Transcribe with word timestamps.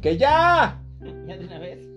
¡Que 0.00 0.16
ya! 0.16 0.80
Ya 1.26 1.36
de 1.36 1.44
una 1.46 1.58
vez. 1.58 1.78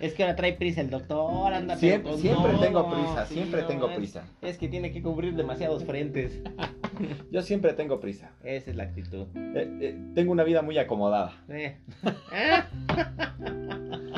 Es 0.00 0.14
que 0.14 0.22
ahora 0.22 0.36
trae 0.36 0.52
prisa 0.52 0.80
el 0.80 0.90
doctor, 0.90 1.52
anda 1.52 1.76
Siempre, 1.76 2.12
con 2.12 2.20
siempre 2.20 2.52
tengo 2.60 2.90
prisa, 2.90 3.26
Sí, 3.26 3.34
siempre 3.34 3.62
no, 3.62 3.66
tengo 3.66 3.88
es- 3.90 3.96
prisa. 3.96 4.24
Es 4.42 4.58
que 4.58 4.68
tiene 4.68 4.92
que 4.92 5.02
cubrir 5.02 5.34
demasiados 5.34 5.84
frentes. 5.84 6.40
Yo 7.32 7.42
siempre 7.42 7.72
tengo 7.72 7.98
prisa. 7.98 8.30
Esa 8.44 8.70
es 8.70 8.76
la 8.76 8.84
actitud. 8.84 9.26
Eh, 9.34 9.78
eh, 9.80 9.98
tengo 10.14 10.32
una 10.32 10.44
vida 10.44 10.62
muy 10.62 10.76
acomodada. 10.78 11.42
Eh. 11.48 11.78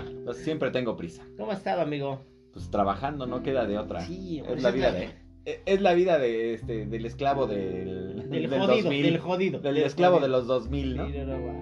Entonces, 0.09 0.45
siempre 0.45 0.71
tengo 0.71 0.97
prisa. 0.97 1.23
¿Cómo 1.39 1.53
has 1.53 1.59
estado, 1.59 1.81
amigo? 1.83 2.25
Pues 2.53 2.71
trabajando, 2.71 3.27
no 3.27 3.43
queda 3.43 3.67
de 3.67 3.79
otra. 3.79 4.01
Sí, 4.01 4.43
es 4.49 4.63
la 4.63 4.71
vida 4.71 4.93
de. 4.93 5.11
Es 5.45 5.81
la 5.81 5.95
vida 5.95 6.19
de 6.19 6.55
este, 6.55 6.87
del 6.87 7.07
esclavo 7.07 7.47
del. 7.47 8.29
Del 8.31 8.51
del 8.51 8.61
jodido, 8.61 8.83
2000. 8.83 9.03
del 9.03 9.19
jodido. 9.19 9.61
Del 9.61 9.75
del 9.77 9.85
esclavo 9.85 10.17
jodido. 10.19 10.29
de 10.29 10.33
los 10.39 10.47
2000, 10.47 10.97
¿no? 10.97 11.07
Sí, 11.07 11.13
no. 11.25 11.60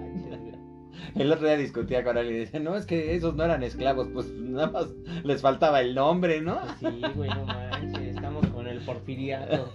El 1.14 1.32
otro 1.32 1.46
día 1.46 1.56
discutía 1.56 2.04
con 2.04 2.16
alguien 2.16 2.36
y 2.36 2.40
decía, 2.40 2.60
no, 2.60 2.76
es 2.76 2.86
que 2.86 3.14
esos 3.14 3.34
no 3.34 3.44
eran 3.44 3.62
esclavos, 3.62 4.08
pues 4.12 4.30
nada 4.32 4.70
más 4.70 4.86
les 5.24 5.40
faltaba 5.42 5.80
el 5.80 5.94
nombre, 5.94 6.40
¿no? 6.40 6.58
Sí, 6.80 7.02
güey, 7.14 7.30
no 7.30 7.44
manches. 7.44 8.16
Estamos 8.16 8.46
con 8.48 8.66
el 8.66 8.80
porfiriato. 8.80 9.70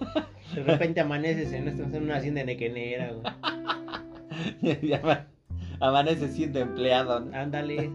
De 0.54 0.62
repente 0.62 1.00
amaneces 1.00 1.52
en, 1.52 1.68
en 1.68 2.02
una 2.02 2.16
hacienda 2.16 2.44
nequenera, 2.44 3.12
güey. 3.12 3.24
Amanece 5.80 6.28
siendo 6.28 6.60
empleado, 6.60 7.20
¿no? 7.20 7.36
Ándale. 7.36 7.90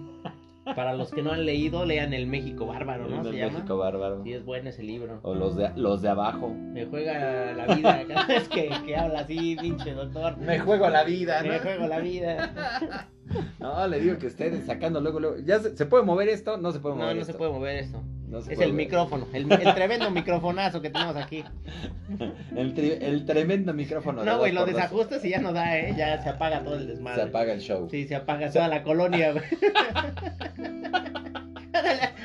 Para 0.75 0.93
los 0.93 1.11
que 1.11 1.21
no 1.23 1.31
han 1.31 1.45
leído, 1.45 1.85
lean 1.85 2.13
El 2.13 2.27
México 2.27 2.65
Bárbaro, 2.67 3.07
¿no? 3.07 3.23
Se 3.23 3.31
llama. 3.31 3.53
México 3.53 3.77
bárbaro. 3.77 4.23
Sí, 4.23 4.33
es 4.33 4.45
bueno 4.45 4.69
ese 4.69 4.83
libro. 4.83 5.19
O 5.23 5.33
los 5.33 5.55
de, 5.55 5.71
los 5.75 6.01
de 6.01 6.09
abajo. 6.09 6.49
Me 6.49 6.85
juega 6.85 7.53
la 7.53 7.73
vida 7.73 8.03
cada 8.07 8.27
vez 8.27 8.47
que, 8.49 8.69
que 8.85 8.95
habla 8.95 9.21
así, 9.21 9.55
pinche 9.59 9.93
doctor. 9.93 10.37
Me 10.37 10.59
juego 10.59 10.89
la 10.89 11.03
vida, 11.03 11.41
¿no? 11.41 11.49
Me 11.49 11.59
juego 11.59 11.87
la 11.87 11.99
vida. 11.99 13.09
No, 13.59 13.87
le 13.87 13.99
digo 13.99 14.17
que 14.17 14.27
ustedes 14.27 14.65
sacando 14.65 14.99
luego, 15.01 15.19
luego. 15.19 15.35
¿Ya 15.45 15.59
se, 15.59 15.75
se 15.77 15.85
puede 15.85 16.03
mover 16.03 16.29
esto? 16.29 16.57
No 16.57 16.71
se 16.71 16.79
puede 16.79 16.95
mover 16.95 17.09
No, 17.09 17.13
no 17.15 17.21
esto. 17.21 17.33
se 17.33 17.37
puede 17.37 17.51
mover 17.51 17.75
esto. 17.77 18.01
No 18.27 18.41
se 18.41 18.51
Es 18.53 18.57
puede 18.57 18.67
el 18.69 18.73
mover. 18.73 18.85
micrófono, 18.85 19.27
el, 19.33 19.51
el 19.51 19.73
tremendo 19.73 20.11
microfonazo 20.11 20.81
que 20.81 20.89
tenemos 20.89 21.15
aquí. 21.15 21.43
El, 22.55 22.73
tri- 22.75 22.97
el 23.01 23.25
tremendo 23.25 23.73
micrófono. 23.73 24.23
No, 24.23 24.37
güey, 24.39 24.51
lo 24.51 24.65
desajustas 24.65 25.23
y 25.25 25.29
ya 25.29 25.39
no 25.39 25.53
da, 25.53 25.77
¿eh? 25.77 25.93
Ya 25.97 26.21
se 26.21 26.29
apaga 26.29 26.63
todo 26.63 26.75
el 26.75 26.81
Se 26.81 26.87
desmadre. 26.87 27.21
apaga 27.23 27.53
el 27.53 27.61
show. 27.61 27.87
Sí, 27.89 28.07
se 28.07 28.15
apaga 28.15 28.51
toda 28.51 28.67
la 28.67 28.83
colonia, 28.83 29.31
güey. 29.31 29.43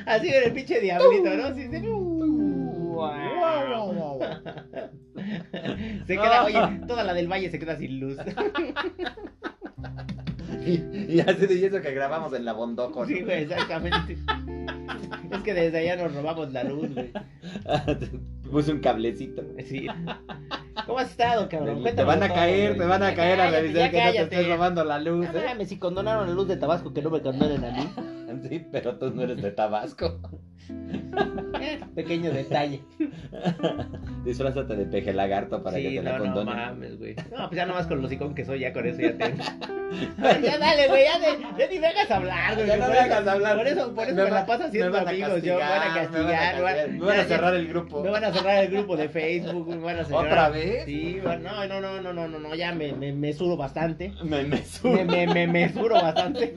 Así 0.06 0.30
con 0.32 0.42
el 0.42 0.52
pinche 0.52 0.80
diablito, 0.80 1.30
¿no? 1.36 1.54
Sí, 1.54 1.68
sí. 1.70 1.82
Se 6.06 6.14
queda, 6.14 6.44
oye, 6.44 6.80
toda 6.86 7.04
la 7.04 7.14
del 7.14 7.28
valle 7.30 7.50
se 7.50 7.58
queda 7.58 7.76
sin 7.76 8.00
luz. 8.00 8.16
Y, 10.64 10.82
y 11.14 11.20
así 11.20 11.46
de 11.46 11.66
eso 11.66 11.80
que 11.80 11.92
grabamos 11.92 12.32
en 12.34 12.44
la 12.44 12.52
Bondoco. 12.52 13.00
¿no? 13.02 13.06
Sí, 13.06 13.22
güey, 13.22 13.42
exactamente. 13.42 14.16
Es 15.30 15.40
que 15.42 15.54
desde 15.54 15.78
allá 15.78 15.96
nos 16.02 16.14
robamos 16.14 16.52
la 16.52 16.64
luz, 16.64 16.92
güey. 16.94 17.10
Puse 18.50 18.72
un 18.72 18.78
cablecito. 18.80 19.42
Sí. 19.66 19.86
¿Cómo 20.86 20.98
has 20.98 21.10
estado, 21.10 21.48
cabrón? 21.48 21.76
Te 21.76 21.82
Cuéntame 21.82 22.06
van 22.08 22.22
a 22.22 22.26
todo, 22.28 22.36
caer, 22.36 22.68
güey. 22.68 22.78
te 22.80 22.84
van 22.86 23.02
a 23.02 23.14
caer 23.14 23.40
a 23.40 23.44
cállate, 23.44 23.60
revisar 23.62 23.82
ya 23.82 23.90
que 23.90 23.96
no 24.06 24.12
te 24.28 24.36
estés 24.36 24.48
robando 24.48 24.84
la 24.84 24.98
luz, 25.00 25.26
No 25.32 25.38
¿eh? 25.38 25.44
mames, 25.46 25.68
si 25.68 25.78
condonaron 25.78 26.28
la 26.28 26.34
luz 26.34 26.46
de 26.48 26.56
Tabasco, 26.56 26.92
que 26.92 27.02
no 27.02 27.10
me 27.10 27.20
condonen 27.22 27.64
a 27.64 27.70
mí. 27.70 27.88
Sí, 28.48 28.66
pero 28.72 28.96
tú 28.98 29.10
no 29.14 29.22
eres 29.22 29.40
de 29.40 29.52
Tabasco. 29.52 30.18
Eh, 30.68 31.80
Pequeño 31.94 32.32
detalle. 32.32 32.82
Disfrázate 34.24 34.74
de 34.76 34.86
peje 34.86 35.12
lagarto 35.14 35.62
para 35.62 35.76
que 35.76 35.88
te 35.88 36.02
la 36.02 36.18
no, 36.18 36.24
no 36.26 36.34
condonen. 36.34 36.56
mames, 36.56 36.98
güey. 36.98 37.14
No, 37.30 37.48
pues 37.48 37.52
ya 37.52 37.64
nomás 37.64 37.86
con 37.86 37.98
los 37.98 38.06
hocicón 38.06 38.34
que 38.34 38.44
soy, 38.44 38.58
ya 38.58 38.72
con 38.72 38.86
eso 38.86 39.00
ya 39.00 39.16
te. 39.16 39.34
Ya 40.42 40.58
dale, 40.58 40.88
güey, 40.88 41.04
ya, 41.04 41.18
de, 41.18 41.38
ya 41.58 41.68
ni 41.70 41.78
me 41.78 41.86
hagas 41.86 42.10
hablar, 42.10 42.54
güey. 42.54 42.66
Ya 42.66 42.76
no 42.76 42.88
me 42.88 42.98
hagas 42.98 43.26
hablar. 43.26 43.56
Por 43.56 43.66
eso, 43.68 43.94
por 43.94 44.04
eso 44.04 44.14
Me 44.16 44.24
me, 44.24 44.30
va- 44.30 44.40
la 44.40 44.46
paso 44.46 44.64
haciendo 44.64 44.98
amigos. 44.98 45.42
Yo 45.42 45.54
me 45.54 45.60
van 45.60 45.82
a 45.82 45.94
castigar, 45.94 46.10
me 46.10 46.22
van 46.22 46.32
a 46.32 46.34
castigar, 46.34 46.54
castigar, 46.54 46.60
güey. 46.86 46.98
me 46.98 47.06
van 47.06 47.18
a 47.18 47.22
Ya- 47.22 47.28
cerrar 47.28 47.54
el 47.54 47.68
grupo. 47.68 48.02
Me 48.02 48.10
van 48.10 48.24
a 48.24 48.32
cerrar 48.32 48.64
el 48.64 48.70
grupo 48.70 48.96
de 48.96 49.08
Facebook, 49.08 49.68
me 49.68 49.76
van 49.76 49.98
a 49.98 50.04
cerrar. 50.04 50.26
¿Otra 50.26 50.48
vez? 50.50 50.84
Sí, 50.84 51.20
no, 51.22 51.36
no, 51.38 51.66
no, 51.66 51.80
no, 51.80 52.12
no, 52.12 52.28
no, 52.28 52.38
no, 52.38 52.54
ya 52.54 52.72
me, 52.72 52.92
me, 52.92 53.12
me 53.12 53.32
suro 53.32 53.56
bastante. 53.56 54.12
Me, 54.22 54.42
me, 54.44 54.62
Me, 54.82 55.04
me, 55.04 55.26
me, 55.26 55.46
me 55.46 55.72
suro 55.72 55.94
bastante. 55.94 56.54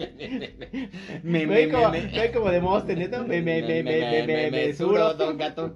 me, 1.23 1.45
Me 1.47 1.69
como, 1.69 1.89
me 1.91 2.31
como 2.33 2.49
de 2.51 2.61
Monster, 2.61 3.09
¿no? 3.09 3.23
Me, 3.23 3.41
me, 3.41 3.61
me, 3.61 3.83
me, 3.83 3.83
me, 3.83 4.27
me, 4.27 4.51
me 4.51 4.73
suro. 4.73 5.13
don 5.13 5.37
gato. 5.37 5.75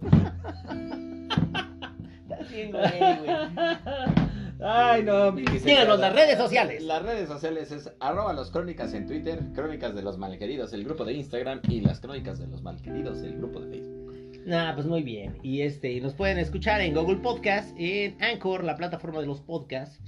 Está 2.30 2.44
bien, 2.50 2.72
güey, 2.72 2.84
güey. 3.20 4.31
Ay, 4.64 5.04
no, 5.04 5.36
Síganos 5.60 6.00
las 6.00 6.14
redes 6.14 6.38
sociales. 6.38 6.84
Las 6.84 7.02
redes 7.04 7.28
sociales 7.28 7.72
es 7.72 7.92
arroba 8.00 8.34
los 8.34 8.52
crónicas 8.52 8.94
en 8.94 9.08
Twitter, 9.08 9.40
crónicas 9.56 9.96
de 9.96 10.04
los 10.04 10.18
malqueridos, 10.18 10.74
el 10.74 10.84
grupo 10.84 11.04
de 11.04 11.14
Instagram 11.14 11.62
y 11.68 11.82
las 11.82 12.00
crónicas 12.00 12.40
de 12.40 12.48
los 12.48 12.62
malqueridos, 12.62 13.22
el 13.24 13.38
grupo 13.38 13.60
de 13.60 13.70
Facebook. 13.70 14.02
Nah, 14.46 14.74
pues 14.74 14.86
muy 14.86 15.04
bien. 15.04 15.38
Y 15.44 15.62
este, 15.62 16.00
nos 16.02 16.14
pueden 16.14 16.38
escuchar 16.38 16.82
en 16.82 16.94
Google 16.94 17.18
Podcast, 17.18 17.76
en 17.78 18.22
Anchor, 18.22 18.64
la 18.64 18.76
plataforma 18.76 19.20
de 19.20 19.28
los 19.28 19.42
podcasts. 19.42 20.00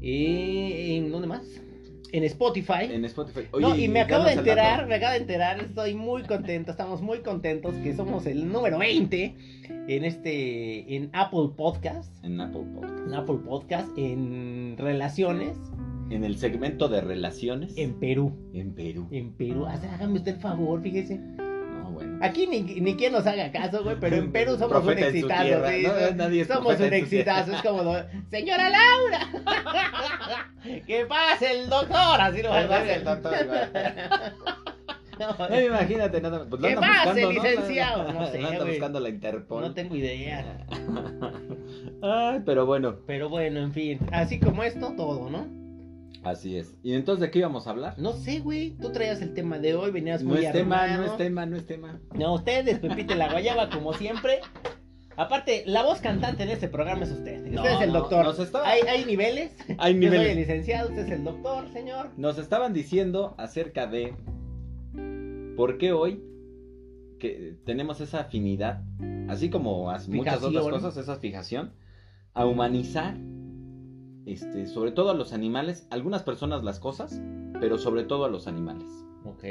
Y 0.00 0.96
en 0.96 1.10
¿dónde 1.10 1.28
más? 1.28 1.44
En 2.12 2.24
Spotify. 2.24 2.84
En 2.90 3.04
Spotify. 3.06 3.48
no, 3.58 3.74
y 3.74 3.88
me 3.88 4.00
acabo 4.00 4.24
de 4.24 4.34
enterar, 4.34 4.86
me 4.86 4.96
acabo 4.96 5.12
de 5.12 5.18
enterar, 5.18 5.60
estoy 5.60 5.94
muy 5.94 6.22
contento, 6.22 6.70
estamos 6.70 7.00
muy 7.00 7.20
contentos 7.20 7.74
que 7.76 7.94
somos 7.94 8.26
el 8.26 8.52
número 8.52 8.78
20 8.78 9.34
en 9.88 10.04
este, 10.04 10.94
en 10.94 11.10
Apple 11.14 11.50
Podcast, 11.56 12.22
En 12.22 12.40
Apple 12.40 12.64
Podcast. 12.74 13.06
en 13.06 13.14
Apple 13.14 13.38
Podcast, 13.44 13.88
en 13.96 14.76
relaciones 14.78 15.56
En 16.10 16.24
el 16.24 16.36
segmento 16.36 16.88
de 16.88 17.00
relaciones 17.00 17.76
en 17.78 17.98
Perú, 17.98 18.32
en 18.52 18.74
Perú. 18.74 19.08
en 19.10 19.32
Perú, 19.32 19.64
hágame 19.66 20.18
usted 20.18 20.34
el 20.34 20.40
favor, 20.40 20.82
fíjese. 20.82 21.18
Aquí 22.22 22.46
ni, 22.46 22.62
ni 22.62 22.96
quien 22.96 23.12
nos 23.12 23.26
haga 23.26 23.50
caso, 23.52 23.82
güey, 23.84 23.96
pero 24.00 24.16
en 24.16 24.32
Perú 24.32 24.52
somos 24.58 24.78
un 24.78 24.84
Profeta 24.84 25.08
exitazo, 25.08 25.42
tierra, 25.44 25.70
sí, 25.70 25.82
¿no? 25.82 25.90
so- 26.08 26.14
Nadie 26.14 26.40
es 26.42 26.48
somos 26.48 26.80
un 26.80 26.92
exitazo, 26.92 27.52
es 27.52 27.62
como, 27.62 27.94
señora 28.30 28.70
Laura, 28.70 29.28
que 30.86 31.06
pase 31.06 31.50
el 31.52 31.68
doctor, 31.68 32.20
así 32.20 32.42
lo 32.42 32.50
va 32.50 32.60
a 32.60 32.68
Pase 32.68 32.94
el 32.94 33.04
doctor, 33.04 33.32
No, 35.18 35.36
No, 35.48 35.60
imagínate 35.60 36.20
nada. 36.22 36.46
Pues 36.48 36.62
¿Qué 36.62 36.74
¿no? 36.74 37.30
licenciado? 37.30 38.12
No 38.12 38.26
sé, 38.32 38.38
anda 38.38 38.58
güey. 38.60 38.70
buscando 38.70 38.98
la 38.98 39.10
Interpol. 39.10 39.60
no 39.60 39.74
tengo 39.74 39.94
idea. 39.94 40.66
Ay, 42.02 42.40
pero 42.46 42.64
bueno, 42.66 42.96
Pero 43.06 43.28
bueno, 43.28 43.60
en 43.60 43.72
fin, 43.72 43.98
así 44.10 44.40
como 44.40 44.64
esto, 44.64 44.94
todo, 44.96 45.28
¿no? 45.30 45.46
Así 46.24 46.56
es. 46.56 46.74
¿Y 46.82 46.94
entonces 46.94 47.20
de 47.20 47.30
qué 47.30 47.38
íbamos 47.40 47.66
a 47.66 47.70
hablar? 47.70 47.94
No 47.98 48.12
sé, 48.12 48.40
güey, 48.40 48.70
tú 48.80 48.90
traías 48.92 49.20
el 49.22 49.34
tema 49.34 49.58
de 49.58 49.74
hoy, 49.74 49.90
venías 49.90 50.22
No 50.22 50.30
muy 50.34 50.44
es 50.44 50.52
tema, 50.52 50.86
no 50.96 51.04
es 51.04 51.16
tema, 51.16 51.46
no 51.46 51.56
es 51.56 51.66
tema. 51.66 52.00
No, 52.14 52.34
ustedes, 52.34 52.78
Pepite 52.78 53.14
la 53.14 53.30
Guayaba, 53.30 53.70
como 53.70 53.92
siempre. 53.94 54.40
Aparte, 55.16 55.62
la 55.66 55.82
voz 55.82 56.00
cantante 56.00 56.42
en 56.42 56.48
este 56.48 56.68
programa 56.68 57.02
es 57.04 57.10
usted. 57.12 57.42
No, 57.46 57.60
usted 57.62 57.74
es 57.74 57.80
el 57.82 57.92
no, 57.92 57.98
doctor. 58.00 58.24
nos 58.24 58.38
estaba- 58.38 58.66
Hay, 58.66 58.80
hay 58.82 59.04
niveles. 59.04 59.52
Hay 59.78 59.92
Yo 59.94 60.08
soy 60.08 60.16
el 60.16 60.22
niveles. 60.22 60.36
licenciado, 60.36 60.88
usted 60.88 61.02
es 61.04 61.10
el 61.10 61.24
doctor, 61.24 61.68
señor. 61.72 62.08
Nos 62.16 62.38
estaban 62.38 62.72
diciendo 62.72 63.34
acerca 63.36 63.86
de 63.86 64.14
por 65.56 65.76
qué 65.78 65.92
hoy 65.92 66.22
que 67.18 67.56
tenemos 67.64 68.00
esa 68.00 68.20
afinidad, 68.20 68.82
así 69.28 69.50
como 69.50 69.90
as- 69.90 70.08
muchas 70.08 70.42
otras 70.42 70.64
cosas, 70.66 70.96
esa 70.96 71.16
fijación, 71.16 71.72
a 72.34 72.46
humanizar, 72.46 73.14
este, 74.26 74.66
sobre 74.66 74.90
todo 74.92 75.10
a 75.10 75.14
los 75.14 75.32
animales, 75.32 75.86
algunas 75.90 76.22
personas 76.22 76.62
las 76.64 76.78
cosas, 76.80 77.20
pero 77.60 77.78
sobre 77.78 78.04
todo 78.04 78.24
a 78.24 78.28
los 78.28 78.46
animales. 78.46 78.88
Ok. 79.24 79.44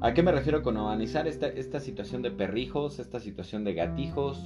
¿A 0.00 0.12
qué 0.14 0.22
me 0.22 0.32
refiero 0.32 0.62
con 0.62 0.76
humanizar 0.76 1.28
esta, 1.28 1.46
esta 1.48 1.78
situación 1.80 2.22
de 2.22 2.30
perrijos, 2.30 2.98
esta 2.98 3.20
situación 3.20 3.64
de 3.64 3.74
gatijos? 3.74 4.38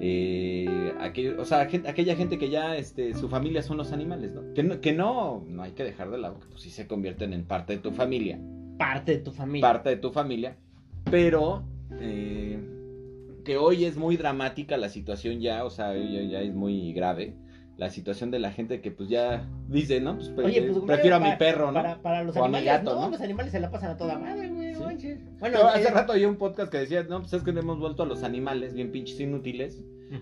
eh, 0.00 0.92
aquel- 1.00 1.38
o 1.40 1.44
sea, 1.44 1.62
aquella 1.62 2.14
gente 2.14 2.38
que 2.38 2.50
ya 2.50 2.76
este, 2.76 3.14
su 3.14 3.28
familia 3.28 3.62
son 3.62 3.76
los 3.78 3.90
animales, 3.92 4.32
¿no? 4.32 4.54
Que 4.54 4.62
no, 4.62 4.80
que 4.80 4.92
no, 4.92 5.44
no 5.48 5.62
hay 5.64 5.72
que 5.72 5.82
dejar 5.82 6.10
de 6.10 6.18
lado, 6.18 6.38
que 6.38 6.46
pues 6.46 6.62
sí 6.62 6.70
se 6.70 6.86
convierten 6.86 7.32
en 7.32 7.42
parte 7.44 7.72
de 7.74 7.78
tu 7.80 7.90
familia, 7.90 8.38
Parte 8.78 9.12
de 9.16 9.18
tu 9.18 9.32
familia. 9.32 9.68
parte 9.68 9.90
de 9.90 9.96
tu 9.96 10.10
familia, 10.12 10.56
pero 11.10 11.64
eh, 12.00 12.60
que 13.44 13.56
hoy 13.56 13.84
es 13.86 13.96
muy 13.96 14.16
dramática 14.16 14.76
la 14.76 14.88
situación 14.88 15.40
ya, 15.40 15.64
o 15.64 15.70
sea, 15.70 15.92
ya, 15.96 16.22
ya 16.22 16.40
es 16.42 16.54
muy 16.54 16.92
grave. 16.92 17.34
La 17.78 17.90
situación 17.90 18.30
de 18.32 18.40
la 18.40 18.50
gente 18.50 18.80
que 18.80 18.90
pues 18.90 19.08
ya 19.08 19.48
dice, 19.68 20.00
¿no? 20.00 20.16
Pues, 20.16 20.28
pre- 20.30 20.44
Oye, 20.46 20.62
pues, 20.62 20.84
prefiero 20.84 21.14
a 21.16 21.20
mi 21.20 21.30
perro, 21.36 21.68
¿no? 21.68 21.74
Para, 21.74 22.02
para 22.02 22.24
los 22.24 22.36
O 22.36 22.44
a 22.44 22.48
mi 22.48 22.56
animales, 22.58 22.84
gato, 22.84 22.94
no, 22.96 23.02
¿no? 23.06 23.10
los 23.12 23.20
animales 23.20 23.52
se 23.52 23.60
la 23.60 23.70
pasan 23.70 23.90
a 23.92 23.96
toda 23.96 24.18
madre, 24.18 24.48
güey. 24.48 24.74
Sí. 24.74 24.80
no. 24.80 24.90
Bueno, 25.38 25.58
Pero 25.58 25.68
hace 25.68 25.88
eh, 25.88 25.90
rato 25.92 26.12
oí 26.12 26.24
un 26.24 26.36
podcast 26.36 26.70
que 26.72 26.78
decía, 26.78 27.04
no, 27.04 27.20
pues 27.20 27.32
es 27.32 27.42
que 27.44 27.52
le 27.52 27.60
hemos 27.60 27.78
vuelto 27.78 28.02
a 28.02 28.06
los 28.06 28.24
animales 28.24 28.74
bien 28.74 28.90
pinches 28.92 29.18
inútiles 29.20 29.80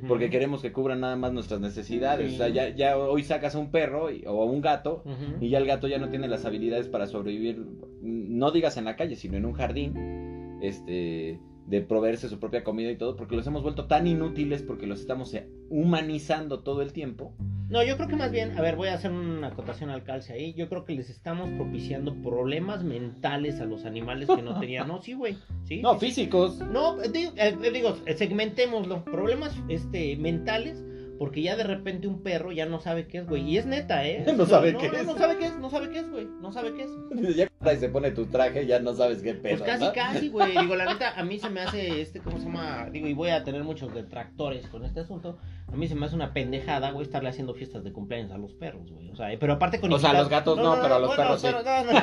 porque 0.09 0.29
queremos 0.31 0.61
que 0.63 0.73
cubran 0.73 1.01
nada 1.01 1.15
más 1.17 1.33
nuestras 1.33 1.61
necesidades. 1.61 2.29
Sí. 2.31 2.35
O 2.35 2.39
sea, 2.39 2.49
ya, 2.49 2.69
ya 2.71 2.99
hoy 2.99 3.23
sacas 3.23 3.55
a 3.55 3.59
un 3.59 3.71
perro 3.71 4.11
y- 4.11 4.25
o 4.27 4.43
a 4.43 4.45
un 4.45 4.61
gato 4.61 5.03
y 5.41 5.49
ya 5.49 5.59
el 5.59 5.67
gato 5.67 5.87
ya 5.89 5.99
no 5.99 6.09
tiene 6.11 6.29
las 6.29 6.45
habilidades 6.45 6.89
para 6.89 7.07
sobrevivir, 7.07 7.65
no 8.03 8.51
digas 8.51 8.77
en 8.77 8.85
la 8.85 8.97
calle, 8.97 9.17
sino 9.17 9.37
en 9.39 9.47
un 9.47 9.53
jardín, 9.55 10.59
este, 10.61 11.41
de 11.67 11.81
proveerse 11.81 12.29
su 12.29 12.39
propia 12.39 12.63
comida 12.63 12.91
y 12.91 12.97
todo, 12.97 13.17
porque 13.17 13.37
los 13.37 13.47
hemos 13.47 13.63
vuelto 13.63 13.87
tan 13.87 14.07
inútiles 14.07 14.63
porque 14.63 14.87
los 14.87 15.01
estamos 15.01 15.35
eh, 15.35 15.49
humanizando 15.69 16.61
todo 16.61 16.81
el 16.81 16.93
tiempo 16.93 17.35
No, 17.69 17.83
yo 17.83 17.97
creo 17.97 18.09
que 18.09 18.15
más 18.15 18.31
bien, 18.31 18.57
a 18.57 18.63
ver, 18.63 18.77
voy 18.77 18.89
a 18.89 18.95
hacer 18.95 19.11
una 19.11 19.49
acotación 19.49 19.91
al 19.91 20.05
calce 20.05 20.33
ahí. 20.33 20.55
Yo 20.55 20.69
creo 20.69 20.85
que 20.85 20.95
les 20.95 21.11
estamos 21.11 21.51
propiciando 21.51 22.15
problemas 22.23 22.85
mentales 22.85 23.61
a 23.61 23.65
los 23.65 23.85
animales 23.85 24.29
que 24.29 24.43
no 24.43 24.59
tenían. 24.61 24.87
No, 24.87 25.03
sí, 25.03 25.15
güey. 25.15 25.37
Sí. 25.65 25.83
No, 25.83 25.99
físicos. 25.99 26.59
No, 26.59 26.99
digo, 26.99 27.33
eh, 27.37 27.57
digo, 27.73 27.97
segmentémoslo. 28.15 29.05
Problemas 29.05 29.57
este, 29.69 30.17
mentales, 30.17 30.85
porque 31.19 31.43
ya 31.43 31.57
de 31.57 31.65
repente 31.65 32.07
un 32.09 32.23
perro 32.23 32.53
ya 32.53 32.67
no 32.67 32.81
sabe 32.81 33.07
qué 33.07 33.19
es, 33.19 33.27
güey. 33.27 33.43
Y 33.43 33.59
es 33.59 33.67
neta, 33.67 34.07
¿eh? 34.07 34.25
No 34.37 34.47
sabe 34.47 34.73
no, 34.73 34.79
qué 34.79 34.89
no, 34.89 34.97
es. 34.97 35.07
No 35.07 35.17
sabe 35.17 35.39
qué 35.39 35.47
es, 35.47 35.59
no 35.59 35.71
sabe 35.71 35.91
qué 35.91 35.99
es, 36.01 36.11
güey. 36.11 36.27
No 36.41 36.53
sabe 36.53 36.75
qué 36.75 36.83
es. 36.85 36.91
Ya 37.37 37.49
cuando 37.59 37.81
se 37.81 37.89
pone 37.89 38.11
tu 38.13 38.27
traje, 38.27 38.67
ya 38.67 38.79
no 38.81 38.95
sabes 38.95 39.23
qué 39.23 39.35
Pues 39.35 39.55
pedo. 39.55 39.65
casi, 39.65 39.85
¿no? 39.85 39.93
casi, 39.93 40.29
güey. 40.29 40.57
Digo, 40.61 40.77
la 40.77 40.87
neta, 40.87 41.19
a 41.19 41.25
mí 41.25 41.39
se 41.39 41.51
me 41.51 41.61
hace, 41.61 42.01
este, 42.01 42.21
¿cómo 42.21 42.39
se 42.39 42.47
llama? 42.47 42.89
Digo, 42.91 43.09
y 43.09 43.15
voy 43.15 43.31
a 43.31 43.43
tener 43.45 43.65
muchos 43.65 43.93
detractores 43.95 44.67
con 44.69 44.85
este 44.85 45.01
asunto. 45.01 45.39
A 45.73 45.77
mí 45.77 45.89
se 45.89 45.95
me 45.95 46.07
hace 46.07 46.15
una 46.15 46.33
pendejada, 46.33 46.91
güey, 46.93 47.05
estarle 47.05 47.29
haciendo 47.29 47.55
fiestas 47.55 47.83
de 47.83 47.93
cumpleaños 47.93 48.31
a 48.33 48.39
los 48.39 48.55
perros, 48.55 48.91
güey. 48.93 49.11
O 49.11 49.17
sea, 49.17 49.29
pero 49.39 49.55
aparte 49.55 49.81
con 49.81 49.93
O 49.93 49.99
sea, 49.99 50.11
a 50.11 50.15
los 50.15 50.29
gatos 50.29 50.57
no, 50.59 50.77
pero 50.81 50.95
a 50.95 50.99
los 51.01 51.09
bueno, 51.09 51.23
perros 51.23 51.41
sí. 51.41 51.49
pero 51.51 51.63
no, 51.63 51.93
no. 51.93 51.99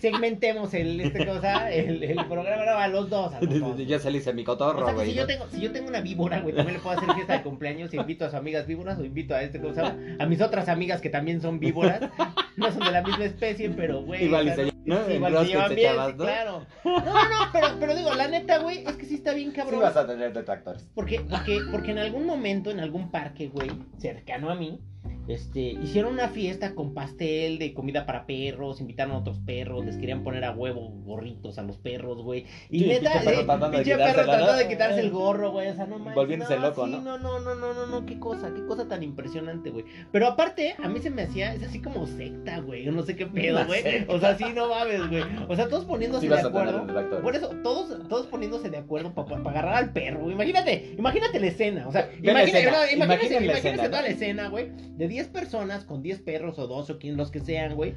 Segmentemos 0.00 0.72
el, 0.74 1.00
este 1.00 1.26
cosa, 1.26 1.70
el, 1.70 2.02
el 2.02 2.16
programa, 2.26 2.64
no, 2.64 2.72
a 2.78 2.88
los 2.88 3.08
dos, 3.10 3.32
a 3.34 3.40
los 3.40 3.60
dos. 3.60 3.86
Ya 3.86 3.98
se 3.98 4.10
le 4.10 4.18
hice 4.18 4.32
mi 4.32 4.42
O 4.42 4.46
cotorro, 4.46 4.84
sea, 4.84 4.94
güey. 4.94 5.08
si 5.10 5.14
yo 5.14 5.22
¿no? 5.22 5.26
tengo, 5.26 5.46
si 5.48 5.60
yo 5.60 5.72
tengo 5.72 5.88
una 5.88 6.00
víbora, 6.00 6.40
güey, 6.40 6.54
también 6.54 6.76
le 6.76 6.82
puedo 6.82 6.96
hacer 6.98 7.12
fiesta 7.14 7.34
de 7.34 7.42
cumpleaños, 7.42 7.92
invito 7.94 8.24
a 8.24 8.28
sus 8.28 8.38
amigas 8.38 8.66
víboras 8.66 8.98
o 8.98 9.04
invito 9.04 9.34
a 9.34 9.42
este, 9.42 9.60
¿cómo 9.60 9.74
se 9.74 9.82
llama? 9.82 9.96
A 10.18 10.26
mis 10.26 10.40
otras 10.40 10.68
amigas 10.68 11.00
que 11.00 11.10
también 11.10 11.40
son 11.40 11.58
víboras, 11.60 12.00
no 12.56 12.70
son 12.70 12.84
de 12.84 12.92
la 12.92 13.02
misma 13.02 13.24
especie, 13.24 13.70
pero, 13.70 14.02
güey. 14.02 14.24
Igual 14.24 14.48
y 14.48 14.50
se 14.52 14.72
¿no? 14.84 15.04
sí, 15.06 15.14
igual 15.14 15.38
se 15.38 15.44
llevan 15.46 15.74
bien, 15.74 15.92
echabas, 15.92 16.06
sí, 16.12 16.16
¿no? 16.18 16.24
claro. 16.24 16.66
No, 16.84 17.00
no, 17.00 17.52
pero, 17.52 17.66
pero 17.80 17.96
digo, 17.96 18.14
la 18.14 18.28
neta, 18.28 18.58
güey, 18.58 18.84
es 18.86 18.96
que 18.96 19.06
sí 19.06 19.16
está 19.16 19.32
bien 19.34 19.50
Sí 19.50 19.56
cabrón. 19.56 19.80
vas 19.80 19.96
a 19.96 20.06
tener 20.06 20.32
detractores. 20.32 20.86
Porque, 20.94 21.20
porque, 21.28 21.58
porque 21.72 21.90
en 21.90 21.98
algún 21.98 22.24
momento, 22.26 22.70
en 22.70 22.80
algún 22.80 23.10
parque, 23.10 23.48
güey, 23.48 23.70
cercano 23.98 24.50
a 24.50 24.54
mí, 24.54 24.78
este, 25.28 25.60
hicieron 25.60 26.12
una 26.12 26.28
fiesta 26.28 26.74
con 26.74 26.94
pastel 26.94 27.58
de 27.58 27.74
comida 27.74 28.06
para 28.06 28.26
perros, 28.26 28.80
invitaron 28.80 29.14
a 29.14 29.18
otros 29.18 29.38
perros, 29.40 29.84
les 29.84 29.96
querían 29.96 30.22
poner 30.22 30.44
a 30.44 30.52
huevo 30.52 30.90
gorritos 31.04 31.58
a 31.58 31.62
los 31.62 31.78
perros, 31.78 32.22
güey. 32.22 32.46
Y 32.70 32.80
Sí, 32.80 32.86
neta, 32.86 33.12
pinche 33.12 33.24
perro 33.24 33.40
eh, 33.40 33.44
tratando 33.44 33.78
de 33.78 33.84
perro 33.84 34.24
tratando 34.24 34.52
de 34.54 34.68
quitarse 34.68 35.00
el 35.00 35.10
gorro, 35.10 35.50
güey, 35.50 35.68
o 35.68 35.74
sea, 35.74 35.86
no 35.86 35.98
mames. 35.98 36.14
Volviéndose 36.14 36.56
no, 36.56 36.62
loco, 36.62 36.86
sí, 36.86 36.92
¿no? 36.92 37.00
No, 37.00 37.18
no, 37.18 37.40
no, 37.40 37.54
no, 37.54 37.74
no, 37.74 37.86
no, 37.86 38.06
qué 38.06 38.18
cosa, 38.18 38.52
qué 38.54 38.64
cosa 38.66 38.86
tan 38.88 39.02
impresionante, 39.02 39.70
güey. 39.70 39.84
Pero 40.12 40.26
aparte, 40.26 40.76
a 40.82 40.88
mí 40.88 41.00
se 41.00 41.10
me 41.10 41.22
hacía, 41.22 41.54
es 41.54 41.62
así 41.62 41.80
como 41.80 42.06
secta, 42.06 42.60
güey, 42.60 42.84
yo 42.84 42.92
no 42.92 43.02
sé 43.02 43.16
qué 43.16 43.26
pedo, 43.26 43.64
güey. 43.66 44.04
O 44.08 44.20
sea, 44.20 44.36
sí, 44.36 44.44
no 44.54 44.68
mames, 44.68 45.08
güey. 45.08 45.22
O 45.48 45.56
sea, 45.56 45.68
todos 45.68 45.84
poniéndose 45.84 46.26
Sí 46.26 46.28
de 46.28 46.40
acuerdo. 46.40 46.86
Por 47.22 47.34
eso, 47.34 47.50
todos, 47.62 48.08
todos 48.08 48.26
poniéndose 48.26 48.70
de 48.70 48.78
acuerdo 48.78 49.14
para 49.14 49.36
agarrar 49.36 49.74
al 49.74 49.92
perro, 49.92 50.20
güey. 50.20 50.34
Imagínate, 50.34 50.94
imagínate 50.96 51.40
la 51.40 51.46
escena. 51.46 51.88
O 51.88 51.92
sea, 51.92 52.10
la 52.22 52.32
imagínense 52.42 53.36
escena, 53.52 53.84
toda 53.84 54.02
la 54.02 54.08
escena, 54.08 54.48
güey. 54.48 54.70
De 54.96 55.08
10 55.16 55.28
personas 55.28 55.84
con 55.84 56.02
10 56.02 56.20
perros 56.20 56.58
o 56.58 56.66
2 56.66 56.90
o 56.90 56.98
quien 56.98 57.16
los 57.16 57.30
que 57.30 57.40
sean, 57.40 57.74
güey. 57.74 57.94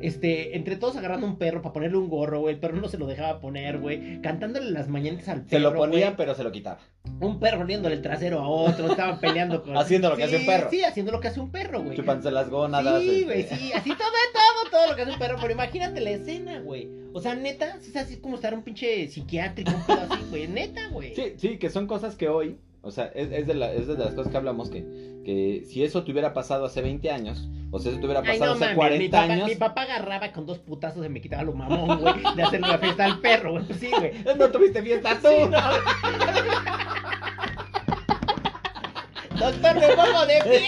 Este, 0.00 0.56
entre 0.56 0.76
todos 0.76 0.96
agarrando 0.96 1.26
un 1.26 1.36
perro 1.36 1.62
para 1.62 1.72
ponerle 1.72 1.96
un 1.98 2.08
gorro, 2.08 2.40
güey. 2.40 2.54
El 2.54 2.60
perro 2.60 2.76
no 2.76 2.88
se 2.88 2.96
lo 2.96 3.06
dejaba 3.06 3.40
poner, 3.40 3.78
güey. 3.78 4.20
Cantándole 4.22 4.70
las 4.70 4.88
mañanitas 4.88 5.28
al 5.28 5.38
perro. 5.42 5.50
Se 5.50 5.58
lo 5.58 5.74
ponían, 5.74 6.14
pero 6.16 6.34
se 6.36 6.44
lo 6.44 6.52
quitaba. 6.52 6.78
Un 7.20 7.40
perro 7.40 7.62
oliéndole 7.62 7.96
el 7.96 8.02
trasero 8.02 8.38
a 8.40 8.48
otro. 8.48 8.86
Estaban 8.88 9.18
peleando 9.18 9.62
con. 9.64 9.76
Haciendo 9.76 10.10
lo 10.10 10.16
que 10.16 10.24
hace 10.24 10.36
un 10.36 10.46
perro. 10.46 10.70
Sí, 10.70 10.84
haciendo 10.84 11.10
lo 11.10 11.18
que 11.20 11.28
hace 11.28 11.40
un 11.40 11.50
perro, 11.50 11.82
güey. 11.82 11.96
Chúpanse 11.96 12.30
las 12.30 12.48
gónadas. 12.48 13.02
Sí, 13.02 13.08
este. 13.10 13.24
güey, 13.24 13.42
sí, 13.48 13.72
así 13.74 13.90
todo, 13.90 13.98
todo, 14.32 14.70
todo 14.70 14.86
lo 14.90 14.94
que 14.96 15.02
hace 15.02 15.10
un 15.12 15.18
perro, 15.18 15.38
pero 15.40 15.52
imagínate 15.52 16.00
la 16.00 16.10
escena, 16.10 16.60
güey. 16.60 16.88
O 17.12 17.20
sea, 17.20 17.34
neta, 17.34 17.76
es 17.84 17.96
así 17.96 18.18
como 18.18 18.36
estar 18.36 18.54
un 18.54 18.62
pinche 18.62 19.08
psiquiátrico, 19.08 19.72
un 19.72 19.82
pedo 19.82 20.00
así, 20.08 20.22
güey, 20.30 20.46
neta, 20.46 20.80
güey. 20.92 21.14
Sí, 21.16 21.34
sí, 21.36 21.58
que 21.58 21.68
son 21.68 21.88
cosas 21.88 22.14
que 22.14 22.28
hoy, 22.28 22.56
o 22.82 22.92
sea, 22.92 23.06
es, 23.14 23.32
es 23.32 23.46
de, 23.48 23.54
la- 23.54 23.72
es 23.72 23.88
de 23.88 23.98
las 23.98 24.14
cosas 24.14 24.30
que 24.30 24.36
hablamos 24.36 24.70
que, 24.70 24.84
que 25.30 25.64
si 25.64 25.84
eso 25.84 26.02
te 26.02 26.10
hubiera 26.10 26.34
pasado 26.34 26.64
hace 26.64 26.82
20 26.82 27.08
años, 27.10 27.48
o 27.70 27.78
si 27.78 27.88
eso 27.88 27.98
te 27.98 28.06
hubiera 28.06 28.20
Ay, 28.20 28.38
pasado 28.38 28.46
no 28.46 28.52
hace 28.56 28.74
mames, 28.74 28.76
40 28.76 28.98
mi 28.98 29.08
papá, 29.08 29.22
años, 29.32 29.48
mi 29.48 29.54
papá 29.54 29.82
agarraba 29.82 30.32
con 30.32 30.44
dos 30.46 30.58
putazos 30.58 31.06
y 31.06 31.08
me 31.08 31.20
quitaba 31.20 31.44
lo 31.44 31.52
mamón, 31.52 32.00
güey, 32.00 32.14
de 32.34 32.42
hacerle 32.42 32.68
una 32.68 32.78
fiesta 32.78 33.04
al 33.04 33.20
perro, 33.20 33.52
güey. 33.52 33.64
Pues 33.64 33.78
sí, 33.78 33.90
güey. 33.96 34.12
no 34.38 34.50
tuviste 34.50 34.82
fiesta 34.82 35.18
tú. 35.20 35.28
Sí, 35.28 35.48
no. 35.48 35.60
Doctor, 39.40 39.74
me 39.74 39.88
pongo 39.96 40.26
de 40.26 40.34
pie, 40.44 40.60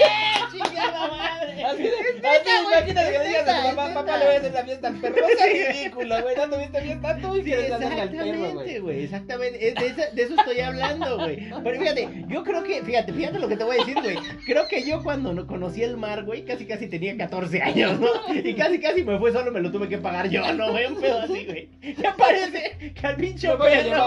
chingada 0.51 1.09
madre. 1.09 1.65
Así 1.65 1.87
Es 1.87 1.93
así, 1.93 2.51
imagínate 2.67 3.11
que 3.11 3.17
es 3.17 3.23
le 3.23 3.29
digas 3.29 3.49
a 3.49 3.63
tu 3.63 3.69
es 3.69 3.75
papá, 3.75 3.95
papá, 3.95 4.17
le 4.19 4.25
voy 4.25 4.35
a 4.35 4.39
hacer 4.39 4.53
la 4.53 4.65
fiesta 4.65 4.89
al 4.89 4.95
perro. 4.97 5.17
Seas 5.37 5.77
ridículo, 5.77 6.23
güey, 6.23 6.37
no 6.37 6.49
tuviste 6.51 6.81
fiesta 6.81 7.19
tú 7.21 7.37
y 7.37 7.43
quieres 7.43 7.71
hacerle 7.73 8.01
al 8.01 8.09
perro, 8.11 8.25
exactamente, 8.25 8.53
güey. 8.55 8.79
güey, 8.81 9.05
exactamente. 9.05 9.69
Es 9.69 9.75
de, 9.75 9.87
esa- 9.89 10.11
de 10.15 10.23
eso 10.23 10.35
estoy 10.39 10.61
hablando, 10.61 11.19
güey. 11.19 11.51
Pero 11.63 11.81
fíjate, 11.81 12.09
yo 12.29 12.43
creo 12.45 12.63
que, 12.65 12.83
fíjate, 12.83 13.13
fíjate 13.13 13.39
lo 13.39 13.49
que 13.49 13.57
te 13.57 13.65
voy 13.65 13.77
a 13.77 13.79
decir, 13.81 13.95
güey. 14.03 14.17
Creo 14.47 14.67
que 14.69 14.83
yo 14.83 15.03
cuando 15.03 15.33
no 15.35 15.47
conocí 15.47 15.83
el 15.83 15.97
mar, 15.97 16.25
güey, 16.25 16.45
casi 16.45 16.65
casi 16.67 16.87
tenía 16.89 17.17
14 17.17 17.61
años, 17.63 18.01
¿no? 18.01 18.09
Y 18.35 18.55
casi 18.55 18.81
casi 18.81 19.05
me 19.05 19.19
fue 19.19 19.33
solo, 19.33 19.53
me 19.53 19.61
lo 19.61 19.71
tuve 19.71 19.89
que 19.89 19.99
pagar 19.99 20.29
yo, 20.31 20.51
¿no, 20.55 20.71
güey? 20.73 20.87
Un 20.87 21.01
pedo 21.01 21.21
así, 21.21 21.45
güey. 21.45 21.69
Ya 22.03 22.15
parece 22.17 22.93
que 22.95 23.07
al 23.07 23.17
pinche 23.17 23.49
perro, 23.49 23.59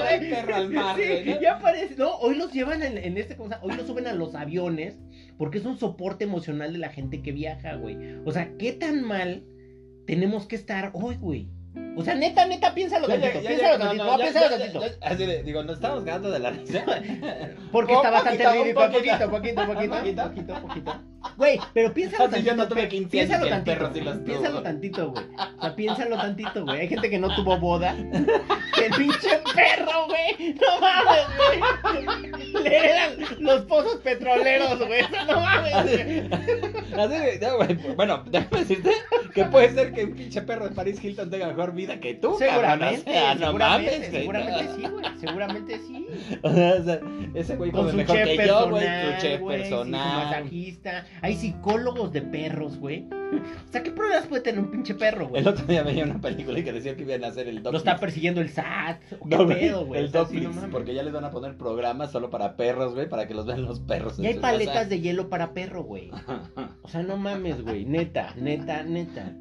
güey. 0.01 0.29
perro 0.29 0.55
al 0.55 0.69
mar, 0.69 0.95
Sí, 0.97 1.03
güey, 1.07 1.25
¿no? 1.25 1.41
ya 1.41 1.59
parece, 1.59 1.95
no, 1.97 2.15
hoy 2.15 2.35
los 2.35 2.51
llevan 2.51 2.81
en, 2.83 2.97
en 2.97 3.17
este, 3.17 3.35
¿cómo 3.35 3.49
se 3.49 3.55
llama? 3.55 3.65
Hoy 3.67 3.77
los 3.77 3.85
suben 3.87 4.07
a 4.07 4.13
los 4.13 4.33
aviones 4.33 4.54
porque 5.37 5.57
es 5.57 5.65
un 5.65 5.77
soporte 5.77 6.23
emocional 6.23 6.73
de 6.73 6.79
la 6.79 6.89
gente 6.89 7.21
que 7.21 7.31
viaja, 7.31 7.75
güey. 7.75 7.97
O 8.25 8.31
sea, 8.31 8.55
¿qué 8.57 8.73
tan 8.73 9.03
mal 9.03 9.43
tenemos 10.07 10.47
que 10.47 10.55
estar 10.55 10.91
hoy, 10.93 11.15
güey? 11.15 11.49
O 11.97 12.03
sea, 12.03 12.15
neta, 12.15 12.45
neta, 12.45 12.73
piénsalo 12.73 13.07
tantito, 13.07 13.39
piénsalo 13.39 13.79
tantito, 13.79 14.03
no, 14.03 14.17
piénsalo 14.17 14.49
tantito. 14.49 14.81
Así 15.01 15.25
de, 15.25 15.43
digo, 15.43 15.63
nos 15.63 15.75
estamos 15.75 16.03
ganando 16.03 16.29
de 16.29 16.39
la 16.39 16.49
risa. 16.51 16.83
Porque 17.71 17.93
está 17.93 18.11
bastante 18.11 18.51
ridículo, 18.51 18.91
poquito. 18.91 19.29
poquito, 19.29 19.65
poquito, 19.65 20.23
poquito, 20.23 20.61
poquito. 20.61 21.01
Güey, 21.37 21.59
pero 21.73 21.93
piénsalo 21.93 22.25
Así 22.25 22.43
yo 22.43 22.55
tantito, 22.55 22.55
no 22.55 22.67
tuve 22.67 22.81
pe- 22.83 22.89
15 22.89 23.19
años 23.21 23.29
piénsalo 23.29 23.49
tantito, 23.49 24.23
piénsalo 24.25 24.61
tantito, 24.61 25.11
güey. 25.11 25.25
O 25.57 25.61
sea, 25.61 25.75
piénsalo 25.75 26.17
tantito, 26.17 26.65
güey. 26.65 26.79
Hay 26.81 26.87
gente 26.87 27.09
que 27.09 27.17
no 27.17 27.35
tuvo 27.35 27.57
boda. 27.57 27.95
El 28.85 28.91
pinche 28.97 29.41
perro, 29.55 30.07
güey. 30.07 30.53
No 30.53 30.79
mames, 30.81 31.25
güey. 31.37 32.63
Le 32.63 32.77
heredan 32.77 33.11
los 33.39 33.61
pozos 33.63 33.95
petroleros, 34.01 34.77
güey. 34.85 35.01
No 35.27 35.39
mames, 35.39 35.83
güey. 35.83 36.29
Así 36.99 37.39
güey, 37.57 37.95
bueno, 37.95 38.23
déjame 38.27 38.59
decirte 38.59 38.91
que 39.33 39.45
puede 39.45 39.69
ser 39.73 39.93
que 39.93 40.05
un 40.05 40.13
pinche 40.13 40.41
perro 40.41 40.69
de 40.69 40.75
Paris 40.75 41.03
Hilton 41.03 41.29
tenga 41.29 41.47
mejor 41.47 41.64
vida 41.73 41.99
que 41.99 42.13
tú, 42.15 42.35
Seguramente, 42.37 43.03
cabrón, 43.11 43.17
o 43.17 43.21
sea, 43.25 43.35
no 43.35 43.45
seguramente, 43.47 43.91
mames, 43.91 44.11
güey, 44.11 44.21
seguramente 44.21 44.67
sí, 44.75 44.81
güey. 44.87 45.05
Seguramente 45.19 45.79
sí. 45.79 46.07
O 46.43 46.53
sea, 46.53 46.99
ese 47.33 47.55
güey 47.57 47.71
Con 47.71 47.89
su 47.91 47.97
mejor 47.97 48.15
chef 48.15 48.27
que 48.39 48.47
yo, 48.47 48.69
güey, 48.69 48.83
personal, 48.85 49.15
su 49.15 49.21
chef 49.27 49.41
güey, 49.41 49.57
sí, 49.57 49.63
su 49.63 49.69
personal. 49.75 50.25
masajista. 50.25 51.05
Hay 51.21 51.35
psicólogos 51.35 52.11
de 52.13 52.21
perros, 52.21 52.77
güey. 52.77 53.07
O 53.11 53.71
sea, 53.71 53.83
¿qué 53.83 53.91
problemas 53.91 54.27
puede 54.27 54.43
tener 54.43 54.59
un 54.61 54.71
pinche 54.71 54.93
perro, 54.95 55.27
güey? 55.27 55.41
El 55.41 55.47
otro 55.47 55.65
día 55.65 55.83
veía 55.83 56.03
una 56.05 56.21
película 56.21 56.59
y 56.59 56.63
que 56.63 56.71
decía 56.71 56.95
que 56.95 57.01
iban 57.01 57.23
a 57.23 57.27
hacer 57.27 57.47
el 57.47 57.55
Lo 57.55 57.61
Dog 57.63 57.75
está 57.75 57.97
persiguiendo 57.97 58.39
el 58.41 58.49
SAT. 58.49 59.01
¿o 59.19 59.27
¿Qué 59.27 59.37
No, 59.37 59.47
pedo, 59.47 59.85
güey? 59.85 60.01
el 60.05 60.11
no 60.11 60.53
mames. 60.53 60.69
porque 60.71 60.93
ya 60.93 61.03
les 61.03 61.13
van 61.13 61.25
a 61.25 61.31
poner 61.31 61.57
programas 61.57 62.11
solo 62.11 62.29
para 62.29 62.55
perros, 62.55 62.93
güey, 62.93 63.09
para 63.09 63.27
que 63.27 63.33
los 63.33 63.45
vean 63.45 63.63
los 63.63 63.79
perros. 63.79 64.17
Ya 64.17 64.29
hay 64.29 64.35
casa. 64.35 64.47
paletas 64.47 64.89
de 64.89 65.01
hielo 65.01 65.29
para 65.29 65.53
perro, 65.53 65.83
güey. 65.83 66.11
O 66.81 66.87
sea, 66.87 67.01
no 67.01 67.17
mames, 67.17 67.63
güey. 67.63 67.83
Neta, 67.83 68.33
neta, 68.37 68.83
neta. 68.83 69.33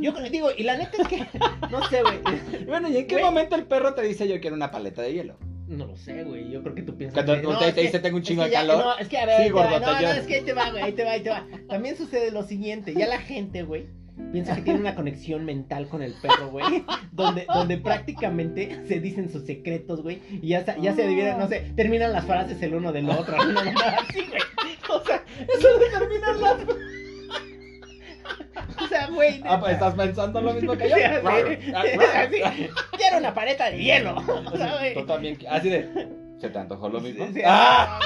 Yo 0.00 0.12
digo, 0.30 0.48
y 0.56 0.62
la 0.62 0.76
neta 0.76 1.02
es 1.02 1.08
que. 1.08 1.15
No 1.70 1.82
sé, 1.88 2.02
güey. 2.02 2.64
Bueno, 2.66 2.88
¿y 2.88 2.96
en 2.98 3.06
qué 3.06 3.14
Güey. 3.16 3.24
momento 3.24 3.54
el 3.56 3.64
perro 3.64 3.94
te 3.94 4.02
dice 4.02 4.26
yo 4.28 4.40
quiero 4.40 4.56
una 4.56 4.70
paleta 4.70 5.02
de 5.02 5.12
hielo? 5.12 5.36
No 5.68 5.86
lo 5.86 5.96
sé, 5.96 6.22
güey. 6.22 6.48
Yo 6.50 6.62
creo 6.62 6.74
que 6.74 6.82
tú 6.82 6.96
piensas. 6.96 7.14
Cuando 7.24 7.34
que- 7.34 7.42
no, 7.42 7.52
es 7.60 7.66
te 7.74 7.74
que- 7.74 7.82
dice, 7.82 7.98
tengo 7.98 8.16
un 8.18 8.22
chingo 8.22 8.42
que 8.44 8.50
de 8.50 8.54
calor. 8.54 8.78
No, 8.78 8.98
es 8.98 9.08
que 9.08 9.18
a 9.18 9.26
ver, 9.26 9.36
Sí, 9.38 9.42
te 9.44 9.50
gordo, 9.50 9.70
no, 9.70 9.74
te 9.96 10.02
no, 10.02 10.10
es 10.12 10.26
que 10.26 10.34
ahí 10.36 10.42
te 10.42 10.52
va, 10.52 10.70
güey. 10.70 10.82
Ahí 10.82 10.92
te 10.92 11.04
va, 11.04 11.10
ahí 11.12 11.20
te 11.22 11.30
va. 11.30 11.44
También 11.68 11.96
sucede 11.96 12.30
lo 12.30 12.42
siguiente. 12.44 12.94
Ya 12.94 13.06
la 13.08 13.18
gente, 13.18 13.62
güey. 13.64 13.86
Piensa 14.32 14.54
que 14.54 14.62
tiene 14.62 14.80
una 14.80 14.94
conexión 14.94 15.44
mental 15.44 15.88
con 15.88 16.02
el 16.02 16.14
perro, 16.14 16.48
güey. 16.50 16.84
Donde, 17.12 17.46
donde 17.52 17.76
prácticamente 17.78 18.80
se 18.88 18.98
dicen 19.00 19.28
sus 19.30 19.44
secretos, 19.44 20.02
güey. 20.02 20.22
Y 20.40 20.48
ya, 20.48 20.64
ya 20.80 20.94
se 20.94 21.02
adivinan, 21.04 21.38
no 21.38 21.48
sé, 21.48 21.72
terminan 21.76 22.12
las 22.12 22.24
frases 22.24 22.62
el 22.62 22.74
uno 22.74 22.92
del 22.92 23.10
otro. 23.10 23.36
No, 23.36 23.44
no, 23.52 23.64
no, 23.64 23.70
así, 23.70 24.20
güey. 24.26 24.40
O 24.88 25.04
sea, 25.04 25.22
eso 25.54 25.78
de 25.78 25.90
terminar 25.98 26.36
las. 26.36 26.56
O 28.86 28.88
sea, 28.88 29.06
güey. 29.08 29.42
Ah, 29.44 29.58
pues 29.58 29.72
estás 29.74 29.94
pensando 29.94 30.40
lo 30.40 30.52
mismo 30.54 30.76
que 30.76 30.88
yo. 30.88 30.96
Sí, 30.96 31.72
así. 31.72 32.70
Quiero 32.96 33.18
una 33.18 33.34
paleta 33.34 33.70
de 33.70 33.78
hielo. 33.78 34.16
O 34.52 34.56
sea, 34.56 34.78
güey. 34.78 34.94
Tú 34.94 35.04
también, 35.04 35.38
así 35.50 35.68
de, 35.68 36.08
¿se 36.38 36.48
te 36.48 36.58
antojó 36.58 36.88
lo 36.88 37.00
mismo? 37.00 37.26
Sí, 37.26 37.34
sí, 37.34 37.42
¡Ah! 37.44 37.98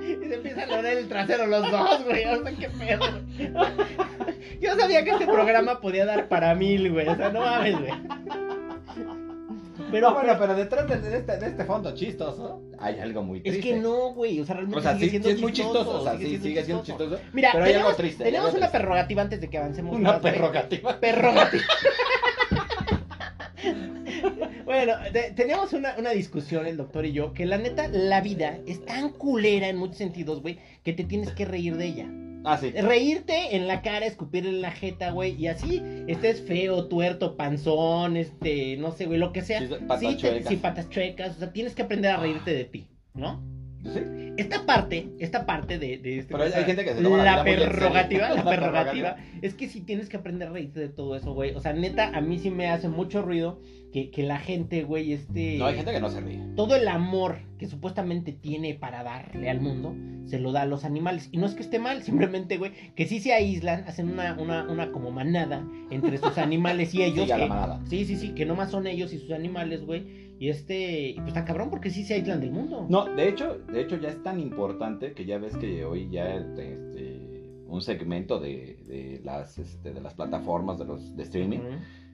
Y 0.00 0.28
se 0.28 0.34
empiezan 0.34 0.70
a 0.70 0.78
oler 0.78 0.98
el 0.98 1.08
trasero 1.08 1.46
los 1.46 1.70
dos, 1.70 2.04
güey. 2.04 2.24
O 2.24 2.42
sea, 2.42 2.52
qué 2.58 2.68
pedo, 2.70 3.04
güey. 3.10 3.52
Yo 4.60 4.74
sabía 4.76 5.04
que 5.04 5.10
este 5.10 5.26
programa 5.26 5.80
podía 5.80 6.06
dar 6.06 6.28
para 6.28 6.54
mil, 6.54 6.92
güey. 6.92 7.08
O 7.08 7.16
sea, 7.16 7.30
no 7.30 7.40
mames, 7.40 7.78
güey. 7.78 7.92
Pero, 9.90 10.08
No, 10.08 10.14
bueno, 10.14 10.36
pero 10.38 10.54
detrás 10.54 10.88
de, 10.88 11.00
de 11.00 11.16
este, 11.18 11.36
de 11.38 11.46
este 11.46 11.64
fondo 11.64 11.94
chistoso 11.94 12.62
hay 12.78 12.98
algo 12.98 13.22
muy 13.22 13.38
es 13.38 13.44
triste. 13.44 13.60
que 13.62 13.76
no, 13.76 14.12
güey. 14.14 14.40
O 14.40 14.44
sea, 14.44 14.54
realmente 14.56 14.80
O 14.80 14.82
sea, 14.82 14.94
sigue 14.94 15.04
sí, 15.06 15.10
siendo 15.10 15.28
sí 15.28 15.34
es 15.34 15.40
muy 15.42 15.52
chistoso. 15.52 16.00
O 16.00 16.02
sea, 16.04 16.18
sí, 16.18 16.38
sigue 16.38 16.64
siendo 16.64 16.82
chistoso. 16.84 17.10
chistoso. 17.16 17.30
Mira, 17.32 17.50
pero 17.52 17.64
hay 17.64 17.70
tenemos, 17.72 17.88
algo 17.90 17.96
triste. 17.96 18.24
hay 18.24 18.30
tenemos 18.30 18.46
algo 18.48 18.58
una 18.58 18.66
triste. 18.66 18.78
prerrogativa 18.78 19.22
antes 19.22 19.40
de 19.40 19.48
que 19.50 19.58
avancemos. 19.58 19.96
Una 19.96 20.12
más, 20.12 20.20
prerrogativa. 20.20 21.00
Prerrogativa. 21.00 21.64
Bueno, 24.64 24.94
te- 25.12 25.30
teníamos 25.30 25.72
una, 25.72 25.94
una 25.96 26.10
discusión 26.10 26.66
el 26.66 26.76
doctor 26.76 27.06
y 27.06 27.12
yo, 27.12 27.32
que 27.32 27.46
la 27.46 27.56
neta, 27.56 27.86
la 27.88 28.20
vida 28.20 28.58
es 28.66 28.84
tan 28.84 29.10
culera 29.10 29.68
en 29.68 29.76
muchos 29.76 29.96
sentidos, 29.96 30.42
güey, 30.42 30.58
que 30.82 30.92
te 30.92 31.04
tienes 31.04 31.30
que 31.32 31.44
reír 31.44 31.76
de 31.76 31.86
ella. 31.86 32.06
Ah, 32.48 32.56
sí. 32.58 32.70
Reírte 32.70 33.56
en 33.56 33.66
la 33.66 33.82
cara, 33.82 34.06
escupirle 34.06 34.50
en 34.50 34.62
la 34.62 34.70
jeta, 34.70 35.10
güey, 35.10 35.34
y 35.34 35.48
así 35.48 35.82
estés 36.06 36.40
feo, 36.40 36.86
tuerto, 36.86 37.36
panzón, 37.36 38.16
este, 38.16 38.76
no 38.76 38.92
sé, 38.92 39.06
güey, 39.06 39.18
lo 39.18 39.32
que 39.32 39.42
sea. 39.42 39.58
Sí, 39.60 39.66
patas 39.86 40.00
sí, 40.00 40.06
te- 40.06 40.16
chuecas. 40.16 40.48
sí, 40.48 40.56
patas 40.56 40.88
chuecas, 40.88 41.36
o 41.36 41.38
sea, 41.40 41.52
tienes 41.52 41.74
que 41.74 41.82
aprender 41.82 42.12
a 42.12 42.18
reírte 42.18 42.52
de 42.54 42.64
ti, 42.64 42.86
¿no? 43.14 43.42
Sí. 43.94 44.00
Esta 44.36 44.66
parte, 44.66 45.08
esta 45.18 45.46
parte 45.46 45.78
de, 45.78 45.96
de 45.98 46.18
este, 46.18 46.32
Pero 46.32 46.44
hay- 46.44 46.52
hay 46.52 46.64
gente 46.64 46.84
que 46.84 46.94
se 46.94 47.02
toma 47.02 47.18
la 47.24 47.36
la 47.36 47.42
prerrogativa, 47.42 48.28
la 48.34 48.44
prerrogativa, 48.44 49.16
es 49.42 49.54
que 49.54 49.68
sí 49.68 49.80
tienes 49.80 50.08
que 50.08 50.18
aprender 50.18 50.48
a 50.48 50.52
reírte 50.52 50.78
de 50.80 50.88
todo 50.88 51.16
eso, 51.16 51.32
güey. 51.32 51.54
O 51.54 51.60
sea, 51.60 51.72
neta, 51.72 52.10
a 52.14 52.20
mí 52.20 52.38
sí 52.38 52.50
me 52.50 52.68
hace 52.68 52.88
mucho 52.88 53.22
ruido 53.22 53.60
que, 53.92 54.10
que 54.10 54.22
la 54.24 54.38
gente, 54.38 54.82
güey, 54.84 55.12
este... 55.14 55.56
No, 55.56 55.66
hay 55.66 55.76
gente 55.76 55.90
que 55.92 56.00
no 56.00 56.10
se 56.10 56.20
ríe. 56.20 56.40
Todo 56.54 56.76
el 56.76 56.86
amor 56.86 57.38
que 57.58 57.66
supuestamente 57.66 58.32
tiene 58.32 58.74
para 58.74 59.02
darle 59.02 59.48
al 59.48 59.60
mundo, 59.62 59.94
se 60.28 60.38
lo 60.38 60.52
da 60.52 60.62
a 60.62 60.66
los 60.66 60.84
animales. 60.84 61.30
Y 61.32 61.38
no 61.38 61.46
es 61.46 61.54
que 61.54 61.62
esté 61.62 61.78
mal, 61.78 62.02
simplemente, 62.02 62.58
güey, 62.58 62.72
que 62.94 63.06
sí 63.06 63.20
se 63.20 63.32
aíslan, 63.32 63.84
hacen 63.86 64.10
una, 64.10 64.34
una, 64.38 64.64
una 64.70 64.92
como 64.92 65.10
manada 65.12 65.66
entre 65.90 66.18
sus 66.18 66.36
animales 66.38 66.94
y 66.94 67.02
ellos. 67.04 67.26
La 67.28 67.36
que- 67.38 67.46
manada. 67.46 67.80
Sí, 67.88 68.04
sí, 68.04 68.16
sí, 68.16 68.30
que 68.34 68.44
nomás 68.44 68.70
son 68.70 68.86
ellos 68.86 69.14
y 69.14 69.18
sus 69.18 69.30
animales, 69.30 69.86
güey. 69.86 70.25
Y 70.38 70.50
este, 70.50 71.14
pues 71.16 71.28
está 71.28 71.44
cabrón 71.44 71.70
porque 71.70 71.90
sí 71.90 72.04
se 72.04 72.14
aíslan 72.14 72.40
del 72.40 72.50
mundo. 72.50 72.86
No, 72.88 73.06
de 73.06 73.28
hecho, 73.28 73.58
de 73.72 73.80
hecho 73.80 73.96
ya 73.96 74.08
es 74.08 74.22
tan 74.22 74.38
importante 74.38 75.12
que 75.12 75.24
ya 75.24 75.38
ves 75.38 75.56
que 75.56 75.84
hoy 75.84 76.10
ya 76.10 76.34
este, 76.34 76.78
un 77.66 77.80
segmento 77.80 78.38
de, 78.38 78.78
de 78.86 79.20
las 79.24 79.58
este, 79.58 79.92
de 79.92 80.00
las 80.00 80.14
plataformas 80.14 80.78
de 80.78 80.84
los 80.84 81.16
de 81.16 81.22
streaming, 81.22 81.60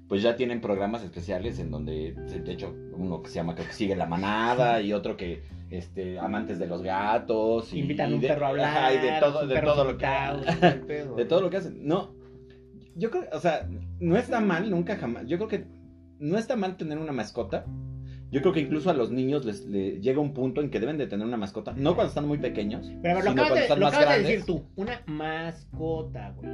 pues 0.08 0.22
ya 0.22 0.36
tienen 0.36 0.60
programas 0.60 1.02
especiales 1.02 1.58
en 1.58 1.70
donde 1.70 2.12
de 2.12 2.52
hecho 2.52 2.74
uno 2.92 3.22
que 3.22 3.28
se 3.28 3.36
llama 3.36 3.54
creo 3.54 3.66
que 3.66 3.72
sigue 3.72 3.96
la 3.96 4.06
manada 4.06 4.80
y 4.80 4.92
otro 4.92 5.16
que 5.16 5.42
este 5.70 6.18
amantes 6.18 6.58
de 6.58 6.66
los 6.66 6.82
gatos 6.82 7.72
y, 7.72 7.80
Invitan 7.80 8.12
a 8.12 8.14
un 8.14 8.20
de, 8.20 8.28
perro 8.28 8.46
a 8.46 8.48
hablar. 8.50 8.68
ajá, 8.68 8.94
y 8.94 8.98
de 8.98 9.20
todo 9.20 9.46
de 9.46 9.60
todo 9.60 9.84
lo 9.84 9.98
que 9.98 10.06
pedo, 10.86 11.14
de 11.16 11.24
todo 11.24 11.40
lo 11.40 11.50
que 11.50 11.56
hacen. 11.56 11.86
No, 11.86 12.14
yo 12.94 13.10
creo, 13.10 13.24
o 13.32 13.40
sea, 13.40 13.68
no 14.00 14.16
está 14.16 14.40
mal 14.40 14.70
nunca 14.70 14.96
jamás. 14.96 15.26
Yo 15.26 15.38
creo 15.38 15.48
que 15.48 15.64
no 16.18 16.38
está 16.38 16.56
mal 16.56 16.76
tener 16.76 16.98
una 16.98 17.12
mascota. 17.12 17.64
Yo 18.32 18.40
creo 18.40 18.52
que 18.52 18.60
incluso 18.60 18.90
a 18.90 18.94
los 18.94 19.10
niños 19.12 19.44
les, 19.44 19.66
le 19.66 20.00
llega 20.00 20.18
un 20.20 20.32
punto 20.34 20.60
en 20.62 20.70
que 20.70 20.80
deben 20.80 20.96
de 20.98 21.06
tener 21.06 21.26
una 21.26 21.36
mascota, 21.36 21.72
no 21.76 21.94
cuando 21.94 22.08
están 22.08 22.26
muy 22.26 22.38
pequeños, 22.38 22.90
Pero 23.02 23.12
a 23.12 23.16
ver, 23.16 23.24
lo 23.24 23.30
sino 23.30 23.42
acabas, 23.42 23.48
cuando 23.50 23.54
de, 23.56 23.60
están 23.62 23.80
lo 23.80 23.86
más 23.86 23.94
acabas 23.94 24.08
de 24.16 24.22
grandes. 24.22 24.46
decir 24.46 24.46
tú. 24.46 24.64
Una 24.76 25.02
mascota, 25.06 26.30
güey. 26.36 26.50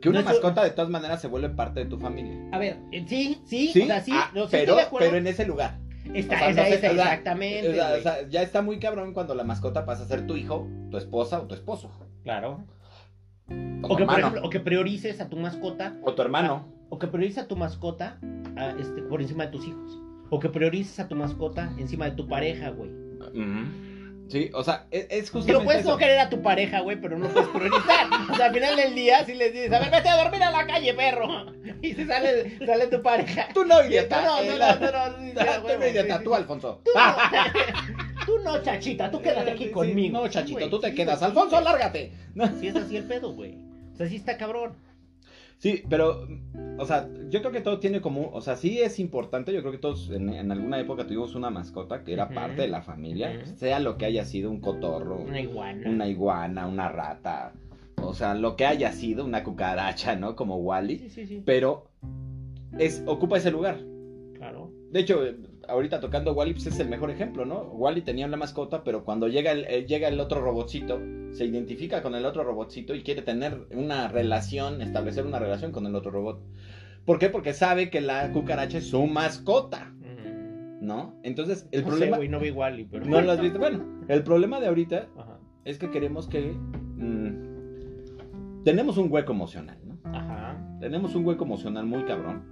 Que 0.00 0.08
una 0.08 0.20
No, 0.20 0.24
mascota 0.30 0.64
de 0.64 0.70
todas 0.70 0.88
maneras 0.90 1.20
se 1.20 1.26
vuelve 1.28 1.50
parte 1.50 1.80
de 1.80 1.86
tu 1.86 1.98
familia. 1.98 2.34
A 2.52 2.58
ver, 2.58 2.78
eh, 2.90 3.04
sí, 3.06 3.38
sí, 3.44 3.68
Sí, 3.72 3.82
o 3.82 3.86
sea, 3.86 4.00
sí, 4.00 4.12
Ah, 4.14 4.30
no, 4.34 4.44
sí 4.44 4.48
pero, 4.52 4.62
estoy 4.62 4.76
de 4.76 4.82
acuerdo. 4.82 5.06
pero 5.08 5.18
en 5.18 5.26
ese 5.26 5.44
lugar. 5.44 5.78
Está, 6.14 6.36
o 6.36 6.38
sea, 6.38 6.48
esa- 6.50 6.62
no 6.62 6.68
sé, 6.68 6.74
esa- 6.74 6.90
o 6.90 6.94
sea, 6.94 7.02
exactamente. 7.04 7.68
O 7.68 7.74
sea, 7.74 7.88
güey. 7.88 8.00
o 8.00 8.02
sea, 8.02 8.28
ya 8.28 8.42
está 8.42 8.62
muy 8.62 8.78
cabrón 8.78 9.12
cuando 9.12 9.34
la 9.34 9.44
mascota 9.44 9.84
pasa 9.84 10.04
a 10.04 10.06
ser 10.06 10.26
tu 10.26 10.36
hijo, 10.36 10.66
tu 10.90 10.96
esposa 10.96 11.40
o 11.40 11.46
tu 11.46 11.54
esposo. 11.54 11.90
claro. 12.22 12.64
O, 13.82 13.96
que, 13.96 14.04
por 14.04 14.18
ejemplo, 14.20 14.42
o 14.44 14.48
que 14.50 14.60
priorices 14.60 15.20
a 15.20 15.28
tu 15.28 15.36
mascota, 15.36 15.96
o 16.04 16.14
tu 16.14 16.22
hermano. 16.22 16.72
O 16.90 16.98
que 16.98 17.06
priorices 17.06 17.44
a 17.44 17.48
tu 17.48 17.56
mascota 17.56 18.18
a, 18.56 18.70
este, 18.78 19.00
por 19.02 19.22
encima 19.22 19.46
de 19.46 19.52
tus 19.52 19.66
hijos. 19.66 19.98
O 20.28 20.38
que 20.38 20.48
priorices 20.48 21.00
a 21.00 21.08
tu 21.08 21.16
mascota 21.16 21.72
encima 21.78 22.04
de 22.04 22.12
tu 22.12 22.28
pareja, 22.28 22.70
güey. 22.70 22.90
Sí, 24.28 24.48
o 24.54 24.62
sea, 24.62 24.86
es, 24.92 25.06
es 25.10 25.26
lo 25.34 25.40
justamente 25.40 25.64
puedes 25.64 25.80
eso. 25.80 25.90
no 25.90 25.96
querer 25.96 26.18
a 26.20 26.30
tu 26.30 26.40
pareja, 26.40 26.80
güey, 26.82 27.00
pero 27.00 27.18
no 27.18 27.26
puedes 27.28 27.48
priorizar. 27.48 28.06
O 28.30 28.36
sea, 28.36 28.46
al 28.46 28.54
final 28.54 28.76
del 28.76 28.94
día, 28.94 29.24
si 29.24 29.34
les 29.34 29.52
dices, 29.52 29.72
a 29.72 29.80
ver, 29.80 29.90
vete 29.90 30.08
a 30.08 30.22
dormir 30.22 30.40
a 30.44 30.52
la 30.52 30.66
calle, 30.66 30.94
perro. 30.94 31.26
Y 31.82 31.94
se 31.94 32.06
sale, 32.06 32.58
sale 32.64 32.86
tu 32.88 33.02
pareja. 33.02 33.48
Tú 33.54 33.64
no, 33.64 33.80
tú 33.80 33.86
idiota. 33.88 34.22
no, 34.22 34.38
eh, 34.42 34.50
tú 34.52 34.58
la- 34.58 34.74
no, 34.74 34.78
tú 34.78 34.92
no, 34.92 35.18
sí, 35.18 35.32
sí, 35.32 35.38
a 35.40 35.60
Tú 35.62 35.68
no, 35.78 35.86
idiota, 35.86 36.14
sí, 36.14 36.18
sí, 36.18 36.24
tú, 36.24 36.30
sí. 36.30 36.36
Alfonso. 36.36 36.80
Tú 36.84 36.90
no, 36.94 38.26
tú 38.26 38.38
no, 38.44 38.62
chachita, 38.62 39.10
tú 39.10 39.20
quédate 39.22 39.50
aquí 39.50 39.58
Sí, 39.64 39.68
sí. 39.68 39.70
conmigo. 39.72 40.18
No, 40.20 40.24
Sí, 40.26 40.32
chachito, 40.34 40.58
güey, 40.58 40.70
tú 40.70 40.78
te 40.80 40.90
sí, 40.90 40.94
quedas. 40.94 41.22
Alfonso, 41.22 41.58
sí, 41.58 41.64
lárgate. 41.64 42.12
No. 42.34 42.46
Sí, 42.60 42.68
es 42.68 42.76
así 42.76 42.96
el 42.98 43.04
pedo, 43.04 43.32
güey. 43.32 43.56
O 43.94 43.96
sea, 43.96 44.06
sí 44.08 44.16
está 44.16 44.36
cabrón. 44.36 44.74
Sí, 45.60 45.82
pero, 45.90 46.26
o 46.78 46.86
sea, 46.86 47.08
yo 47.28 47.40
creo 47.40 47.52
que 47.52 47.60
todo 47.60 47.78
tiene 47.80 48.00
como, 48.00 48.30
o 48.32 48.40
sea, 48.40 48.56
sí 48.56 48.80
es 48.80 48.98
importante, 48.98 49.52
yo 49.52 49.60
creo 49.60 49.70
que 49.72 49.78
todos 49.78 50.08
en, 50.10 50.30
en 50.30 50.50
alguna 50.50 50.80
época 50.80 51.06
tuvimos 51.06 51.34
una 51.34 51.50
mascota 51.50 52.02
que 52.02 52.14
era 52.14 52.30
parte 52.30 52.62
de 52.62 52.68
la 52.68 52.80
familia, 52.80 53.44
sea 53.56 53.78
lo 53.78 53.98
que 53.98 54.06
haya 54.06 54.24
sido, 54.24 54.50
un 54.50 54.60
cotorro, 54.60 55.18
Una 55.20 55.38
iguana. 55.40 55.88
una 55.88 56.08
iguana, 56.08 56.66
una 56.66 56.88
rata, 56.88 57.52
o 58.02 58.14
sea, 58.14 58.34
lo 58.34 58.56
que 58.56 58.64
haya 58.64 58.90
sido, 58.92 59.24
una 59.26 59.44
cucaracha, 59.44 60.16
¿no? 60.16 60.34
Como 60.34 60.56
Wally, 60.56 60.98
Sí, 60.98 61.10
sí, 61.10 61.26
sí. 61.26 61.42
pero 61.44 61.90
es, 62.78 63.02
ocupa 63.06 63.36
ese 63.36 63.50
lugar. 63.50 63.78
Claro. 64.34 64.72
De 64.90 65.00
hecho, 65.00 65.20
ahorita 65.68 66.00
tocando 66.00 66.32
Wally, 66.32 66.52
pues 66.54 66.66
es 66.66 66.78
el 66.80 66.88
mejor 66.88 67.10
ejemplo, 67.10 67.44
¿no? 67.44 67.62
Wally 67.72 68.02
tenía 68.02 68.26
una 68.26 68.36
mascota, 68.36 68.82
pero 68.84 69.04
cuando 69.04 69.28
llega 69.28 69.52
el, 69.52 69.64
eh, 69.66 69.86
llega 69.86 70.08
el 70.08 70.18
otro 70.20 70.40
robotcito, 70.40 71.00
se 71.32 71.44
identifica 71.44 72.02
con 72.02 72.14
el 72.14 72.24
otro 72.26 72.44
robotcito 72.44 72.94
y 72.94 73.02
quiere 73.02 73.22
tener 73.22 73.66
una 73.72 74.08
relación, 74.08 74.82
establecer 74.82 75.26
una 75.26 75.38
relación 75.38 75.72
con 75.72 75.86
el 75.86 75.94
otro 75.94 76.10
robot. 76.10 76.42
¿Por 77.04 77.18
qué? 77.18 77.28
Porque 77.30 77.52
sabe 77.54 77.90
que 77.90 78.00
la 78.00 78.30
cucaracha 78.32 78.78
es 78.78 78.88
su 78.88 79.06
mascota, 79.06 79.92
Mm. 80.00 80.84
¿no? 80.86 81.14
Entonces, 81.22 81.68
el 81.72 81.82
no 81.82 81.88
problema... 81.88 82.16
sé, 82.16 82.18
güey, 82.18 82.28
no 82.28 82.40
vi 82.40 82.50
Wally, 82.50 82.84
pero. 82.90 83.04
¿No 83.06 83.20
lo 83.20 83.32
has 83.32 83.40
visto? 83.40 83.58
Bueno, 83.58 83.84
el 84.08 84.22
problema 84.22 84.60
de 84.60 84.66
ahorita 84.68 85.08
Ajá. 85.16 85.38
es 85.64 85.78
que 85.78 85.90
queremos 85.90 86.26
que... 86.28 86.52
mm, 86.52 87.50
tenemos 88.64 88.96
un 88.98 89.10
hueco 89.10 89.32
emocional, 89.32 89.78
¿no? 89.84 89.98
Ajá. 90.12 90.56
Tenemos 90.80 91.14
un 91.14 91.26
hueco 91.26 91.44
emocional 91.44 91.86
muy 91.86 92.04
cabrón. 92.04 92.42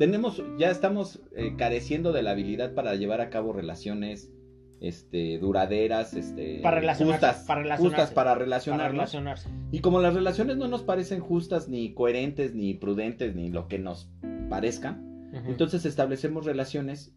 Tenemos, 0.00 0.42
ya 0.56 0.70
estamos 0.70 1.20
eh, 1.36 1.52
careciendo 1.58 2.12
de 2.12 2.22
la 2.22 2.30
habilidad 2.30 2.72
para 2.72 2.94
llevar 2.94 3.20
a 3.20 3.28
cabo 3.28 3.52
relaciones 3.52 4.32
este, 4.80 5.38
duraderas, 5.38 6.14
este, 6.14 6.60
Para 6.62 6.80
justas, 6.94 7.44
para 7.46 7.60
relacionarse. 7.60 7.82
justas 7.84 8.10
para 8.12 8.30
Para 8.30 8.38
relacionarnos. 8.44 8.92
relacionarse. 8.92 9.50
Y 9.70 9.80
como 9.80 10.00
las 10.00 10.14
relaciones 10.14 10.56
no 10.56 10.68
nos 10.68 10.82
parecen 10.84 11.20
justas, 11.20 11.68
ni 11.68 11.92
coherentes, 11.92 12.54
ni 12.54 12.72
prudentes, 12.72 13.34
ni 13.34 13.50
lo 13.50 13.68
que 13.68 13.78
nos 13.78 14.10
parezcan, 14.48 15.28
Ujú. 15.34 15.50
entonces 15.50 15.84
establecemos 15.84 16.46
relaciones 16.46 17.14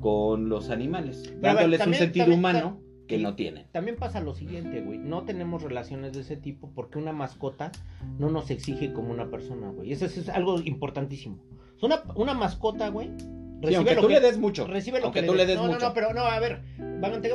con 0.00 0.48
los 0.48 0.70
animales, 0.70 1.22
ver, 1.34 1.40
dándoles 1.54 1.78
también- 1.78 2.00
un 2.00 2.04
sentido 2.04 2.24
también- 2.24 2.38
humano 2.40 2.80
que 3.06 3.18
no 3.18 3.36
tienen. 3.36 3.66
También 3.70 3.96
pasa 3.96 4.20
lo 4.20 4.34
siguiente, 4.34 4.80
güey. 4.80 4.98
No 4.98 5.22
tenemos 5.22 5.62
relaciones 5.62 6.14
de 6.14 6.22
ese 6.22 6.36
tipo 6.36 6.72
porque 6.74 6.98
una 6.98 7.12
mascota 7.12 7.70
no 8.18 8.28
nos 8.28 8.50
exige 8.50 8.92
como 8.92 9.12
una 9.12 9.30
persona, 9.30 9.70
güey. 9.70 9.92
Eso, 9.92 10.06
es- 10.06 10.16
es 10.18 10.28
algo 10.30 10.58
importantísimo. 10.62 11.38
O 11.80 11.88
sea, 11.88 12.02
Una, 12.04 12.14
una 12.14 12.34
mascota, 12.34 12.88
güey. 12.88 13.08
Sí, 13.08 13.70
recibe 13.70 13.76
aunque 13.76 13.94
lo 13.94 14.00
tú 14.02 14.08
que- 14.08 14.14
le 14.14 14.20
des 14.20 14.38
mucho, 14.38 14.66
Recibe 14.66 14.98
lo 14.98 15.06
aunque 15.06 15.20
que 15.22 15.26
tú 15.26 15.34
le 15.34 15.46
des 15.46 15.56
no, 15.56 15.64
mucho. 15.66 15.78
No, 15.78 15.88
no, 15.88 15.94
pero 15.94 16.12
no, 16.12 16.22
a 16.22 16.38
ver, 16.38 16.60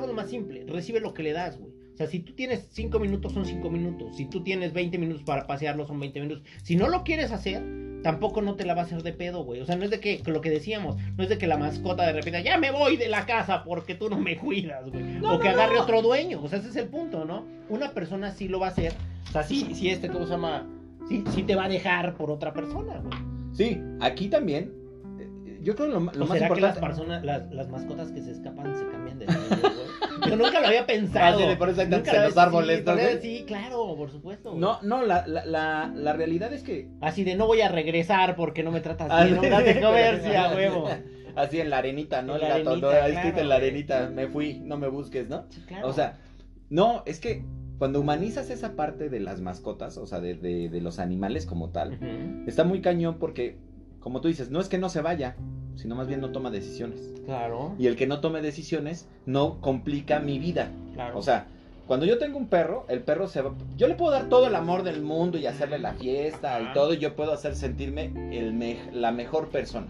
lo 0.08 0.14
más 0.14 0.30
simple. 0.30 0.66
Recibe 0.68 1.00
lo 1.00 1.14
que 1.14 1.24
le 1.24 1.34
das, 1.34 1.58
güey. 1.58 1.72
O 1.94 1.98
sea, 1.98 2.08
si 2.08 2.20
tú 2.20 2.34
tienes 2.34 2.70
5 2.72 2.98
minutos, 3.00 3.34
son 3.34 3.46
5 3.46 3.70
minutos. 3.70 4.16
Si 4.16 4.26
tú 4.26 4.42
tienes 4.42 4.72
20 4.72 4.98
minutos 4.98 5.24
para 5.24 5.46
pasearlo, 5.48 5.86
son 5.86 6.00
20 6.00 6.22
minutos. 6.22 6.44
Si 6.64 6.78
no 6.78 6.88
lo 6.88 7.04
quieres 7.04 7.32
hacer, 7.32 7.62
tampoco 8.04 8.42
no 8.42 8.56
te 8.56 8.64
la 8.66 8.74
va 8.74 8.84
a 8.84 8.86
hacer 8.86 9.04
de 9.04 9.12
pedo, 9.12 9.44
güey. 9.44 9.60
O 9.60 9.66
sea, 9.66 9.76
no 9.76 9.84
es 9.84 9.90
de 9.90 10.00
que, 10.00 10.22
lo 10.26 10.40
que 10.40 10.50
decíamos, 10.50 10.96
no 11.18 11.24
es 11.24 11.30
de 11.30 11.38
que 11.38 11.46
la 11.48 11.58
mascota 11.58 12.06
de 12.06 12.14
repente, 12.14 12.42
ya 12.42 12.58
me 12.58 12.72
voy 12.72 12.96
de 12.96 13.10
la 13.10 13.26
casa 13.26 13.66
porque 13.66 13.96
tú 13.96 14.10
no 14.10 14.18
me 14.18 14.38
cuidas, 14.38 14.90
güey. 14.90 15.04
No, 15.04 15.36
o 15.36 15.40
que 15.40 15.50
no, 15.50 15.56
agarre 15.56 15.76
no. 15.76 15.82
otro 15.82 16.02
dueño. 16.02 16.42
O 16.42 16.48
sea, 16.48 16.60
ese 16.60 16.70
es 16.70 16.76
el 16.78 16.88
punto, 16.88 17.26
¿no? 17.26 17.46
Una 17.68 17.92
persona 17.92 18.32
sí 18.32 18.48
lo 18.48 18.60
va 18.62 18.68
a 18.68 18.72
hacer. 18.72 18.94
O 19.28 19.32
sea, 19.34 19.44
sí, 19.44 19.72
sí 19.74 19.90
este, 19.90 20.08
¿cómo 20.08 20.26
se 20.26 20.32
llama? 20.32 20.68
Sí, 21.10 21.24
sí 21.36 21.44
te 21.44 21.56
va 21.56 21.66
a 21.66 21.70
dejar 21.70 22.16
por 22.16 22.32
otra 22.32 22.54
persona, 22.54 23.00
güey. 23.00 23.39
Sí, 23.60 23.82
aquí 24.00 24.30
también, 24.30 24.74
eh, 25.20 25.60
yo 25.62 25.76
creo 25.76 25.88
que 25.90 25.94
lo, 25.96 26.00
lo 26.00 26.24
¿O 26.24 26.28
más 26.28 26.38
será 26.38 26.54
que 26.56 26.62
las 26.62 26.78
importante... 26.78 26.80
personas, 26.80 27.26
las, 27.26 27.52
las 27.52 27.68
mascotas 27.68 28.10
que 28.14 28.22
se 28.22 28.32
escapan 28.32 28.74
se 28.74 28.88
cambian 28.88 29.20
de 29.20 29.26
güey? 29.26 29.38
Yo 30.30 30.36
nunca 30.38 30.62
lo 30.62 30.68
había 30.68 30.86
pensado. 30.86 31.40
Ah, 31.46 31.50
sí, 31.52 31.56
por 31.58 31.68
eso 31.70 31.82
en 31.82 31.92
los 31.92 32.38
árboles, 32.38 32.80
sí, 32.80 32.84
¿no, 32.86 32.94
por 32.96 33.22
Sí, 33.22 33.44
claro, 33.46 33.96
por 33.98 34.12
supuesto. 34.12 34.52
güey. 34.52 34.62
No, 34.62 34.80
no, 34.82 35.06
la, 35.06 35.28
la, 35.28 35.46
la, 35.46 35.92
la 35.94 36.14
realidad 36.14 36.54
es 36.54 36.64
que... 36.64 36.88
Así 37.02 37.26
de 37.26 37.36
no 37.36 37.48
voy 37.48 37.60
a 37.60 37.68
regresar 37.68 38.38
porque 38.38 38.64
no 38.64 38.72
me 38.72 38.80
tratas 38.80 39.10
Ah, 39.12 39.26
bien, 39.26 39.36
no 39.36 39.42
me 39.42 39.50
das 39.50 39.66
de 39.66 39.82
comer, 39.82 40.22
sí, 40.24 40.34
a 40.34 40.56
huevo. 40.56 40.88
Así 41.36 41.60
en 41.60 41.70
la 41.70 41.80
arenita, 41.80 42.22
¿no? 42.22 42.38
En 42.38 42.44
El 42.44 42.48
gato, 42.50 42.78
¿no? 42.78 42.88
arenita, 42.90 43.04
Ahí 43.06 43.12
escrito 43.14 43.40
en 43.42 43.50
la 43.50 43.56
güey. 43.58 43.68
arenita, 43.68 44.10
me 44.10 44.28
fui, 44.28 44.60
no 44.62 44.78
me 44.78 44.88
busques, 44.88 45.28
¿no? 45.28 45.46
Sí, 45.50 45.62
claro. 45.68 45.88
O 45.90 45.92
sea, 45.94 46.18
no, 46.70 47.04
es 47.06 47.20
que 47.20 47.44
cuando 47.80 48.00
humanizas 48.02 48.50
esa 48.52 48.76
parte 48.76 49.10
de 49.10 49.20
las 49.20 49.42
mascotas, 49.42 49.98
o 49.98 50.06
sea, 50.06 50.20
de, 50.20 50.36
de, 50.36 50.70
de 50.70 50.82
los 50.82 51.00
animales 51.00 51.46
como 51.46 51.70
tal, 51.70 51.98
está 52.46 52.64
muy 52.66 52.82
cañón 52.82 53.16
porque, 53.20 53.58
como 54.02 54.22
tú 54.22 54.28
dices, 54.28 54.52
no 54.52 54.60
es 54.60 54.68
que 54.68 54.78
no 54.78 54.90
se 54.90 55.02
vaya, 55.02 55.36
sino 55.76 55.96
más 55.96 56.08
bien 56.08 56.20
no 56.22 56.32
toma 56.32 56.52
decisiones. 56.52 57.14
Claro, 57.26 57.74
Y 57.80 57.88
el 57.88 57.96
que 57.96 58.06
no 58.06 58.20
tome 58.20 58.42
decisiones 58.42 59.08
no 59.26 59.62
complica 59.62 60.20
mi 60.20 60.40
vida. 60.40 60.72
claro. 60.94 61.18
O 61.18 61.22
sea, 61.22 61.48
cuando 61.88 62.06
yo 62.06 62.18
tengo 62.20 62.38
un 62.38 62.50
perro, 62.50 62.86
el 62.90 63.02
perro 63.02 63.28
se 63.28 63.42
va... 63.42 63.56
Yo 63.78 63.88
le 63.88 63.96
puedo 63.96 64.12
dar 64.12 64.30
todo 64.30 64.46
el 64.48 64.56
amor 64.56 64.84
del 64.84 65.02
mundo 65.02 65.38
y 65.38 65.46
hacerle 65.48 65.80
la 65.80 65.94
fiesta 65.94 66.58
Ajá. 66.58 66.70
y 66.70 66.74
todo, 66.74 66.94
y 66.94 66.98
yo 66.98 67.16
puedo 67.16 67.32
hacer 67.32 67.56
sentirme 67.56 68.12
el 68.38 68.54
me- 68.54 68.92
la 68.94 69.12
mejor 69.12 69.48
persona. 69.50 69.88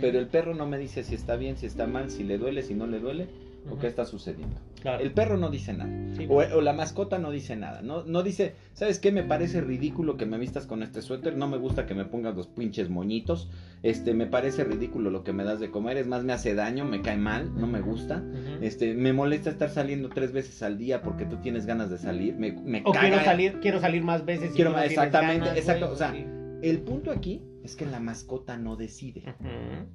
Pero 0.00 0.18
el 0.18 0.28
perro 0.28 0.54
no 0.54 0.66
me 0.66 0.78
dice 0.78 1.02
si 1.04 1.14
está 1.14 1.36
bien, 1.36 1.56
si 1.56 1.66
está 1.66 1.86
mal, 1.86 2.10
si 2.10 2.22
le 2.22 2.38
duele, 2.38 2.62
si 2.62 2.74
no 2.74 2.86
le 2.86 3.00
duele. 3.00 3.28
O 3.66 3.72
Ujú. 3.72 3.78
qué 3.78 3.86
está 3.86 4.04
sucediendo. 4.04 4.56
Claro. 4.82 5.02
El 5.02 5.12
perro 5.12 5.38
no 5.38 5.50
dice 5.50 5.72
nada. 5.72 5.90
Sí, 6.14 6.26
O, 6.28 6.36
o 6.36 6.60
la 6.60 6.72
mascota 6.74 7.18
no 7.18 7.30
dice 7.30 7.56
nada. 7.56 7.80
No, 7.82 8.04
no 8.04 8.22
dice, 8.22 8.54
¿sabes 8.74 8.98
qué? 8.98 9.12
Me 9.12 9.22
parece 9.22 9.60
ridículo 9.62 10.16
que 10.16 10.26
me 10.26 10.36
vistas 10.38 10.66
con 10.66 10.82
este 10.82 11.00
suéter. 11.00 11.36
No 11.36 11.48
me 11.48 11.56
gusta 11.56 11.86
que 11.86 11.94
me 11.94 12.04
pongas 12.04 12.36
los 12.36 12.46
pinches 12.46 12.90
moñitos. 12.90 13.50
Este, 13.82 14.12
me 14.14 14.26
parece 14.26 14.64
ridículo 14.64 15.10
lo 15.10 15.24
que 15.24 15.32
me 15.32 15.44
das 15.44 15.60
de 15.60 15.70
comer. 15.70 15.96
Es 15.96 16.06
más, 16.06 16.24
me 16.24 16.32
hace 16.34 16.54
daño, 16.54 16.84
me 16.84 17.00
cae 17.00 17.16
mal, 17.16 17.50
no 17.58 17.66
me 17.66 17.80
gusta. 17.80 18.18
Ujú. 18.18 18.62
Este, 18.64 18.94
me 18.94 19.12
molesta 19.12 19.48
estar 19.50 19.70
saliendo 19.70 20.08
tres 20.10 20.32
veces 20.32 20.62
al 20.62 20.76
día 20.78 21.02
porque 21.02 21.24
tú 21.24 21.36
tienes 21.36 21.64
ganas 21.66 21.88
de 21.90 21.98
salir. 21.98 22.34
Me, 22.36 22.52
me 22.52 22.82
o 22.84 22.92
caga. 22.92 23.08
quiero 23.08 23.24
salir, 23.24 23.60
quiero 23.60 23.80
salir 23.80 24.02
más 24.02 24.24
veces. 24.26 24.52
Quiero 24.54 24.72
no 24.72 24.78
exactamente, 24.80 25.46
ganas, 25.46 25.56
exacto, 25.58 25.86
güey, 25.86 25.94
o 25.94 25.98
sea, 25.98 26.12
sí. 26.12 26.24
El 26.62 26.80
punto 26.80 27.10
aquí 27.10 27.42
es 27.62 27.76
que 27.76 27.84
la 27.86 28.00
mascota 28.00 28.56
no 28.56 28.76
decide. 28.76 29.20
Ujú. 29.40 29.86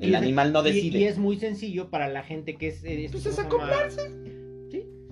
El 0.00 0.10
Y- 0.10 0.14
animal 0.14 0.52
no 0.52 0.62
decide. 0.62 0.98
Y, 0.98 1.04
es 1.04 1.18
muy 1.18 1.38
sencillo 1.38 1.90
para 1.90 2.08
la 2.08 2.22
gente 2.22 2.56
que 2.56 2.68
es. 2.68 2.84
eh, 2.84 3.08
Pues 3.10 3.22
¿cómo 3.24 3.32
es 3.32 3.38
acoplarse. 3.38 4.10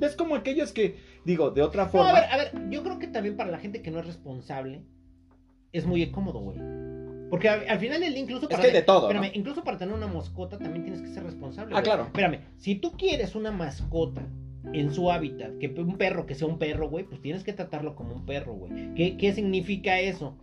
Es 0.00 0.14
como 0.14 0.34
aquellos 0.34 0.72
que, 0.72 0.96
digo, 1.24 1.50
de 1.52 1.62
otra 1.62 1.84
No, 1.84 1.90
forma. 1.90 2.10
a 2.10 2.20
ver, 2.20 2.24
a 2.30 2.36
ver, 2.36 2.70
yo 2.70 2.82
creo 2.82 2.98
que 2.98 3.06
también 3.06 3.34
para 3.36 3.50
la 3.50 3.58
gente 3.58 3.80
que 3.80 3.90
no 3.90 3.98
es 4.00 4.06
responsable 4.06 4.82
es 5.72 5.86
muy 5.86 6.04
cómodo, 6.10 6.40
güey. 6.40 6.58
Porque 7.30 7.48
al, 7.48 7.66
al 7.68 7.78
final 7.78 8.00
del 8.02 8.12
día, 8.12 8.22
incluso 8.22 8.42
Es 8.42 8.50
para. 8.50 8.60
que 8.62 8.68
hay 8.68 8.74
de 8.74 8.82
todo, 8.82 9.08
espérame, 9.08 9.32
¿no? 9.32 9.38
incluso 9.38 9.64
para 9.64 9.78
tener 9.78 9.94
una 9.94 10.06
mascota 10.06 10.58
también 10.58 10.82
tienes 10.84 11.00
que 11.00 11.08
ser 11.08 11.24
responsable. 11.24 11.70
Ah, 11.74 11.78
güey. 11.80 11.84
claro. 11.84 12.02
Espérame, 12.04 12.40
si 12.58 12.74
tú 12.74 12.92
quieres 12.92 13.34
una 13.34 13.50
mascota 13.52 14.22
en 14.72 14.92
su 14.92 15.10
hábitat, 15.10 15.56
que 15.58 15.68
un 15.68 15.96
perro 15.96 16.26
que 16.26 16.34
sea 16.34 16.46
un 16.46 16.58
perro, 16.58 16.90
güey, 16.90 17.04
pues 17.06 17.22
tienes 17.22 17.42
que 17.42 17.52
tratarlo 17.54 17.96
como 17.96 18.14
un 18.14 18.26
perro, 18.26 18.52
güey. 18.54 18.94
¿Qué, 18.94 19.16
qué 19.16 19.32
significa 19.32 19.98
eso? 19.98 20.36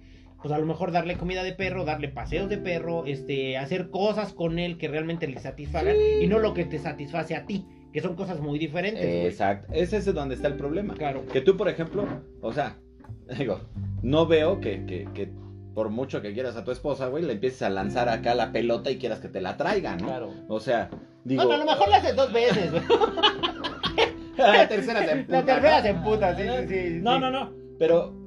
Pues 0.44 0.54
a 0.54 0.58
lo 0.60 0.66
mejor 0.66 0.92
darle 0.92 1.16
comida 1.16 1.42
de 1.42 1.54
perro, 1.54 1.86
darle 1.86 2.10
paseos 2.10 2.50
de 2.50 2.58
perro, 2.58 3.06
este, 3.06 3.58
hacer 3.58 3.90
cosas 3.90 4.34
con 4.34 4.60
él 4.60 4.78
que 4.78 4.90
realmente 4.90 5.26
le 5.26 5.40
satisfagan 5.40 5.96
y 6.22 6.28
no 6.28 6.38
lo 6.40 6.54
que 6.54 6.66
te 6.66 6.80
satisface 6.80 7.34
a 7.34 7.46
ti, 7.46 7.66
que 7.94 8.02
son 8.02 8.18
cosas 8.18 8.42
muy 8.42 8.60
diferentes. 8.60 9.06
güey. 9.06 9.26
Exacto. 9.26 9.72
Ese 9.74 9.96
es 9.98 10.14
donde 10.14 10.36
está 10.36 10.50
el 10.50 10.56
problema. 10.56 10.96
Claro. 10.96 11.26
Que 11.32 11.40
tú, 11.40 11.56
por 11.56 11.70
ejemplo, 11.70 12.06
o 12.42 12.52
sea, 12.52 12.78
digo, 13.40 13.62
no 14.02 14.28
veo 14.28 14.60
que, 14.60 14.86
que, 14.86 15.08
que 15.14 15.32
por 15.74 15.90
mucho 15.90 16.22
que 16.22 16.34
quieras 16.34 16.58
a 16.58 16.66
tu 16.66 16.72
esposa, 16.72 17.08
güey, 17.08 17.24
le 17.24 17.34
empieces 17.34 17.62
a 17.62 17.70
lanzar 17.70 18.10
acá 18.10 18.36
la 18.36 18.52
pelota 18.52 18.92
y 18.92 18.98
quieras 18.98 19.22
que 19.22 19.30
te 19.30 19.40
la 19.40 19.56
traiga, 19.56 19.96
¿no? 19.96 20.08
Claro. 20.08 20.34
O 20.50 20.60
sea, 20.60 20.90
digo. 21.24 21.42
Bueno, 21.46 21.62
a 21.62 21.66
lo 21.66 21.72
mejor 21.72 21.88
lo 21.88 21.96
haces 21.96 22.16
dos 22.18 22.34
veces, 22.34 22.70
güey. 22.70 22.84
la 24.38 24.68
tercera 24.68 25.00
se 25.00 25.06
La 25.06 25.12
emputa, 25.14 25.46
tercera 25.46 25.78
¿no? 25.78 25.84
se 25.84 25.90
emputa, 25.90 26.36
sí, 26.36 26.44
sí, 26.44 26.68
sí. 26.68 27.00
No, 27.02 27.14
sí. 27.16 27.20
no, 27.22 27.32
no. 27.32 27.54
Pero 27.80 28.23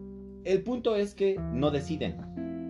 el 0.46 0.62
punto 0.62 0.96
es 0.96 1.14
que 1.14 1.36
no 1.52 1.70
deciden. 1.70 2.16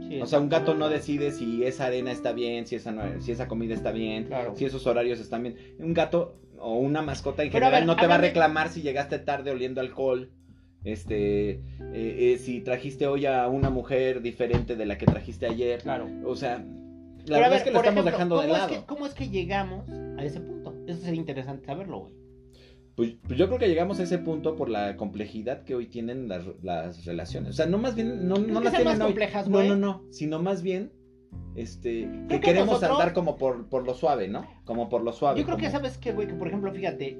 Sí, 0.08 0.20
O 0.20 0.26
sea, 0.26 0.38
un 0.40 0.48
gato 0.48 0.74
no 0.74 0.88
decide 0.88 1.32
si 1.32 1.64
esa 1.64 1.86
arena 1.86 2.12
está 2.12 2.32
bien, 2.32 2.66
si 2.66 2.76
esa, 2.76 2.92
no- 2.92 3.20
si 3.20 3.32
esa 3.32 3.48
comida 3.48 3.74
está 3.74 3.90
bien, 3.90 4.24
Claro. 4.24 4.54
si 4.54 4.64
esos 4.64 4.86
horarios 4.86 5.18
están 5.20 5.42
bien. 5.42 5.56
Un 5.80 5.94
gato 5.94 6.36
o 6.58 6.74
una 6.78 7.02
mascota 7.02 7.42
en 7.42 7.48
Pero 7.50 7.66
general 7.66 7.80
ver, 7.82 7.86
no 7.86 7.96
te 7.96 8.06
va 8.06 8.14
a 8.14 8.18
reclamar 8.18 8.68
si 8.68 8.82
llegaste 8.82 9.18
tarde 9.18 9.50
oliendo 9.50 9.80
alcohol. 9.80 10.30
Este, 10.84 11.50
eh, 11.50 11.60
eh, 11.92 12.38
si 12.38 12.60
trajiste 12.60 13.08
hoy 13.08 13.26
a 13.26 13.48
una 13.48 13.70
mujer 13.70 14.22
diferente 14.22 14.76
de 14.76 14.86
la 14.86 14.96
que 14.96 15.06
trajiste 15.06 15.46
ayer. 15.46 15.80
Claro. 15.82 16.08
O 16.24 16.36
sea, 16.36 16.58
la 16.58 16.64
Pero 17.24 17.34
verdad 17.34 17.50
ver, 17.50 17.58
es 17.58 17.62
que 17.64 17.70
lo 17.72 17.78
estamos 17.80 18.06
ejemplo, 18.06 18.10
dejando 18.12 18.36
de 18.36 18.42
¿cómo 18.46 18.52
lado. 18.56 18.70
Es 18.72 18.78
que, 18.78 18.86
¿Cómo 18.86 19.06
es 19.06 19.14
que 19.14 19.28
llegamos 19.28 19.88
a 19.90 20.24
ese 20.24 20.40
punto? 20.40 20.72
Eso 20.86 21.00
sería 21.00 21.18
interesante 21.18 21.66
saberlo, 21.66 21.98
güey. 22.02 22.14
Pues, 22.96 23.14
pues 23.26 23.38
yo 23.38 23.46
creo 23.46 23.58
que 23.58 23.68
llegamos 23.68 24.00
a 24.00 24.04
ese 24.04 24.18
punto 24.18 24.56
por 24.56 24.70
la 24.70 24.96
complejidad 24.96 25.64
que 25.64 25.74
hoy 25.74 25.86
tienen 25.86 26.28
las, 26.28 26.44
las 26.62 27.04
relaciones. 27.04 27.50
O 27.50 27.52
sea, 27.52 27.66
no 27.66 27.76
más 27.78 27.94
bien, 27.94 28.26
no, 28.26 28.36
no 28.36 28.58
que 28.60 28.64
las 28.64 28.74
tienen 28.74 28.84
más 28.86 29.00
hoy. 29.00 29.06
complejas, 29.06 29.48
no, 29.48 29.58
güey. 29.58 29.68
no, 29.68 29.76
no, 29.76 30.02
sino 30.10 30.42
más 30.42 30.62
bien, 30.62 30.92
este, 31.54 32.08
que 32.28 32.36
que 32.36 32.40
queremos 32.40 32.68
nosotros- 32.68 32.98
andar 32.98 33.12
como 33.12 33.36
por, 33.36 33.68
por 33.68 33.84
lo 33.84 33.92
suave, 33.94 34.28
¿no? 34.28 34.46
Como 34.64 34.88
por 34.88 35.02
lo 35.02 35.12
suave. 35.12 35.38
Yo 35.40 35.44
creo 35.46 35.58
que 35.58 35.70
sabes 35.70 35.98
que, 35.98 36.12
güey, 36.12 36.26
que 36.26 36.34
por 36.34 36.48
ejemplo, 36.48 36.72
fíjate, 36.72 37.18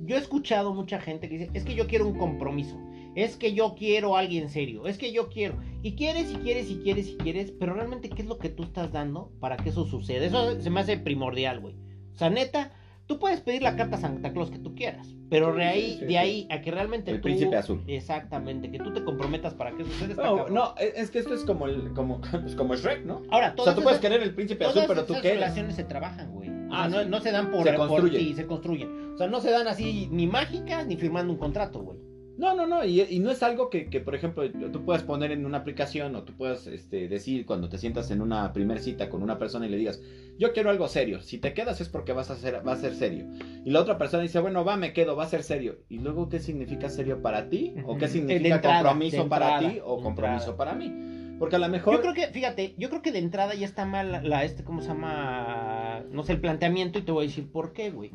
yo 0.00 0.16
he 0.16 0.18
escuchado 0.18 0.72
mucha 0.74 0.98
gente 1.00 1.28
que 1.28 1.38
dice, 1.38 1.50
es 1.54 1.64
que 1.64 1.74
yo 1.74 1.86
quiero 1.86 2.06
un 2.06 2.16
compromiso, 2.16 2.78
es 3.14 3.36
que 3.36 3.52
yo 3.52 3.74
quiero 3.74 4.16
a 4.16 4.20
alguien 4.20 4.48
serio, 4.48 4.86
es 4.86 4.96
que 4.98 5.12
yo 5.12 5.28
quiero, 5.28 5.56
y 5.82 5.96
quieres 5.96 6.30
y 6.32 6.36
quieres 6.36 6.70
y 6.70 6.76
quieres 6.76 7.08
y 7.08 7.16
quieres, 7.16 7.52
pero 7.52 7.74
realmente, 7.74 8.08
¿qué 8.08 8.22
es 8.22 8.28
lo 8.28 8.38
que 8.38 8.48
tú 8.48 8.62
estás 8.62 8.90
dando 8.92 9.32
para 9.40 9.56
que 9.58 9.68
eso 9.68 9.84
suceda? 9.86 10.24
Eso 10.24 10.60
se 10.60 10.70
me 10.70 10.80
hace 10.80 10.96
primordial, 10.98 11.60
güey. 11.60 11.74
O 12.14 12.16
sea, 12.18 12.30
neta, 12.30 12.72
tú 13.06 13.18
puedes 13.18 13.40
pedir 13.40 13.62
la 13.62 13.76
carta 13.76 13.96
a 13.96 14.00
Santa 14.00 14.32
Claus 14.32 14.50
que 14.50 14.58
tú 14.58 14.74
quieras, 14.74 15.14
pero 15.30 15.54
de 15.54 15.64
ahí, 15.64 16.00
de 16.06 16.18
ahí 16.18 16.46
a 16.50 16.60
que 16.60 16.70
realmente 16.70 17.10
El 17.10 17.18
tú... 17.18 17.22
príncipe 17.24 17.56
azul. 17.56 17.82
Exactamente, 17.86 18.70
que 18.70 18.78
tú 18.78 18.92
te 18.92 19.04
comprometas 19.04 19.54
para 19.54 19.72
que 19.76 19.82
eso 19.82 19.90
suceda. 19.92 20.22
No, 20.24 20.48
no, 20.48 20.74
es 20.78 21.10
que 21.10 21.18
esto 21.18 21.34
es 21.34 21.44
como 21.44 21.66
el, 21.66 21.92
como, 21.92 22.20
pues 22.30 22.54
como 22.54 22.74
Shrek, 22.74 23.04
¿no? 23.04 23.22
Ahora, 23.30 23.50
O 23.50 23.54
todas 23.54 23.72
sea, 23.72 23.74
tú 23.76 23.82
puedes 23.82 23.98
querer 24.00 24.22
el 24.22 24.34
príncipe 24.34 24.64
azul, 24.64 24.84
pero 24.86 25.04
tú 25.04 25.14
qué 25.20 25.28
eres. 25.28 25.40
relaciones 25.40 25.76
se 25.76 25.84
trabajan, 25.84 26.32
güey. 26.32 26.48
O 26.50 26.52
Ah, 26.76 26.88
sea, 26.88 26.98
no, 26.98 27.04
sí. 27.04 27.10
no 27.10 27.20
se 27.20 27.30
dan 27.30 27.50
por, 27.50 27.62
Se 27.64 27.72
por 27.74 27.88
construyen. 27.88 28.20
sí, 28.20 28.34
se 28.34 28.46
construyen. 28.46 29.12
O 29.14 29.18
sea, 29.18 29.26
no 29.28 29.40
se 29.40 29.50
dan 29.50 29.68
así 29.68 30.08
ni 30.10 30.26
mágicas 30.26 30.86
ni 30.86 30.96
firmando 30.96 31.32
un 31.32 31.38
contrato, 31.38 31.80
güey. 31.82 31.98
No, 32.36 32.52
no, 32.54 32.66
no, 32.66 32.84
y, 32.84 33.00
y 33.00 33.20
no 33.20 33.30
es 33.30 33.44
algo 33.44 33.70
que, 33.70 33.88
que, 33.88 34.00
por 34.00 34.16
ejemplo, 34.16 34.42
tú 34.72 34.84
puedas 34.84 35.04
poner 35.04 35.30
en 35.30 35.46
una 35.46 35.58
aplicación 35.58 36.16
o 36.16 36.24
tú 36.24 36.32
puedas 36.36 36.66
este, 36.66 37.06
decir 37.08 37.46
cuando 37.46 37.68
te 37.68 37.78
sientas 37.78 38.10
en 38.10 38.20
una 38.20 38.52
primer 38.52 38.80
cita 38.80 39.08
con 39.08 39.22
una 39.22 39.38
persona 39.38 39.66
y 39.66 39.70
le 39.70 39.76
digas, 39.76 40.02
yo 40.36 40.52
quiero 40.52 40.70
algo 40.70 40.88
serio, 40.88 41.22
si 41.22 41.38
te 41.38 41.54
quedas 41.54 41.80
es 41.80 41.88
porque 41.88 42.12
vas 42.12 42.30
a 42.30 42.36
ser, 42.36 42.66
va 42.66 42.72
a 42.72 42.76
ser 42.76 42.94
serio. 42.96 43.26
Y 43.64 43.70
la 43.70 43.80
otra 43.80 43.98
persona 43.98 44.24
dice, 44.24 44.40
bueno, 44.40 44.64
va, 44.64 44.76
me 44.76 44.92
quedo, 44.92 45.14
va 45.14 45.22
a 45.24 45.28
ser 45.28 45.44
serio. 45.44 45.78
¿Y 45.88 46.00
luego 46.00 46.28
qué 46.28 46.40
significa 46.40 46.88
serio 46.90 47.22
para 47.22 47.48
ti? 47.48 47.72
¿O 47.86 47.96
qué 47.98 48.08
significa 48.08 48.56
entrada, 48.56 48.82
compromiso 48.82 49.28
para 49.28 49.54
entrada, 49.54 49.72
ti 49.74 49.80
o 49.84 50.02
compromiso 50.02 50.56
para 50.56 50.74
mí? 50.74 51.36
Porque 51.38 51.54
a 51.54 51.60
lo 51.60 51.68
mejor... 51.68 51.94
Yo 51.94 52.00
creo 52.00 52.14
que, 52.14 52.26
fíjate, 52.32 52.74
yo 52.78 52.90
creo 52.90 53.00
que 53.02 53.12
de 53.12 53.20
entrada 53.20 53.54
ya 53.54 53.66
está 53.66 53.84
mal 53.86 54.10
la, 54.10 54.22
la- 54.22 54.44
este, 54.44 54.64
¿cómo 54.64 54.82
se 54.82 54.88
llama? 54.88 56.02
No 56.10 56.24
sé, 56.24 56.32
el 56.32 56.40
planteamiento 56.40 56.98
y 56.98 57.02
te 57.02 57.12
voy 57.12 57.26
a 57.26 57.28
decir 57.28 57.50
por 57.50 57.72
qué, 57.72 57.90
güey. 57.90 58.10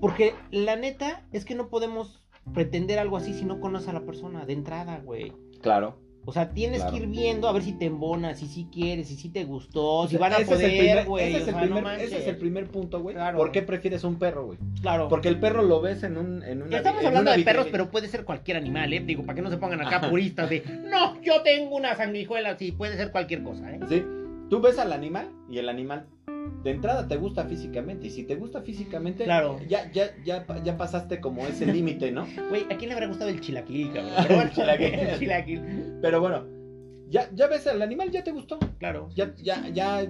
Porque 0.00 0.34
la 0.50 0.76
neta 0.76 1.24
es 1.32 1.44
que 1.44 1.54
no 1.54 1.68
podemos 1.68 2.22
pretender 2.52 2.98
algo 2.98 3.16
así 3.16 3.32
si 3.32 3.44
no 3.44 3.60
conoces 3.60 3.88
a 3.88 3.92
la 3.92 4.00
persona 4.04 4.44
de 4.44 4.52
entrada, 4.52 5.00
güey. 5.04 5.32
Claro. 5.62 6.02
O 6.26 6.32
sea, 6.32 6.50
tienes 6.54 6.78
Claro. 6.80 6.96
que 6.96 7.02
ir 7.02 7.06
viendo 7.08 7.48
a 7.48 7.52
ver 7.52 7.62
si 7.62 7.72
te 7.72 7.84
embonas, 7.84 8.38
si 8.38 8.46
sí 8.46 8.66
quieres, 8.72 9.08
si 9.08 9.16
sí 9.16 9.28
te 9.28 9.44
gustó, 9.44 9.84
O 9.84 10.08
si 10.08 10.16
van 10.16 10.32
a 10.32 10.36
ese 10.38 10.46
poder, 10.46 10.70
primer- 10.78 11.04
güey. 11.06 11.24
Ese, 11.34 11.36
es 11.36 11.42
o 11.42 11.58
el 11.58 11.68
sea, 11.68 11.80
no 11.82 11.90
ese 11.90 12.16
es 12.18 12.26
el 12.26 12.36
primer 12.38 12.66
punto, 12.68 13.00
güey. 13.02 13.14
Claro. 13.14 13.36
¿Por 13.36 13.52
qué 13.52 13.60
prefieres 13.60 14.04
un 14.04 14.18
perro, 14.18 14.46
güey? 14.46 14.58
Claro. 14.80 15.08
Porque 15.08 15.28
el 15.28 15.38
perro 15.38 15.62
lo 15.62 15.82
ves 15.82 16.02
en 16.02 16.16
un... 16.16 16.42
En 16.42 16.62
una, 16.62 16.76
Estamos 16.78 17.02
en 17.02 17.08
hablando 17.08 17.30
una 17.30 17.36
de 17.36 17.44
perros, 17.44 17.66
pero 17.70 17.90
puede 17.90 18.08
ser 18.08 18.24
cualquier 18.24 18.56
animal, 18.56 18.90
¿eh? 18.94 19.00
Digo, 19.00 19.22
para 19.24 19.36
que 19.36 19.42
no 19.42 19.50
se 19.50 19.58
pongan 19.58 19.82
acá 19.82 19.96
Ajá. 19.96 20.08
puristas 20.10 20.48
de, 20.48 20.62
no, 20.90 21.20
yo 21.20 21.42
tengo 21.42 21.76
una 21.76 21.94
sanguijuela, 21.94 22.56
sí, 22.56 22.72
puede 22.72 22.96
ser 22.96 23.10
cualquier 23.12 23.42
cosa, 23.42 23.70
¿eh? 23.70 23.80
Sí, 23.90 24.02
tú 24.48 24.60
ves 24.62 24.78
al 24.78 24.94
animal 24.94 25.28
y 25.50 25.58
el 25.58 25.68
animal 25.68 26.06
de 26.62 26.70
entrada 26.70 27.06
te 27.08 27.16
gusta 27.16 27.44
físicamente. 27.44 28.06
Y 28.06 28.10
si 28.10 28.24
te 28.24 28.36
gusta 28.36 28.62
físicamente, 28.62 29.24
Claro. 29.24 29.58
ya, 29.68 29.90
ya, 29.92 30.10
ya, 30.24 30.46
ya 30.62 30.76
pasaste 30.76 31.20
como 31.20 31.46
ese 31.46 31.66
límite, 31.66 32.10
¿no? 32.12 32.26
Güey, 32.48 32.64
¿a 32.64 32.76
quién 32.76 32.88
le 32.88 32.94
habrá 32.94 33.06
gustado 33.08 33.30
el 33.30 33.40
chilaquil, 33.40 33.92
cabrón? 33.94 34.14
Pero 34.16 34.34
bueno, 34.36 34.50
El 34.50 34.54
chilaquil. 34.54 34.94
el 34.94 35.18
chilaquil. 35.18 35.62
Pero 36.02 36.20
bueno, 36.20 36.44
ya, 37.10 37.28
ya 37.34 37.46
ves 37.48 37.66
al 37.66 37.82
animal, 37.82 38.10
ya 38.10 38.24
te 38.24 38.32
gustó. 38.32 38.58
Claro. 38.78 39.08
Ya, 39.14 39.34
ya, 39.36 39.68
ya 39.68 40.06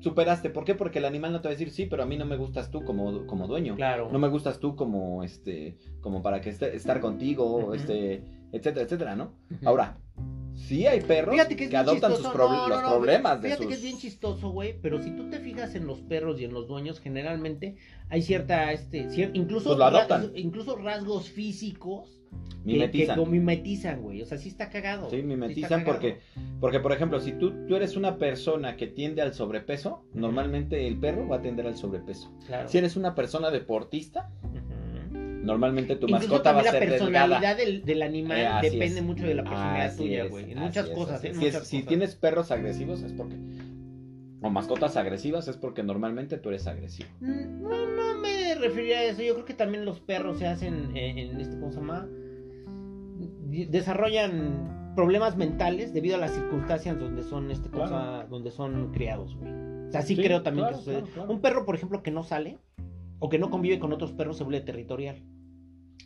superaste. 0.00 0.50
¿Por 0.50 0.64
qué? 0.64 0.74
Porque 0.74 0.98
el 0.98 1.04
animal 1.04 1.32
no 1.32 1.40
te 1.40 1.48
va 1.48 1.50
a 1.50 1.54
decir, 1.56 1.70
sí, 1.70 1.86
pero 1.86 2.02
a 2.02 2.06
mí 2.06 2.16
no 2.16 2.24
me 2.24 2.36
gustas 2.36 2.70
tú 2.70 2.82
como, 2.84 3.26
como 3.26 3.46
dueño. 3.46 3.76
Claro. 3.76 4.08
No 4.10 4.18
me 4.18 4.28
gustas 4.28 4.58
tú 4.58 4.74
como 4.76 5.22
este, 5.22 5.76
como 6.00 6.22
para 6.22 6.40
que 6.40 6.50
esté, 6.50 6.74
estar 6.74 7.00
contigo, 7.00 7.74
este, 7.74 8.24
etcétera, 8.52 8.84
etcétera, 8.84 9.16
¿no? 9.16 9.34
Ahora, 9.64 9.98
sí 10.54 10.86
hay 10.86 11.00
perros 11.00 11.34
Fíjate 11.34 11.50
que 11.50 11.56
que, 11.56 11.64
es 11.64 11.70
bien 11.70 11.80
adoptan 11.82 12.16
sus 12.16 12.26
proble- 12.26 12.56
No, 12.56 12.68
no, 12.68 12.68
los 12.68 12.82
no, 12.82 12.88
problemas 12.90 13.40
de 13.42 13.48
Fíjate 13.48 13.62
sus... 13.64 13.68
que 13.70 13.74
es 13.76 13.82
bien 13.82 13.98
chistoso, 13.98 14.50
güey, 14.50 14.74
pero 14.80 15.02
si 15.02 15.10
tú 15.16 15.28
te 15.30 15.38
fijas 15.40 15.74
en 15.74 15.86
los 15.86 16.00
perros 16.00 16.40
y 16.40 16.44
en 16.44 16.52
los 16.52 16.66
dueños, 16.68 17.00
generalmente 17.00 17.76
hay 18.08 18.22
cierta, 18.22 18.72
este, 18.72 19.08
cier- 19.08 19.30
incluso, 19.34 19.76
Pues 19.76 20.08
ra- 20.08 20.24
incluso 20.34 20.76
rasgos 20.76 21.28
físicos 21.30 22.18
que- 22.64 22.72
Mimetizan. 22.72 23.18
que 23.18 23.26
mimetizan, 23.30 24.02
güey. 24.02 24.22
O 24.22 24.26
sea, 24.26 24.38
sí 24.38 24.48
está 24.48 24.70
cagado. 24.70 25.10
Sí, 25.10 25.22
mimetizan 25.22 25.84
porque, 25.84 26.20
porque, 26.60 26.78
por 26.80 26.92
ejemplo, 26.92 27.18
si 27.20 27.32
tú, 27.32 27.66
tú 27.66 27.74
eres 27.76 27.96
una 27.96 28.18
persona 28.18 28.76
que 28.76 28.86
tiende 28.86 29.20
al 29.20 29.34
sobrepeso, 29.34 30.04
normalmente 30.14 30.86
el 30.86 30.96
perro 30.98 31.26
va 31.28 31.36
a 31.36 31.42
tender 31.42 31.66
al 31.66 31.76
sobrepeso. 31.76 32.32
Claro. 32.46 32.68
Si 32.68 32.78
eres 32.78 32.96
una 32.96 33.14
persona 33.16 33.50
deportista. 33.50 34.30
Normalmente 35.42 35.96
tu 35.96 36.06
Incluso 36.06 36.28
mascota 36.28 36.52
va 36.52 36.60
a 36.60 36.64
ser 36.64 36.72
la 36.74 36.80
delgada. 36.80 36.98
personalidad 37.06 37.56
del, 37.56 37.84
del 37.84 38.02
animal 38.02 38.38
Eh, 38.38 38.70
depende 38.70 38.98
es. 39.00 39.02
mucho 39.02 39.26
de 39.26 39.34
la 39.34 39.42
personalidad 39.44 39.86
Así 39.86 39.96
tuya, 39.98 40.24
güey. 40.26 40.52
En 40.52 40.58
muchas 40.58 40.88
cosas, 40.90 41.24
¿eh? 41.24 41.34
Si, 41.34 41.46
es- 41.78 41.86
tienes 41.86 42.14
perros 42.16 42.50
agresivos 42.50 43.02
es 43.02 43.12
porque... 43.12 43.36
O 44.44 44.50
mascotas 44.50 44.96
agresivas 44.96 45.46
es 45.48 45.56
porque 45.56 45.82
normalmente 45.84 46.36
tú 46.38 46.48
eres 46.48 46.66
agresivo. 46.66 47.08
Mm, 47.20 47.62
No, 47.62 47.68
no 47.70 48.20
me 48.20 48.54
refería 48.56 48.98
a 48.98 49.04
eso. 49.04 49.22
Yo 49.22 49.34
creo 49.34 49.44
que 49.44 49.54
también 49.54 49.84
los 49.84 50.00
perros 50.00 50.38
se 50.38 50.46
hacen 50.48 50.96
en, 50.96 51.18
en 51.18 51.40
este, 51.40 51.58
¿cómo 51.60 51.70
se 51.70 51.78
llama? 51.78 52.08
Desarrollan 53.68 54.92
problemas 54.96 55.36
mentales 55.36 55.92
debido 55.94 56.16
a 56.16 56.18
las 56.18 56.32
circunstancias 56.32 56.98
donde 56.98 57.22
son, 57.22 57.50
este, 57.50 57.68
¿cómo 57.70 57.84
se 57.84 57.90
Claro. 57.92 58.04
llama? 58.12 58.24
donde 58.26 58.50
son 58.50 58.92
criados, 58.92 59.36
güey. 59.36 59.52
O 59.88 59.90
sea, 59.92 60.02
sí, 60.02 60.16
Sí, 60.16 60.22
creo 60.22 60.42
también 60.42 60.68
claro, 60.68 60.78
que 60.78 60.84
sucede. 60.84 61.02
claro. 61.14 61.30
Un 61.30 61.40
perro, 61.40 61.64
por 61.64 61.74
ejemplo, 61.74 62.02
que 62.02 62.10
no 62.10 62.22
sale 62.24 62.58
o 63.18 63.28
que 63.28 63.38
no 63.38 63.50
convive 63.50 63.78
con 63.78 63.92
otros 63.92 64.12
perros 64.12 64.38
se 64.38 64.44
vuelve 64.44 64.60
territorial. 64.62 65.22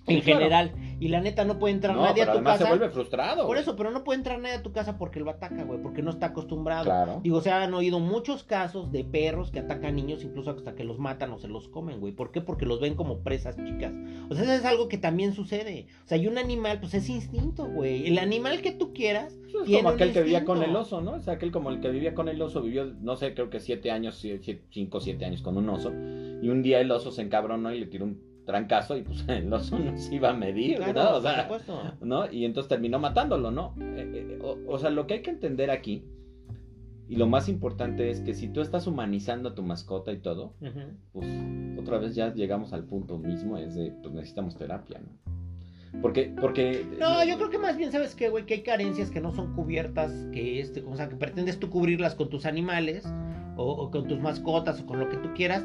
En 0.06 0.20
claro. 0.20 0.38
general. 0.40 0.72
Y 0.98 1.08
la 1.08 1.20
neta 1.20 1.44
no 1.44 1.58
puede 1.58 1.74
entrar 1.74 1.94
No, 1.94 2.02
nadie 2.02 2.22
pero 2.22 2.30
a 2.30 2.32
tu 2.34 2.38
además 2.38 2.58
casa. 2.58 2.64
se 2.64 2.76
vuelve 2.76 2.92
frustrado. 2.92 3.46
Por 3.46 3.58
eso, 3.58 3.76
pero 3.76 3.90
no 3.90 4.02
puede 4.02 4.18
entrar 4.18 4.38
nadie 4.38 4.56
a 4.56 4.62
tu 4.62 4.72
casa 4.72 4.96
porque 4.96 5.20
lo 5.20 5.30
ataca, 5.30 5.64
güey, 5.64 5.82
porque 5.82 6.02
no 6.02 6.10
está 6.10 6.26
acostumbrado. 6.26 6.84
Claro. 6.84 7.20
Digo, 7.22 7.40
se 7.42 7.50
han 7.50 7.74
oído 7.74 8.00
muchos 8.00 8.44
casos 8.44 8.90
de 8.92 9.04
perros 9.04 9.50
que 9.50 9.58
atacan 9.58 9.94
niños, 9.96 10.24
incluso 10.24 10.50
hasta 10.50 10.74
que 10.74 10.84
los 10.84 10.98
matan 10.98 11.32
o 11.32 11.38
se 11.38 11.48
los 11.48 11.68
comen, 11.68 12.00
güey. 12.00 12.14
¿Por 12.14 12.30
qué? 12.32 12.40
Porque 12.40 12.64
los 12.64 12.80
ven 12.80 12.94
como 12.94 13.18
presas 13.18 13.56
chicas. 13.56 13.92
O 14.30 14.34
sea, 14.34 14.44
eso 14.44 14.52
es 14.52 14.64
algo 14.64 14.88
que 14.88 14.96
también 14.96 15.34
sucede. 15.34 15.86
O 16.04 16.08
sea, 16.08 16.16
y 16.16 16.26
un 16.28 16.38
animal, 16.38 16.80
pues 16.80 16.94
es 16.94 17.08
instinto, 17.10 17.66
güey. 17.66 18.06
El 18.06 18.18
animal 18.18 18.62
que 18.62 18.72
tú 18.72 18.94
quieras. 18.94 19.36
Eso 19.46 19.60
es 19.60 19.66
tiene 19.66 19.82
como 19.82 19.88
un 19.90 19.94
aquel 19.96 20.12
que 20.12 20.22
vivía 20.22 20.44
con 20.44 20.62
el 20.62 20.74
oso, 20.74 21.00
¿no? 21.02 21.12
O 21.12 21.20
sea, 21.20 21.34
aquel 21.34 21.52
como 21.52 21.70
el 21.70 21.80
que 21.80 21.90
vivía 21.90 22.14
con 22.14 22.28
el 22.28 22.40
oso 22.40 22.62
vivió, 22.62 22.86
no 23.00 23.16
sé, 23.16 23.34
creo 23.34 23.50
que 23.50 23.60
siete 23.60 23.90
años, 23.90 24.24
cinco 24.70 25.00
siete 25.00 25.24
años 25.26 25.42
con 25.42 25.56
un 25.58 25.68
oso. 25.68 25.90
Y 25.90 26.48
un 26.48 26.62
día 26.62 26.80
el 26.80 26.90
oso 26.90 27.10
se 27.10 27.22
encabronó 27.22 27.72
y 27.72 27.80
le 27.80 27.86
tiró 27.86 28.04
un 28.04 28.25
trancazo 28.46 28.96
y 28.96 29.02
pues 29.02 29.24
el 29.28 29.52
oso 29.52 29.78
no 29.78 29.98
se 29.98 30.14
iba 30.14 30.30
a 30.30 30.32
medir, 30.32 30.76
Claro, 30.76 31.02
¿no? 31.02 31.16
O 31.16 31.20
sea. 31.20 31.48
¿no? 32.00 32.32
Y 32.32 32.46
entonces 32.46 32.68
terminó 32.68 32.98
matándolo, 32.98 33.50
¿no? 33.50 33.74
Eh, 33.78 34.10
eh, 34.14 34.38
o, 34.42 34.56
o 34.66 34.78
sea, 34.78 34.88
lo 34.90 35.06
que 35.06 35.14
hay 35.14 35.22
que 35.22 35.30
entender 35.30 35.70
aquí, 35.70 36.04
y 37.08 37.16
lo 37.16 37.26
más 37.26 37.48
importante 37.48 38.10
es 38.10 38.20
que 38.20 38.34
si 38.34 38.48
tú 38.48 38.60
estás 38.60 38.86
humanizando 38.86 39.50
a 39.50 39.54
tu 39.54 39.62
mascota 39.62 40.12
y 40.12 40.18
todo, 40.18 40.54
pues 41.12 41.28
otra 41.78 41.98
vez 41.98 42.14
ya 42.14 42.34
llegamos 42.34 42.72
al 42.72 42.84
punto 42.84 43.18
mismo, 43.18 43.58
es 43.58 43.74
de, 43.74 43.92
pues 44.02 44.12
necesitamos 44.14 44.56
terapia, 44.56 45.00
¿no? 45.00 46.00
Porque, 46.02 46.34
porque... 46.40 46.84
No, 46.98 47.24
yo 47.24 47.36
creo 47.36 47.48
que 47.48 47.58
más 47.58 47.76
bien, 47.76 47.92
¿sabes 47.92 48.14
qué, 48.14 48.28
güey? 48.28 48.44
Que 48.44 48.54
hay 48.54 48.62
carencias 48.62 49.10
que 49.10 49.20
no 49.20 49.32
son 49.32 49.54
cubiertas, 49.54 50.12
que 50.32 50.60
este, 50.60 50.82
o 50.82 50.96
sea, 50.96 51.08
que 51.08 51.16
pretendes 51.16 51.58
tú 51.58 51.70
cubrirlas 51.70 52.14
con 52.14 52.28
tus 52.28 52.44
animales, 52.44 53.06
o, 53.56 53.70
o 53.70 53.90
con 53.90 54.06
tus 54.06 54.20
mascotas, 54.20 54.80
o 54.80 54.86
con 54.86 54.98
lo 54.98 55.08
que 55.08 55.16
tú 55.16 55.30
quieras. 55.34 55.64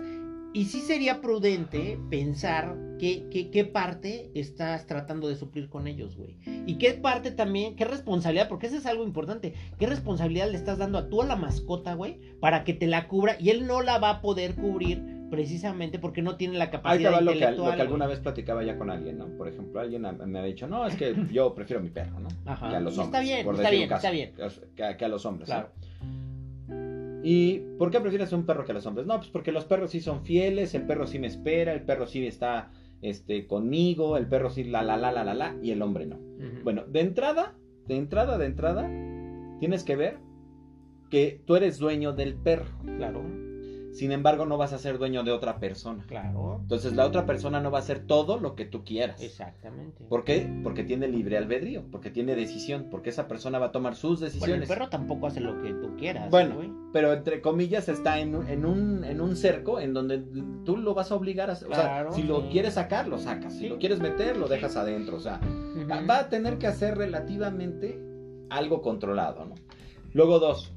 Y 0.54 0.66
sí 0.66 0.82
sería 0.82 1.22
prudente 1.22 1.98
pensar 2.10 2.76
qué, 3.00 3.26
qué, 3.32 3.50
qué 3.52 3.64
parte 3.64 4.32
estás 4.36 4.86
tratando 4.86 5.30
de 5.30 5.36
suplir 5.36 5.70
con 5.70 5.88
ellos, 5.88 6.18
güey. 6.18 6.38
Y 6.68 6.76
qué 6.78 6.94
parte 6.94 7.32
también, 7.32 7.78
qué 7.78 7.86
responsabilidad, 7.86 8.50
porque 8.50 8.68
eso 8.68 8.76
es 8.76 8.86
algo 8.86 9.06
importante. 9.06 9.54
¿Qué 9.80 9.88
responsabilidad 9.88 10.50
le 10.50 10.58
estás 10.58 10.78
dando 10.78 10.98
a 10.98 11.08
tú 11.10 11.22
a 11.22 11.26
la 11.26 11.38
mascota, 11.38 11.94
güey? 11.94 12.20
Para 12.42 12.66
que 12.66 12.74
te 12.74 12.88
la 12.88 13.08
cubra 13.08 13.38
y 13.40 13.50
él 13.50 13.66
no 13.66 13.82
la 13.82 13.98
va 13.98 14.10
a 14.10 14.22
poder 14.22 14.56
cubrir 14.56 15.22
precisamente 15.30 15.98
porque 15.98 16.22
no 16.22 16.36
tiene 16.36 16.58
la 16.58 16.66
Ahí 16.66 16.70
te 16.72 16.78
capacidad 16.78 17.14
va 17.14 17.22
lo 17.22 17.32
que, 17.32 17.52
lo 17.52 17.74
que 17.74 17.82
alguna 17.82 18.06
vez 18.06 18.20
platicaba 18.20 18.64
ya 18.66 18.78
con 18.78 18.90
alguien, 18.90 19.18
¿no? 19.18 19.28
Por 19.38 19.48
ejemplo, 19.48 19.80
alguien 19.80 20.02
me 20.28 20.40
ha 20.40 20.44
dicho, 20.44 20.68
no, 20.68 20.86
es 20.86 20.96
que 20.98 21.16
yo 21.32 21.56
prefiero 21.56 21.80
a 21.80 21.84
mi 21.84 21.90
perro, 21.90 22.20
¿no? 22.20 22.28
Ajá. 22.46 22.70
Que 22.70 22.76
a 22.76 22.80
los 22.82 22.98
hombres. 22.98 23.06
está 23.08 23.20
bien, 23.22 23.46
por 23.46 23.56
está 23.56 23.70
bien, 23.70 23.92
está 23.94 24.12
bien. 24.12 24.34
Que, 24.76 24.84
a- 24.84 24.98
que 24.98 25.06
a 25.06 25.08
los 25.08 25.26
hombres. 25.26 25.48
¿no? 25.48 25.68
¿Y 27.23 27.60
por 27.77 27.91
qué 27.91 27.99
prefieres 27.99 28.34
un 28.34 28.45
perro 28.45 28.65
que 28.65 28.71
a 28.71 28.75
los 28.75 28.86
hombres? 28.86 29.05
No, 29.05 29.17
pues 29.17 29.29
porque 29.29 29.51
los 29.51 29.65
perros 29.65 29.91
sí 29.91 30.01
son 30.01 30.23
fieles, 30.23 30.73
el 30.73 30.86
perro 30.86 31.07
sí 31.07 31.19
me 31.19 31.27
espera, 31.27 31.73
el 31.73 31.84
perro 31.84 32.07
sí 32.07 32.25
está 32.25 32.71
este, 33.01 33.47
conmigo, 33.47 34.17
el 34.17 34.27
perro 34.27 34.49
sí 34.49 34.63
la 34.63 34.84
la 34.84 34.97
la 34.97 35.12
la 35.12 35.23
la 35.23 35.34
la, 35.34 35.55
y 35.62 35.71
el 35.71 35.81
hombre 35.81 36.05
no. 36.05 36.19
Bueno, 36.63 36.86
de 36.88 37.01
entrada, 37.01 37.55
de 37.88 37.97
entrada, 37.97 38.38
de 38.38 38.45
entrada, 38.45 38.89
tienes 39.60 39.84
que 39.84 39.95
ver 39.95 40.17
que 41.10 41.41
tú 41.45 41.55
eres 41.55 41.77
dueño 41.77 42.13
del 42.13 42.36
perro. 42.36 42.65
Claro, 42.97 43.23
Sin 43.93 44.12
embargo, 44.13 44.45
no 44.45 44.58
vas 44.58 44.71
a 44.73 44.77
ser 44.77 44.97
dueño 44.97 45.23
de 45.23 45.32
otra 45.32 45.60
persona. 45.60 46.06
claro. 46.08 46.60
Entonces, 46.62 46.93
la 46.95 47.06
otra 47.06 47.25
persona 47.25 47.60
no 47.60 47.71
va 47.71 47.80
a 47.80 47.82
hacer 47.82 48.06
todo 48.08 48.39
lo 48.39 48.56
que 48.56 48.65
tú 48.65 48.84
quieras. 48.86 49.21
Exactamente. 49.21 50.06
¿Por 50.06 50.23
qué? 50.23 50.49
Porque 50.63 50.84
tiene 50.84 51.08
libre 51.10 51.38
albedrío, 51.38 51.84
porque 51.91 52.10
tiene 52.10 52.36
decisión, 52.36 52.88
porque 52.89 53.10
esa 53.10 53.27
persona 53.27 53.60
va 53.60 53.67
a 53.67 53.71
tomar 53.71 53.95
sus 53.95 54.19
Bueno, 54.21 54.25
el 54.27 54.32
decisiones. 54.39 54.69
perro 54.69 54.89
tampoco 54.89 55.27
hace 55.27 55.41
lo 55.41 55.62
que 55.62 55.73
tú 55.73 55.95
quieras. 55.97 56.30
Bueno, 56.32 56.56
güey. 56.56 56.71
pero 56.93 57.12
entre 57.13 57.41
comillas 57.41 57.89
está 57.89 58.19
en, 58.19 58.36
un- 58.36 58.47
en, 58.47 58.65
un, 58.65 59.04
en 59.04 59.19
un 59.19 59.36
cerco 59.36 59.80
en 59.80 59.93
donde 59.93 60.19
tú 60.65 60.77
lo 60.77 60.93
vas 60.93 61.12
a 61.12 61.15
obligar 61.15 61.49
a... 61.51 61.56
Claro, 61.58 62.10
o 62.10 62.13
sea, 62.13 62.21
si 62.21 62.27
lo 62.27 62.49
quieres 62.49 62.75
sacar, 62.75 63.08
lo 63.10 63.17
sacas. 63.17 63.54
Si 63.54 63.60
Sí. 63.62 63.69
lo 63.69 63.77
quieres 63.77 63.99
meter, 63.99 64.38
lo 64.38 64.47
dejas 64.47 64.75
adentro. 64.77 65.17
O 65.17 65.19
sea, 65.19 65.39
va 66.10 66.19
a 66.19 66.30
tener 66.30 66.58
que 66.58 66.67
hacer 66.67 66.97
relativamente 66.97 67.99
algo 68.49 68.82
controlado, 68.82 69.45
¿no? 69.45 69.56
Luego 70.13 70.39
dos, 70.39 70.73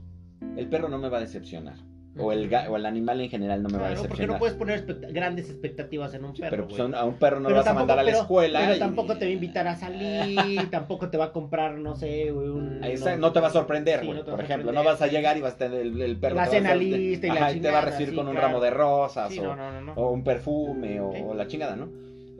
el 0.57 0.69
perro 0.69 0.89
no 0.89 0.99
me 0.99 1.09
va 1.09 1.19
a 1.19 1.21
decepcionar. 1.21 1.77
O 2.17 2.31
el, 2.31 2.49
o 2.69 2.77
el 2.77 2.87
animal 2.87 3.21
en 3.21 3.29
general 3.29 3.61
no 3.63 3.69
me 3.69 3.79
va 3.79 3.87
a 3.87 3.89
Claro, 3.89 4.03
porque 4.03 4.09
decepcionar. 4.23 4.35
no 4.37 4.39
puedes 4.39 4.55
poner 4.57 4.87
expect- 4.87 5.13
grandes 5.13 5.51
expectativas 5.51 6.15
en 6.15 6.25
un 6.25 6.37
Sí, 6.37 6.43
perro. 6.43 6.51
pero 6.51 6.69
pues, 6.69 6.81
a 6.95 7.05
un- 7.05 7.15
perro 7.15 7.41
no 7.41 7.51
lo 7.51 7.57
vas 7.57 7.67
a 7.67 7.75
mandar 7.75 7.99
a 7.99 8.03
la 8.05 8.11
pero- 8.11 8.23
escuela. 8.23 8.61
Pero 8.61 8.77
y- 8.77 8.79
tampoco 8.79 9.17
te 9.19 9.25
va 9.25 9.29
a 9.31 9.35
invitar 9.35 9.67
a 9.67 9.75
salir, 9.75 10.37
tampoco 10.71 11.11
te 11.11 11.17
va 11.19 11.25
a 11.27 11.33
comprar, 11.33 11.75
no 11.77 11.97
sé, 11.97 12.31
un... 12.31 12.81
No 13.19 13.33
te 13.33 13.41
va 13.41 13.49
a 13.49 13.51
sorprender, 13.51 14.01
Sí, 14.01 14.07
güey. 14.07 14.19
no 14.19 14.25
por 14.25 14.35
ejemplo, 14.35 14.67
sorprender. 14.67 14.75
no 14.75 14.85
vas 14.85 15.03
a 15.03 15.07
llegar 15.09 15.37
y 15.37 15.41
vas 15.41 15.55
a 15.55 15.59
tener 15.59 15.81
el, 15.81 16.01
el 16.01 16.17
perro. 16.17 16.37
La 16.37 16.47
cena 16.47 16.75
lista 16.77 17.27
y 17.27 17.31
la 17.31 17.35
ajá, 17.35 17.41
te 17.41 17.43
va 17.45 17.49
a 17.49 17.53
chingada, 17.55 17.81
recibir 17.81 18.11
sí, 18.11 18.15
con 18.17 18.29
un 18.29 18.37
ramo 18.37 18.61
de 18.61 18.71
rosas 18.71 19.37
o, 19.39 19.57
no, 19.57 19.81
no, 19.81 19.93
o 19.95 20.11
un 20.13 20.23
perfume 20.23 21.01
o, 21.01 21.35
la 21.35 21.49
chingada, 21.49 21.75
¿no? 21.75 21.89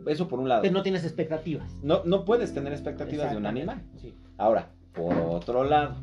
Eso 0.07 0.29
por 0.29 0.39
un 0.39 0.49
lado. 0.49 0.63
Pero 0.63 0.75
no 0.75 0.83
tienes 0.83 1.03
expectativas. 1.05 1.69
No, 1.83 2.03
no 2.05 2.25
puedes 2.25 2.55
tener 2.55 2.73
expectativas 2.73 3.31
de 3.33 3.39
un 3.39 3.47
animal. 3.47 3.83
Ahora, 4.39 4.69
por 4.93 5.15
otro 5.17 5.65
lado, 5.65 5.97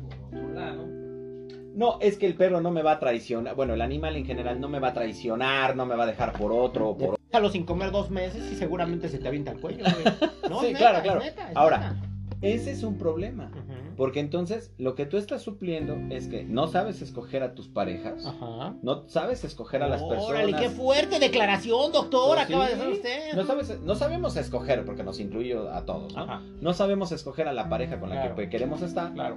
no, 1.74 1.98
es 2.00 2.16
que 2.16 2.26
el 2.26 2.34
perro 2.34 2.60
no 2.60 2.70
me 2.70 2.82
va 2.82 2.92
a 2.92 2.98
traicionar. 3.00 3.54
Bueno, 3.54 3.74
el 3.74 3.80
animal 3.80 4.16
en 4.16 4.24
general 4.26 4.60
no 4.60 4.68
me 4.68 4.78
va 4.80 4.88
a 4.88 4.92
traicionar, 4.94 5.74
no 5.76 5.86
me 5.86 5.94
va 5.96 6.04
a 6.04 6.06
dejar 6.06 6.32
por 6.32 6.52
otro. 6.52 6.96
Por... 6.96 7.18
Déjalo 7.30 7.50
sin 7.50 7.64
comer 7.64 7.90
dos 7.90 8.10
meses 8.10 8.50
y 8.52 8.56
seguramente 8.56 9.08
se 9.08 9.18
te 9.18 9.28
avienta 9.28 9.52
el 9.52 9.60
cuello, 9.60 9.84
güey. 9.84 10.14
No, 10.50 10.60
Sí, 10.60 10.66
es 10.66 10.72
neta, 10.74 10.78
claro, 10.80 10.96
es 10.98 11.02
claro. 11.02 11.20
neta, 11.20 11.50
es 11.50 11.56
Ahora, 11.56 11.78
neta. 11.92 12.08
Ese 12.42 12.72
es 12.72 12.82
un 12.82 12.98
problema. 12.98 13.52
Porque 13.96 14.18
entonces 14.18 14.72
lo 14.76 14.96
que 14.96 15.06
tú 15.06 15.16
estás 15.16 15.42
supliendo 15.42 15.96
es 16.10 16.26
que 16.26 16.42
no 16.42 16.66
sabes 16.66 17.00
escoger 17.00 17.44
a 17.44 17.54
tus 17.54 17.68
parejas. 17.68 18.26
Ajá. 18.26 18.74
No 18.82 19.06
sabes 19.08 19.44
escoger 19.44 19.82
a 19.84 19.88
las 19.88 20.02
personas. 20.02 20.24
Órale, 20.28 20.56
qué 20.56 20.68
fuerte 20.68 21.20
declaración, 21.20 21.92
doctor, 21.92 22.34
Pues 22.34 22.40
acaba 22.46 22.66
sí. 22.66 22.74
de 22.74 22.80
hacer 22.80 22.92
usted. 22.92 23.32
No, 23.36 23.44
sabes, 23.44 23.80
no 23.82 23.94
sabemos 23.94 24.36
escoger, 24.36 24.84
porque 24.84 25.04
nos 25.04 25.20
incluye 25.20 25.56
a 25.56 25.84
todos, 25.84 26.16
¿no? 26.16 26.22
Ajá. 26.22 26.42
No 26.60 26.72
sabemos 26.74 27.12
escoger 27.12 27.46
a 27.46 27.52
la 27.52 27.68
pareja 27.68 28.00
con 28.00 28.08
la 28.10 28.16
Claro. 28.16 28.34
que 28.34 28.48
queremos 28.48 28.82
estar. 28.82 29.12
Claro. 29.12 29.36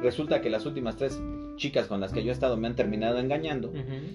Resulta 0.00 0.40
que 0.40 0.48
las 0.50 0.64
últimas 0.64 0.94
tres 0.96 1.20
chicas 1.56 1.86
con 1.86 2.00
las 2.00 2.12
que 2.12 2.22
yo 2.24 2.30
he 2.30 2.32
estado 2.32 2.56
me 2.56 2.66
han 2.66 2.74
terminado 2.76 3.18
engañando. 3.18 3.72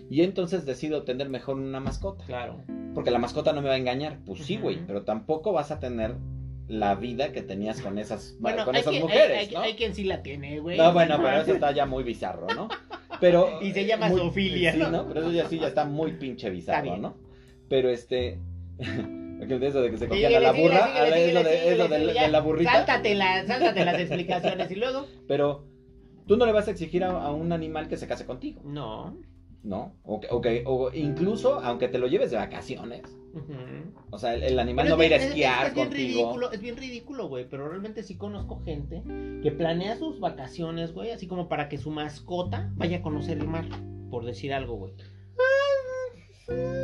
Y 0.10 0.22
entonces 0.24 0.66
decido 0.66 1.04
tener 1.04 1.30
mejor 1.30 1.56
una 1.58 1.80
mascota. 1.80 2.26
Claro. 2.26 2.62
Porque 2.94 3.12
la 3.12 3.20
mascota 3.20 3.54
no 3.54 3.62
me 3.62 3.70
va 3.70 3.76
a 3.76 3.78
engañar. 3.78 4.18
Pues 4.26 4.40
sí, 4.46 4.58
güey. 4.58 4.80
Pero 4.86 5.04
tampoco 5.04 5.54
vas 5.54 5.72
a 5.72 5.80
tener 5.80 6.16
la 6.68 6.94
vida 6.96 7.32
que 7.32 7.42
tenías 7.42 7.82
con 7.82 7.98
esas, 7.98 8.36
Bueno, 8.40 8.64
con 8.66 8.76
esas 8.76 8.94
mujeres, 9.00 9.38
hay- 9.40 9.46
hay- 9.48 9.54
¿no? 9.54 9.60
hay 9.62 9.74
quien 9.76 9.96
sí 9.96 10.04
la 10.04 10.22
tiene, 10.22 10.60
güey. 10.60 10.78
No, 10.78 10.94
bueno, 10.94 11.18
pero 11.18 11.42
eso 11.42 11.54
está 11.56 11.72
ya 11.72 11.86
muy 11.86 12.04
bizarro, 12.04 12.48
¿no? 12.56 12.68
Pero. 13.20 13.50
Y 13.62 13.72
se 13.72 13.86
llama 13.86 14.08
muy- 14.10 14.20
zoofilia, 14.20 14.74
Sí, 14.74 14.80
¿no? 14.80 15.08
Pero 15.08 15.22
eso 15.22 15.32
ya 15.32 15.48
sí 15.48 15.60
ya 15.60 15.68
está 15.68 15.86
muy 15.86 16.14
pinche 16.14 16.50
bizarro. 16.50 16.98
¿no? 16.98 17.16
Pero 17.70 17.90
este. 17.90 18.40
Eso 18.80 19.82
de 19.82 19.92
que 19.92 19.98
se 19.98 20.08
cogían 20.08 20.36
a 20.36 20.40
la 20.40 20.52
burra, 20.52 20.88
síguele, 20.88 21.26
síguele, 21.26 21.44
de, 21.50 21.58
síguele, 21.60 21.88
de, 21.88 22.00
síguele, 22.00 22.22
de 22.22 22.28
la 22.28 22.40
burrita. 22.42 22.72
Sáltate, 22.74 23.16
la- 23.16 23.48
sáltate 23.48 23.86
las 23.86 24.00
explicaciones 24.00 24.70
y 24.72 24.76
luego. 24.76 25.08
Pero 25.28 25.64
tú 26.30 26.38
no 26.38 26.46
le 26.46 26.52
vas 26.54 26.68
a 26.68 26.72
exigir 26.72 27.04
a, 27.04 27.10
a 27.10 27.32
un 27.34 27.52
animal 27.52 27.88
que 27.90 27.98
se 27.98 28.08
case 28.08 28.26
contigo, 28.26 28.62
No. 28.64 29.18
¿no? 29.64 29.94
O, 30.04 30.22
que- 30.22 30.28
o, 30.32 30.40
que- 30.40 30.64
o 30.66 30.94
incluso, 30.94 31.60
aunque 31.60 31.88
te 31.90 31.98
lo 31.98 32.08
lleves 32.08 32.30
de 32.32 32.38
vacaciones, 32.38 33.02
o 34.12 34.18
sea, 34.18 34.34
el, 34.36 34.44
el 34.44 34.60
animal 34.60 34.86
Pero 34.86 34.96
no 34.96 34.98
va 35.00 35.04
a 35.04 35.06
es 35.08 35.12
ir 35.12 35.16
a 35.16 35.18
bien- 35.18 35.22
es- 35.24 35.30
esquiar 35.32 35.68
es, 35.68 35.74
bien 35.76 35.88
contigo. 35.88 36.08
ridículo, 36.20 36.52
es 36.52 36.62
bien 36.62 36.78
ridículo, 36.78 37.28
güey, 37.28 37.50
pero 37.50 37.68
realmente 37.68 38.04
sí 38.04 38.16
conozco 38.16 38.62
gente 38.64 39.02
que 39.44 39.52
planea 39.52 39.98
sus 39.98 40.20
vacaciones, 40.20 40.94
güey, 40.94 41.12
así 41.12 41.26
como 41.28 41.50
para 41.50 41.68
que 41.68 41.78
su 41.80 41.90
mascota 41.92 42.72
vaya 42.76 42.98
a 42.98 43.02
conocer 43.02 43.38
el 43.40 43.48
mar, 43.48 43.66
por 44.12 44.24
decir 44.24 44.54
algo, 44.54 44.76
güey. 44.76 44.94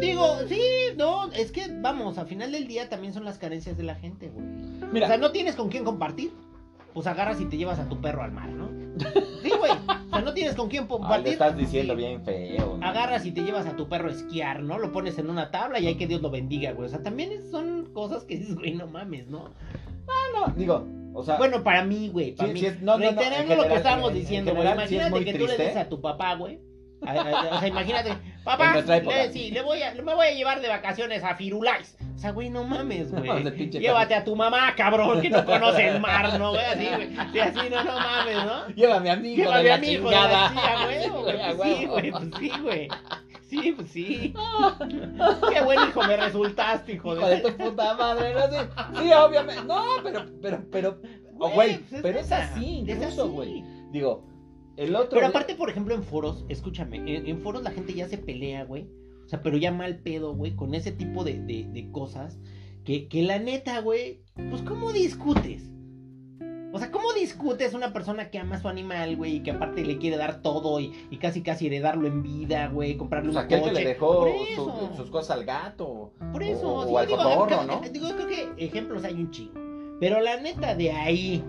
Digo, 0.01 0.25
sí, 0.47 0.61
no, 0.97 1.31
es 1.31 1.51
que 1.51 1.63
vamos, 1.81 2.17
al 2.17 2.27
final 2.27 2.51
del 2.51 2.67
día 2.67 2.89
también 2.89 3.13
son 3.13 3.25
las 3.25 3.37
carencias 3.39 3.77
de 3.77 3.83
la 3.83 3.95
gente, 3.95 4.29
güey. 4.29 4.45
Mira, 4.91 5.05
O 5.05 5.09
sea, 5.09 5.17
no 5.17 5.31
tienes 5.31 5.55
con 5.55 5.69
quién 5.69 5.83
compartir, 5.83 6.31
pues 6.95 7.05
agarras 7.07 7.41
y 7.41 7.45
te 7.45 7.57
llevas 7.57 7.77
a 7.77 7.89
tu 7.89 7.99
perro 7.99 8.23
al 8.23 8.31
mar, 8.31 8.49
¿no? 8.49 8.69
Sí, 9.43 9.51
güey. 9.59 9.71
O 9.71 10.09
sea, 10.09 10.21
no 10.21 10.33
tienes 10.33 10.55
con 10.55 10.69
quién 10.69 10.85
ah, 10.85 10.87
compartir. 10.87 11.25
le 11.25 11.31
estás 11.33 11.55
diciendo 11.55 11.93
sí. 11.93 11.97
bien 11.97 12.23
feo. 12.23 12.77
¿no? 12.77 12.85
Agarras 12.87 13.25
y 13.27 13.31
te 13.31 13.43
llevas 13.43 13.67
a 13.67 13.75
tu 13.75 13.87
perro 13.87 14.07
a 14.07 14.11
esquiar, 14.11 14.63
¿no? 14.63 14.79
Lo 14.79 14.91
pones 14.91 15.19
en 15.19 15.29
una 15.29 15.51
tabla 15.51 15.79
y 15.79 15.85
hay 15.87 15.95
que 15.97 16.07
Dios 16.07 16.21
lo 16.23 16.31
bendiga, 16.31 16.71
güey. 16.71 16.87
O 16.87 16.89
sea, 16.89 17.03
también 17.03 17.31
son 17.51 17.91
cosas 17.93 18.23
que 18.23 18.37
dices, 18.37 18.55
güey, 18.55 18.73
no 18.73 18.87
mames, 18.87 19.27
¿no? 19.27 19.49
No, 20.33 20.53
digo, 20.55 20.87
o 21.13 21.21
sea, 21.23 21.37
Bueno, 21.37 21.63
para 21.63 21.83
mí, 21.83 22.09
güey, 22.09 22.31
para 22.33 22.47
Sí, 22.47 22.53
mí. 22.53 22.59
sí 22.61 22.65
es- 22.67 22.81
no, 22.81 22.97
no, 22.97 23.11
no, 23.11 23.11
Reiterando 23.21 23.55
lo 23.55 23.67
que 23.67 23.75
estábamos 23.75 24.09
en- 24.11 24.15
en 24.15 24.21
diciendo, 24.21 24.51
güey. 24.55 24.63
general 24.63 24.87
sí 24.87 24.95
es 24.95 25.01
Imagínate 25.07 25.31
que 25.31 25.39
tú 25.39 25.47
le 25.47 25.57
des 25.57 25.75
a 25.77 25.89
tu 25.89 26.01
papá, 26.01 26.35
güey. 26.35 26.59
O 27.01 27.59
sea, 27.59 27.67
imagínate, 27.67 28.13
papá, 28.43 28.81
le, 28.81 29.31
sí, 29.31 29.51
le 29.51 29.61
voy 29.61 29.81
a, 29.81 29.93
me 29.95 30.13
voy 30.15 30.27
a 30.27 30.33
llevar 30.33 30.61
de 30.61 30.67
vacaciones 30.69 31.23
a 31.23 31.35
Firulais. 31.35 31.97
O 32.15 32.17
sea, 32.17 32.31
güey, 32.31 32.49
no 32.49 32.63
mames, 32.63 33.11
güey. 33.11 33.43
Llévate 33.69 34.15
a 34.15 34.23
tu 34.23 34.35
mamá, 34.35 34.73
cabrón, 34.75 35.21
que 35.21 35.29
no 35.29 35.45
conoce 35.45 35.87
el 35.87 35.99
mar, 35.99 36.39
¿no, 36.39 36.51
güey? 36.51 36.63
Así, 36.65 36.87
güey. 36.87 37.09
Sí, 37.33 37.39
así, 37.39 37.69
no, 37.69 37.83
no 37.83 37.93
mames, 37.99 38.35
¿no? 38.45 38.67
Llévame 38.69 39.11
a 39.11 39.15
mi 39.17 39.33
hijo 39.33 39.43
Llévame 39.43 39.71
a 39.71 39.77
mi 39.77 39.87
hijo, 39.89 40.09
de 40.09 40.15
la- 40.15 40.49
chingada. 40.49 40.87
sí, 41.03 41.09
güey, 41.09 41.51
pues 41.55 41.61
sí, 41.77 41.85
güey, 41.85 42.11
pues 42.11 42.29
sí, 42.39 42.51
güey. 42.61 42.87
Sí, 43.47 43.71
pues 43.73 43.91
sí. 43.91 44.33
Qué 45.53 45.61
buen 45.61 45.79
hijo 45.87 46.03
me 46.03 46.17
resultaste, 46.17 46.93
hijo 46.93 47.15
Hijo 47.15 47.27
de 47.27 47.35
de... 47.37 47.41
tu 47.51 47.57
puta 47.57 47.93
madre, 47.93 48.33
no 48.33 48.41
sé. 48.49 48.67
Sí, 49.03 49.13
obviamente. 49.13 49.63
No, 49.65 49.83
pero, 50.03 50.25
pero, 50.41 50.63
pero, 50.71 51.01
oh, 51.37 51.49
güey, 51.51 51.77
pues 51.77 52.01
pero 52.01 52.19
es 52.19 52.31
así, 52.31 52.83
es 52.87 52.95
incluso, 52.97 53.23
así. 53.23 53.31
güey. 53.31 53.63
Digo, 53.91 54.25
el 54.77 54.95
otro. 54.95 55.09
Pero 55.11 55.21
día- 55.21 55.29
aparte, 55.29 55.55
por 55.55 55.69
ejemplo, 55.69 55.93
en 55.95 56.03
foros, 56.03 56.45
escúchame, 56.49 56.97
en, 56.97 57.27
en 57.27 57.39
foros 57.41 57.63
la 57.63 57.71
gente 57.71 57.93
ya 57.93 58.07
se 58.07 58.17
pelea, 58.17 58.63
güey. 58.65 58.87
O 59.25 59.27
sea, 59.27 59.41
pero 59.41 59.57
ya 59.57 59.71
mal 59.71 59.97
pedo, 59.99 60.35
güey, 60.35 60.55
con 60.55 60.75
ese 60.75 60.91
tipo 60.91 61.23
de, 61.23 61.39
de- 61.39 61.67
de 61.71 61.91
cosas 61.91 62.37
que, 62.83 63.07
que 63.07 63.23
la 63.23 63.39
neta, 63.39 63.79
güey, 63.81 64.21
pues 64.49 64.61
¿cómo 64.61 64.91
discutes? 64.91 65.71
O 66.73 66.77
sea, 66.77 66.91
¿cómo 66.91 67.13
discutes 67.13 67.73
una 67.73 67.93
persona 67.93 68.29
que 68.29 68.37
ama 68.37 68.57
a 68.57 68.61
su 68.61 68.67
animal, 68.67 69.15
güey, 69.15 69.37
y 69.37 69.39
que 69.43 69.51
aparte 69.51 69.85
le 69.85 69.97
quiere 69.97 70.17
dar 70.17 70.41
todo 70.41 70.79
y, 70.81 70.91
y 71.09 71.17
casi 71.17 71.41
casi 71.41 71.67
heredarlo 71.67 72.05
en 72.05 72.21
vida, 72.21 72.67
güey, 72.67 72.97
comprarle 72.97 73.31
sea, 73.31 73.41
un 73.41 73.45
aquel 73.45 73.61
que 73.63 73.69
coche? 73.69 73.81
le 73.81 73.87
dejó 73.87 74.27
su- 74.55 74.97
sus 74.97 75.09
cosas 75.09 75.37
al 75.37 75.45
gato. 75.45 76.11
Por 76.33 76.43
eso, 76.43 76.67
O, 76.67 76.97
al 76.97 77.07
digo, 77.07 77.17
cotorro, 77.23 77.63
¿no? 77.63 77.81
Digo, 77.89 78.09
creo 78.09 78.27
que 78.27 78.49
ejemplos 78.57 79.05
hay 79.05 79.13
un 79.13 79.31
chingo. 79.31 79.53
Pero 80.01 80.19
la 80.19 80.35
neta, 80.41 80.75
de 80.75 80.91
ahí 80.91 81.41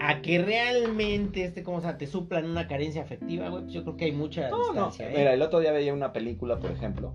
a 0.00 0.22
que 0.22 0.38
realmente, 0.42 1.44
este, 1.44 1.62
¿cómo 1.62 1.80
se? 1.80 1.92
Te 1.94 2.06
suplan 2.06 2.48
una 2.48 2.66
carencia 2.68 3.02
afectiva, 3.02 3.48
güey, 3.48 3.62
pues 3.64 3.74
yo 3.74 3.82
creo 3.82 3.96
que 3.96 4.04
hay 4.06 4.12
mucha 4.12 4.48
No, 4.48 4.58
no. 4.58 4.64
distancia, 4.66 5.10
¿eh? 5.10 5.14
Mira, 5.16 5.34
el 5.34 5.42
otro 5.42 5.60
día 5.60 5.72
veía 5.72 5.92
una 5.94 6.12
película, 6.12 6.58
por 6.60 6.70
ejemplo, 6.70 7.14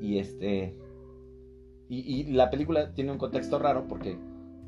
y 0.00 0.18
este. 0.18 0.76
Y, 1.88 1.98
y 2.00 2.24
la 2.32 2.50
película 2.50 2.92
tiene 2.94 3.12
un 3.12 3.18
contexto 3.18 3.58
raro 3.58 3.86
porque 3.88 4.18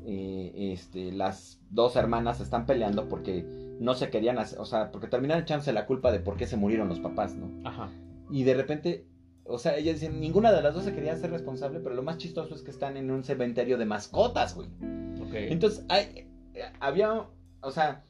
eh, 0.05 0.51
este, 0.73 1.11
las 1.11 1.61
dos 1.69 1.95
hermanas 1.95 2.41
están 2.41 2.65
peleando 2.65 3.07
porque 3.07 3.45
no 3.79 3.93
se 3.93 4.09
querían 4.09 4.39
hacer, 4.39 4.59
o 4.59 4.65
sea, 4.65 4.91
porque 4.91 5.07
terminaron 5.07 5.43
echándose 5.43 5.71
la 5.73 5.85
culpa 5.85 6.11
de 6.11 6.19
por 6.19 6.35
qué 6.35 6.47
se 6.47 6.57
murieron 6.57 6.89
los 6.89 6.99
papás, 6.99 7.35
¿no? 7.35 7.49
Ajá. 7.67 7.89
Y 8.31 8.43
de 8.43 8.53
repente, 8.55 9.05
o 9.45 9.59
sea, 9.59 9.77
ellas 9.77 9.99
dicen, 9.99 10.19
ninguna 10.19 10.51
de 10.51 10.61
las 10.63 10.73
dos 10.73 10.83
se 10.83 10.93
quería 10.93 11.15
ser 11.15 11.31
responsable, 11.31 11.79
pero 11.79 11.93
lo 11.95 12.03
más 12.03 12.17
chistoso 12.17 12.55
es 12.55 12.61
que 12.63 12.71
están 12.71 12.97
en 12.97 13.11
un 13.11 13.23
cementerio 13.23 13.77
de 13.77 13.85
mascotas, 13.85 14.55
güey. 14.55 14.67
Ok. 15.21 15.33
Entonces, 15.33 15.85
hay, 15.89 16.27
había, 16.79 17.25
o 17.61 17.71
sea, 17.71 18.05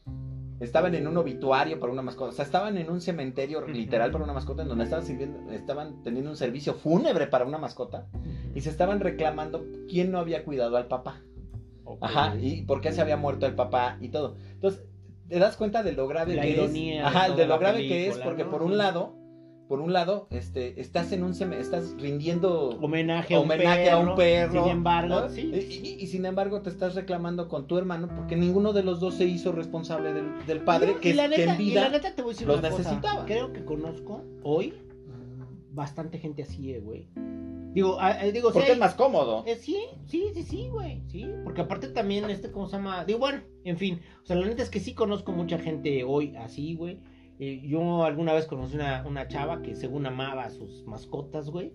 estaban 0.60 0.93
en 0.95 1.08
un 1.08 1.17
obituario 1.17 1.80
para 1.80 1.91
una 1.91 2.02
mascota, 2.02 2.30
o 2.30 2.34
sea, 2.34 2.45
estaban 2.45 2.78
en 2.78 2.89
un 2.89 3.02
cementerio 3.02 3.67
literal 3.67 4.12
para 4.12 4.24
una 4.24 4.34
mascota, 4.34 4.62
en 4.62 4.67
donde 4.67 4.84
estaban, 4.84 5.06
sirviendo, 5.06 5.52
estaban 5.52 6.04
teniendo 6.04 6.30
un 6.30 6.38
servicio 6.38 6.76
fúnebre 6.76 7.28
para 7.28 7.45
una 7.45 7.58
mascota, 7.58 8.08
y 8.54 8.62
se 8.62 8.69
estaban 8.69 9.00
reclamando 9.00 9.65
quién 9.89 10.12
no 10.12 10.19
había 10.19 10.43
cuidado 10.43 10.78
al 10.78 10.88
papá. 10.88 11.21
Ajá, 12.00 12.36
y 12.39 12.62
por 12.62 12.80
qué 12.80 12.91
se 12.93 13.02
había 13.02 13.17
muerto 13.17 13.45
el 13.45 13.56
papá 13.56 13.97
y 14.00 14.10
todo. 14.10 14.38
Entonces, 14.52 14.86
te 15.28 15.39
das 15.39 15.58
cuenta 15.58 15.82
de 15.84 15.93
lo 15.93 16.08
grave 16.08 16.36
La 16.36 16.43
que 16.43 16.52
ironía 16.52 17.02
es. 17.02 17.08
Ajá, 17.08 17.30
de 17.34 17.47
lo 17.47 17.58
grave 17.58 17.80
que 17.88 18.08
es, 18.08 18.17
porque 18.19 18.43
¿no? 18.43 18.52
por 18.52 18.63
un 18.63 18.78
lado, 18.78 19.15
por 19.71 19.79
un 19.79 19.93
lado, 19.93 20.27
este, 20.31 20.81
estás 20.81 21.13
en 21.13 21.23
un 21.23 21.31
estás 21.31 21.95
rindiendo 21.97 22.77
Homenaje 22.81 23.36
a 23.36 23.39
un 23.39 23.45
homenaje 23.45 23.86
perro. 23.86 23.95
a 23.97 23.99
un 24.01 24.15
perro. 24.17 24.63
Sin 24.63 24.71
embargo, 24.71 25.21
¿no? 25.21 25.29
sí. 25.29 25.49
Y, 25.53 25.88
y- 25.88 25.97
y 26.03 26.07
sin 26.07 26.25
embargo 26.25 26.62
te 26.62 26.69
estás 26.69 26.93
reclamando 26.93 27.47
con 27.47 27.67
tu 27.67 27.77
hermano 27.77 28.10
porque 28.13 28.36
ninguno 28.36 28.73
de 28.73 28.84
los 28.84 28.99
dos 28.99 29.13
se 29.15 29.23
hizo 29.23 29.53
responsable 29.53 30.12
del, 30.12 30.45
del 30.45 30.60
padre 30.65 30.95
Y 30.97 30.99
que, 30.99 31.13
la 31.13 31.29
que 31.29 31.38
neta- 31.38 31.55
en 31.55 31.62
y 31.62 31.73
la 31.73 31.79
vida 31.86 31.89
neta 31.89 32.13
te 32.13 32.21
voy 32.21 32.31
a 32.31 32.34
decir 32.34 32.47
los 32.47 32.60
una 32.60 32.69
cosa. 32.69 32.84
necesitaba. 32.84 33.25
Creo 33.25 33.53
que 33.53 33.63
conozco 33.63 34.25
hoy 34.43 34.73
bastante 35.71 36.17
gente 36.17 36.43
así, 36.43 36.73
eh, 36.73 36.79
güey. 36.81 37.07
Digo, 37.73 37.97
eh, 38.01 38.34
digo, 38.34 38.51
porque 38.51 38.67
hay- 38.67 38.73
es 38.73 38.77
más 38.79 38.95
cómodo. 38.95 39.45
eh, 39.47 39.55
sí, 39.55 39.77
sí, 40.05 40.25
sí, 40.34 40.43
sí, 40.43 40.67
güey, 40.69 41.01
sí, 41.07 41.25
porque 41.45 41.62
aparte 41.62 41.88
también 41.88 42.29
este, 42.29 42.51
¿cómo 42.51 42.67
se 42.67 42.73
llama? 42.75 43.05
Digo, 43.05 43.19
bueno, 43.19 43.39
en 43.63 43.77
fin, 43.77 44.01
o 44.21 44.25
sea, 44.25 44.36
la 44.36 44.45
neta 44.47 44.63
es 44.63 44.69
que 44.69 44.81
sí 44.81 44.93
conozco 44.93 45.31
mucha 45.31 45.57
gente 45.57 46.03
hoy 46.03 46.36
así, 46.36 46.75
güey. 46.75 46.99
Yo 47.41 48.04
alguna 48.04 48.34
vez 48.34 48.45
conocí 48.45 48.75
una, 48.75 49.04
una 49.08 49.27
chava 49.27 49.62
que 49.63 49.75
según 49.75 50.06
amaba 50.06 50.43
a 50.43 50.49
sus 50.51 50.86
mascotas, 50.86 51.49
güey. 51.49 51.73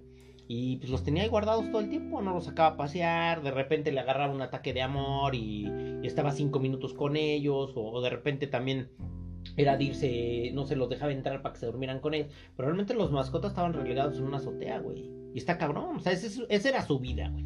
Y 0.48 0.76
pues 0.76 0.90
los 0.90 1.02
tenía 1.02 1.24
ahí 1.24 1.28
guardados 1.28 1.68
todo 1.72 1.80
el 1.80 1.88
tiempo, 1.88 2.22
no 2.22 2.32
los 2.32 2.44
sacaba 2.44 2.68
a 2.68 2.76
pasear, 2.76 3.42
de 3.42 3.50
repente 3.50 3.90
le 3.90 3.98
agarraba 3.98 4.32
un 4.32 4.40
ataque 4.42 4.72
de 4.72 4.82
amor 4.82 5.34
y, 5.34 5.66
estaba 6.04 6.30
cinco 6.30 6.60
minutos 6.60 6.94
con 6.94 7.16
ellos, 7.16 7.72
o, 7.74 8.00
de 8.00 8.10
repente 8.10 8.46
también 8.46 8.88
era 9.56 9.76
de 9.76 9.84
irse, 9.84 10.50
no 10.54 10.64
se 10.64 10.76
los 10.76 10.88
dejaba 10.88 11.10
entrar 11.10 11.42
para 11.42 11.54
que 11.54 11.58
se 11.58 11.66
durmieran 11.66 11.98
con 11.98 12.14
ellos. 12.14 12.28
Pero 12.56 12.68
realmente 12.68 12.94
los 12.94 13.10
mascotas 13.10 13.50
estaban 13.50 13.72
relegados 13.72 14.18
en 14.18 14.22
una 14.24 14.36
azotea, 14.36 14.78
güey. 14.78 15.10
Y 15.34 15.38
está 15.38 15.58
cabrón, 15.58 15.96
o 15.96 16.00
sea, 16.00 16.12
esa 16.12 16.68
era 16.68 16.82
su 16.86 17.00
vida, 17.00 17.28
güey. 17.28 17.44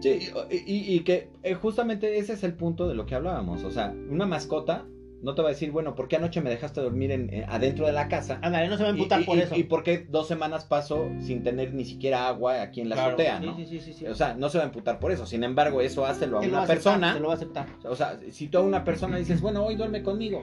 Sí, 0.00 0.18
y, 0.50 0.56
y- 0.56 0.94
y 0.96 1.00
que 1.00 1.30
eh, 1.44 1.54
justamente 1.54 2.18
ese 2.18 2.32
es 2.32 2.42
el 2.42 2.54
punto 2.54 2.88
de 2.88 2.96
lo 2.96 3.06
que 3.06 3.14
hablábamos. 3.14 3.62
O 3.62 3.70
sea, 3.70 3.94
una 4.10 4.26
mascota 4.26 4.86
no 5.20 5.34
te 5.34 5.42
va 5.42 5.48
a 5.48 5.50
decir, 5.52 5.72
bueno, 5.72 5.94
¿por 5.94 6.06
qué 6.08 6.16
anoche 6.16 6.40
me 6.40 6.48
dejaste 6.50 6.80
dormir 6.80 7.10
en, 7.10 7.32
eh, 7.34 7.44
adentro 7.48 7.86
de 7.86 7.92
la 7.92 8.08
casa? 8.08 8.38
Ándale, 8.42 8.68
no 8.68 8.76
se 8.76 8.84
va 8.84 8.90
a 8.90 8.92
emputar 8.92 9.20
y- 9.20 9.24
por 9.24 9.36
y- 9.36 9.40
eso. 9.40 9.56
y 9.56 9.62
por 9.64 9.82
qué 9.82 10.06
dos 10.08 10.28
semanas 10.28 10.64
pasó 10.64 11.08
sin 11.20 11.42
tener 11.42 11.74
ni 11.74 11.84
siquiera 11.84 12.28
agua 12.28 12.62
aquí 12.62 12.80
en 12.80 12.88
la 12.88 12.94
Claro, 12.94 13.08
azotea, 13.10 13.40
¿no? 13.40 13.56
Sí, 13.56 13.66
sí, 13.66 13.80
sí, 13.80 13.92
sí. 13.92 14.06
O 14.06 14.14
sea, 14.14 14.34
no 14.34 14.48
se 14.48 14.58
va 14.58 14.64
a 14.64 14.66
emputar 14.68 14.98
por 15.00 15.10
eso. 15.10 15.26
Sin 15.26 15.42
embargo, 15.44 15.80
eso 15.80 16.04
Te 16.18 16.26
lo 16.28 16.38
una 16.38 16.46
a 16.60 16.62
aceptar, 16.62 16.66
persona. 16.66 17.14
Te 17.14 17.20
lo 17.20 17.26
va 17.28 17.32
a 17.34 17.36
aceptar. 17.36 17.66
O 17.84 17.96
sea, 17.96 18.18
si 18.30 18.46
tú 18.48 18.58
a 18.58 18.60
una 18.62 18.84
persona 18.84 19.16
dices, 19.16 19.40
bueno, 19.40 19.64
hoy 19.64 19.74
duerme 19.74 20.02
conmigo, 20.02 20.42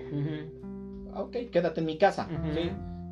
ah, 1.13 1.21
ok, 1.21 1.37
quédate 1.51 1.79
en 1.79 1.85
mi 1.85 1.97
casa. 1.97 2.27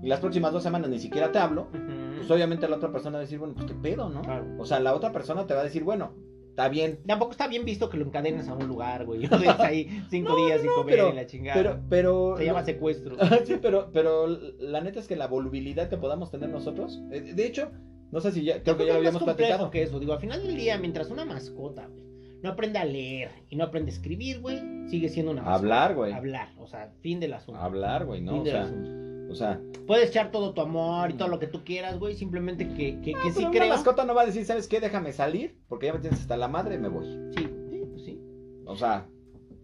Y 0.02 0.08
las 0.08 0.20
próximas 0.20 0.52
dos 0.52 0.64
semanas 0.64 0.90
ni 0.90 1.00
siquiera 1.00 1.32
te 1.32 1.40
hablo, 1.40 1.70
pues 2.18 2.30
obviamente 2.30 2.68
la 2.68 2.76
otra 2.76 2.92
persona 2.92 3.14
va 3.14 3.20
a 3.20 3.22
decir, 3.22 3.40
bueno, 3.40 3.54
pues 3.54 3.68
qué 3.68 3.74
pedo, 3.74 4.10
¿no? 4.10 4.22
Claro. 4.22 4.46
O 4.60 4.66
sea, 4.66 4.82
la 4.82 4.94
otra 4.94 5.14
persona 5.14 5.48
te 5.48 5.54
va 5.54 5.62
a 5.62 5.64
decir, 5.64 5.84
bueno, 5.86 6.12
está 6.54 6.70
bien. 6.70 7.00
Tampoco 7.08 7.32
está 7.32 7.48
bien 7.48 7.66
visto 7.66 7.90
que 7.90 7.98
lo 7.98 8.06
encadenes 8.06 8.48
a 8.48 8.54
un 8.54 8.68
lugar, 8.68 9.06
güey. 9.06 9.22
Lo 9.28 9.38
dejas 9.40 9.60
ahí 9.60 10.04
cinco 10.10 10.34
No, 10.38 10.46
días 10.46 10.64
no, 10.64 10.74
comer 10.76 10.96
pero- 10.96 11.10
y 11.10 11.14
la 11.14 11.26
chingada. 11.26 11.56
Pero, 11.62 11.80
pero... 11.90 12.38
Se 12.38 12.46
llama 12.46 12.64
secuestro. 12.64 13.16
sí, 13.46 13.56
pero, 13.62 13.90
pero 13.92 14.28
la 14.28 14.82
neta 14.82 15.00
es 15.00 15.08
que 15.08 15.16
la 15.16 15.28
volubilidad 15.28 15.90
que 15.90 15.98
podamos 15.98 16.30
tener 16.32 16.50
nosotros, 16.50 17.02
eh, 17.12 17.22
de 17.34 17.46
hecho, 17.48 17.72
no 18.12 18.22
sé 18.22 18.32
si 18.32 18.44
ya, 18.44 18.62
creo 18.62 18.78
que 18.78 18.86
ya 18.86 18.94
lo 18.94 19.00
habíamos 19.00 19.24
platicado. 19.24 19.72
que 19.72 19.82
eso. 19.82 20.00
Digo, 20.00 20.14
al 20.14 20.20
final 20.20 20.44
del 20.44 20.56
día, 20.56 20.78
mientras 20.78 21.10
una 21.10 21.26
mascota, 21.26 21.88
güey, 21.88 22.04
no 22.44 22.50
aprende 22.52 22.78
a 22.78 22.86
leer 22.86 23.32
y 23.50 23.56
no 23.56 23.64
aprende 23.64 23.90
a 23.90 23.94
escribir, 23.96 24.40
güey, 24.42 24.60
sigue 24.90 25.10
siendo 25.10 25.32
una 25.32 25.42
mascota. 25.42 25.60
Hablar, 25.60 25.96
güey. 25.96 26.14
Hablar, 26.14 26.50
o 26.60 26.68
sea, 26.68 26.92
fin 27.02 27.20
del 27.20 27.34
asunto. 27.34 27.60
Hablar, 27.60 28.06
güey, 28.06 28.22
¿no? 28.22 28.34
Fin 28.34 28.42
O 28.42 28.46
sea, 28.46 28.62
asunto. 28.64 28.90
O 29.34 29.36
sea, 29.36 29.60
Puedes 29.86 30.10
echar 30.10 30.32
todo 30.32 30.54
tu 30.54 30.62
amor 30.62 31.12
y 31.12 31.16
todo 31.16 31.28
lo 31.28 31.40
que 31.40 31.48
tú 31.48 31.64
quieras, 31.66 32.00
güey, 32.00 32.16
simplemente 32.16 32.70
que, 32.70 33.02
que, 33.02 33.14
que 33.14 33.32
sí 33.32 33.36
pero 33.36 33.52
creo. 33.52 33.66
una 33.66 33.76
mascota 33.76 34.06
no 34.06 34.16
va 34.16 34.22
a 34.22 34.26
decir, 34.26 34.46
¿sabes 34.46 34.68
qué? 34.68 34.80
Déjame 34.80 35.12
salir, 35.12 35.58
porque 35.68 35.88
ya 35.88 35.94
me 35.94 36.00
tienes 36.00 36.22
hasta 36.22 36.38
la 36.38 36.48
madre, 36.48 36.78
me 36.78 36.88
voy. 36.88 37.06
Sí, 37.36 37.50
sí, 37.70 37.82
pues 37.92 38.04
sí. 38.06 38.22
O 38.66 38.78
sea, 38.78 39.08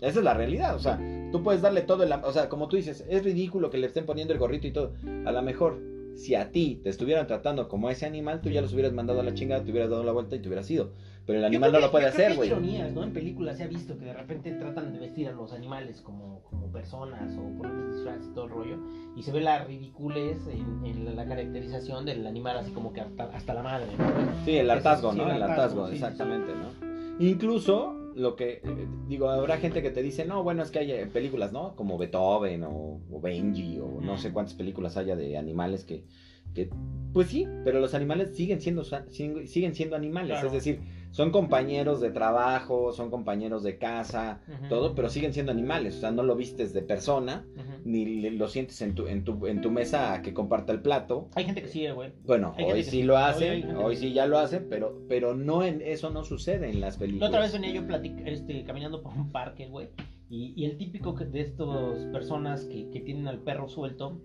esa 0.02 0.20
es 0.20 0.26
la 0.26 0.34
realidad. 0.34 0.76
O 0.76 0.80
sea, 0.80 1.00
tú 1.32 1.42
puedes 1.42 1.62
darle 1.62 1.82
todo 1.82 2.04
el... 2.04 2.12
O 2.12 2.34
sea, 2.34 2.50
como 2.50 2.68
tú 2.68 2.76
dices, 2.76 3.06
es 3.08 3.24
ridículo 3.24 3.70
que 3.70 3.78
le 3.78 3.88
estén 3.88 4.06
poniendo 4.06 4.34
el 4.34 4.40
gorrito 4.40 4.68
y 4.68 4.72
todo. 4.72 4.94
A 5.26 5.32
lo 5.32 5.42
mejor, 5.42 5.80
si 6.16 6.36
a 6.36 6.52
ti 6.52 6.82
te 6.84 6.90
estuvieran 6.90 7.26
tratando 7.28 7.70
como 7.70 7.88
a 7.88 7.94
ese 7.94 8.06
animal, 8.06 8.42
tú 8.42 8.50
ya 8.50 8.62
los 8.62 8.74
hubieras 8.74 8.92
mandado 8.92 9.22
a 9.22 9.24
la 9.24 9.34
chingada, 9.34 9.64
te 9.64 9.72
hubieras 9.72 9.90
dado 9.90 10.04
la 10.04 10.12
vuelta 10.12 10.36
y 10.36 10.40
te 10.40 10.50
hubieras 10.50 10.70
ido. 10.70 10.92
Pero 11.26 11.40
el 11.40 11.46
animal 11.46 11.72
no 11.72 11.78
que- 11.78 11.86
lo 11.86 11.92
puede 11.92 12.06
yo 12.06 12.10
hacer, 12.10 12.36
güey. 12.36 12.50
ironías, 12.50 12.92
¿no? 12.94 13.04
En 13.04 13.14
películas 13.14 13.58
se 13.58 13.64
ha 13.64 13.68
visto 13.68 13.98
que 13.98 14.06
de 14.06 14.14
repente 14.14 14.52
tratan 14.54 14.94
de 14.94 15.00
vestir 15.00 15.28
a 15.28 15.32
los 15.32 15.54
animales 15.54 16.02
como, 16.02 16.42
como 16.44 16.72
personas 16.72 17.32
o 17.38 17.58
ponerles 17.58 17.96
disfraces 17.96 18.28
y 18.28 18.34
todo 18.34 18.46
el 18.46 18.52
rollo. 18.52 18.78
Y 19.16 19.22
se 19.22 19.32
ve 19.32 19.42
la 19.42 19.64
ridiculez 19.64 20.40
en, 20.48 20.86
en 20.86 21.16
la, 21.16 21.26
caracterización 21.26 22.06
del 22.06 22.26
animal 22.26 22.58
así 22.58 22.72
como 22.72 22.94
que 22.94 23.02
hasta, 23.02 23.26
hasta 23.26 23.54
la 23.54 23.62
madre, 23.64 23.88
¿no? 23.98 24.06
Sí, 24.46 24.58
el 24.58 24.70
hartazgo, 24.72 25.12
sí, 25.12 25.18
¿no? 25.20 25.30
el 25.30 25.36
El 25.36 25.44
hartazgo, 25.44 25.88
sí, 25.88 25.94
exactamente, 25.96 26.52
¿no? 26.54 26.90
Incluso 27.24 27.94
lo 28.16 28.36
que, 28.36 28.62
eh, 28.64 28.88
digo, 29.08 29.30
habrá 29.30 29.58
gente 29.58 29.82
que 29.82 29.92
te 29.92 30.02
dice, 30.02 30.26
no, 30.26 30.44
bueno, 30.44 30.64
es 30.64 30.72
que 30.72 30.80
hay 30.80 30.92
eh, 30.92 31.06
películas, 31.06 31.52
¿no? 31.54 31.76
Como 31.76 31.98
Beethoven 31.98 32.64
o, 32.64 33.02
o 33.12 33.22
Benji 33.22 33.80
o 33.80 34.02
no 34.02 34.18
sé 34.18 34.32
cuántas 34.32 34.56
películas 34.56 34.98
haya 34.98 35.16
de 35.16 35.38
animales 35.38 35.84
que, 35.86 36.06
que, 36.54 36.70
pues 37.14 37.28
sí, 37.28 37.46
pero 37.64 37.80
los 37.80 37.94
animales 37.94 38.36
siguen 38.36 38.62
siendo, 38.62 38.84
siguen 38.84 39.76
siendo 39.76 39.96
animales, 39.96 40.32
Claro. 40.32 40.48
es 40.48 40.54
decir, 40.54 40.80
son 41.12 41.32
compañeros 41.32 42.02
de 42.02 42.12
trabajo, 42.12 42.92
son 42.94 43.10
compañeros 43.10 43.64
de 43.64 43.78
casa, 43.78 44.42
todo, 44.70 44.94
pero 44.94 45.10
siguen 45.10 45.34
siendo 45.34 45.52
animales, 45.52 45.98
o 45.98 46.00
sea, 46.02 46.12
no 46.12 46.22
lo 46.24 46.36
vistes 46.36 46.72
de 46.74 46.82
persona, 46.84 47.46
Ujú. 47.56 47.82
ni 47.84 48.06
le- 48.06 48.32
lo 48.32 48.48
sientes 48.48 48.80
en 48.82 48.94
tu, 48.94 49.08
en 49.08 49.24
tu, 49.24 49.48
en 49.48 49.60
tu 49.62 49.72
mesa 49.72 50.22
que 50.22 50.34
comparta 50.34 50.72
el 50.72 50.82
plato, 50.82 51.28
Hay 51.36 51.46
gente 51.46 51.62
que 51.64 51.68
sigue, 51.68 51.92
güey. 51.94 52.12
bueno, 52.26 52.54
Hay 52.58 52.66
hoy 52.66 52.84
sí 52.84 52.92
sí. 52.92 53.04
lo 53.04 53.18
hace, 53.18 53.66
hoy 53.76 53.96
sí 53.96 54.14
ya 54.14 54.28
lo 54.28 54.38
hace, 54.38 54.62
pero, 54.62 55.02
pero 55.10 55.34
no 55.36 55.64
en 55.64 55.82
eso 55.82 56.10
no 56.12 56.24
sucede 56.24 56.70
en 56.70 56.80
las 56.80 56.96
La 56.96 57.00
películas. 57.00 57.30
otra 57.30 57.42
vez 57.42 57.54
venía 57.54 57.72
yo 57.72 57.82
platic- 57.84 58.22
este, 58.26 58.64
caminando 58.64 59.02
por 59.02 59.14
un 59.14 59.32
parque, 59.32 59.68
güey. 59.68 59.90
Y, 60.30 60.54
y 60.56 60.66
el 60.66 60.78
típico 60.78 61.14
de 61.14 61.42
estas 61.42 62.06
personas 62.14 62.66
que, 62.66 62.88
que 62.92 63.00
tienen 63.00 63.28
al 63.28 63.40
perro 63.40 63.68
suelto. 63.68 64.22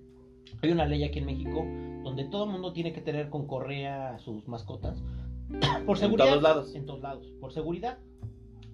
Hay 0.63 0.71
una 0.71 0.85
ley 0.85 1.03
aquí 1.03 1.19
en 1.21 1.25
México 1.27 1.65
donde 2.05 2.25
todo 2.25 2.45
el 2.45 2.51
mundo 2.51 2.75
tiene 2.75 2.93
que 2.93 3.01
tener 3.01 3.31
con 3.31 3.47
correa 3.47 4.15
a 4.15 4.19
sus 4.19 4.47
mascotas. 4.47 5.03
Por 5.87 5.97
En 5.97 6.01
seguridad. 6.01 6.29
todos 6.31 6.43
lados. 6.43 6.75
En 6.75 6.87
todos 6.87 7.01
lados. 7.01 7.27
Por 7.41 7.53
seguridad. 7.53 7.99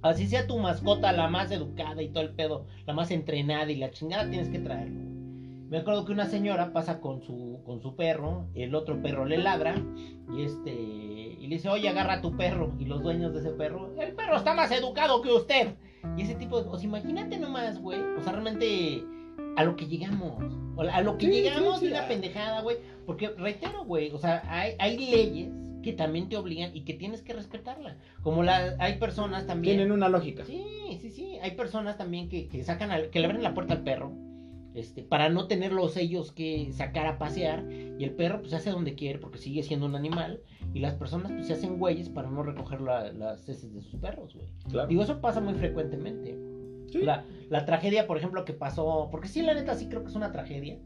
Así 0.02 0.26
sea 0.26 0.46
tu 0.46 0.58
mascota 0.58 1.12
la 1.12 1.28
más 1.28 1.50
educada 1.50 2.00
y 2.02 2.08
todo 2.08 2.22
el 2.22 2.30
pedo, 2.30 2.64
la 2.86 2.94
más 2.94 3.10
entrenada 3.10 3.70
y 3.70 3.76
la 3.76 3.90
chingada, 3.90 4.30
tienes 4.30 4.48
que 4.48 4.58
traerlo. 4.58 4.98
Me 5.68 5.78
acuerdo 5.78 6.04
que 6.06 6.12
una 6.12 6.26
señora 6.26 6.72
pasa 6.72 7.00
con 7.00 7.22
su, 7.22 7.60
con 7.64 7.80
su 7.82 7.94
perro, 7.96 8.46
el 8.54 8.74
otro 8.74 9.00
perro 9.02 9.26
le 9.26 9.38
ladra 9.38 9.74
y 10.34 10.42
este 10.42 10.70
y 10.72 11.46
le 11.46 11.56
dice, 11.56 11.68
oye, 11.68 11.88
agarra 11.88 12.14
a 12.14 12.20
tu 12.22 12.36
perro. 12.36 12.72
Y 12.78 12.86
los 12.86 13.02
dueños 13.02 13.32
de 13.32 13.40
ese 13.40 13.50
perro, 13.50 13.94
el 14.00 14.12
perro 14.14 14.36
está 14.36 14.54
más 14.54 14.70
educado 14.72 15.20
que 15.22 15.32
usted. 15.32 15.74
Y 16.16 16.22
ese 16.22 16.34
tipo 16.34 16.58
de 16.58 16.66
cosas, 16.66 16.84
imagínate 16.84 17.38
nomás, 17.38 17.80
güey. 17.80 18.00
O 18.18 18.22
sea, 18.22 18.32
realmente 18.32 19.04
a 19.56 19.64
lo 19.64 19.76
que 19.76 19.86
llegamos. 19.86 20.42
A 20.92 21.02
lo 21.02 21.18
que 21.18 21.26
Sí, 21.26 21.32
sí, 21.32 21.42
llegamos 21.42 21.78
sí, 21.80 21.86
de 21.86 21.92
una 21.92 22.08
pendejada, 22.08 22.62
güey. 22.62 22.78
Porque 23.06 23.28
reitero, 23.28 23.84
güey, 23.84 24.10
o 24.12 24.18
sea, 24.18 24.42
hay, 24.48 24.74
hay 24.78 24.98
leyes 24.98 25.50
que 25.82 25.92
también 25.92 26.28
te 26.28 26.36
obligan 26.36 26.74
y 26.76 26.82
que 26.84 26.94
tienes 26.94 27.22
que 27.22 27.32
respetarla. 27.32 27.96
Como 28.22 28.42
la, 28.42 28.76
hay 28.78 28.98
personas 28.98 29.46
también. 29.46 29.76
Tienen 29.76 29.92
una 29.92 30.08
lógica. 30.08 30.44
Sí, 30.44 30.64
sí, 31.00 31.10
sí. 31.10 31.38
Hay 31.42 31.52
personas 31.52 31.96
también 31.98 32.28
que, 32.28 32.48
que 32.48 32.62
sacan 32.64 32.90
al- 32.90 33.10
que 33.10 33.20
le 33.20 33.26
abren 33.26 33.42
la 33.42 33.54
puerta 33.54 33.74
al 33.74 33.82
perro. 33.82 34.12
Este, 34.72 35.02
para 35.02 35.30
no 35.30 35.48
tenerlos 35.48 35.96
ellos 35.96 36.30
que 36.30 36.72
sacar 36.72 37.06
a 37.06 37.18
pasear. 37.18 37.64
Y 37.98 38.04
el 38.04 38.12
perro 38.12 38.40
pues 38.40 38.54
hace 38.54 38.70
donde 38.70 38.94
quiere 38.94 39.18
porque 39.18 39.38
sigue 39.38 39.62
siendo 39.62 39.86
un 39.86 39.94
animal. 39.96 40.40
y 40.72 40.78
las 40.78 40.94
personas 40.94 41.32
pues 41.32 41.46
se 41.48 41.54
hacen 41.54 41.78
güeyes 41.78 42.08
para 42.08 42.30
no 42.30 42.42
recoger 42.44 42.80
la- 42.80 43.12
las 43.12 43.48
heces 43.48 43.74
de 43.74 43.80
sus 43.82 43.96
perros, 44.00 44.34
güey. 44.34 44.46
Claro. 44.70 44.88
Digo, 44.88 45.02
eso 45.02 45.20
pasa 45.20 45.40
muy 45.40 45.54
frecuentemente. 45.54 46.38
Sí. 46.92 46.98
La, 47.02 47.24
la 47.48 47.64
tragedia, 47.66 48.06
por 48.06 48.16
ejemplo, 48.18 48.44
que 48.44 48.52
pasó, 48.52 49.08
porque 49.10 49.28
sí, 49.28 49.42
la 49.42 49.54
neta, 49.54 49.74
sí 49.74 49.86
creo 49.88 50.02
que 50.02 50.08
es 50.10 50.16
una 50.16 50.30
tragedia, 50.32 50.78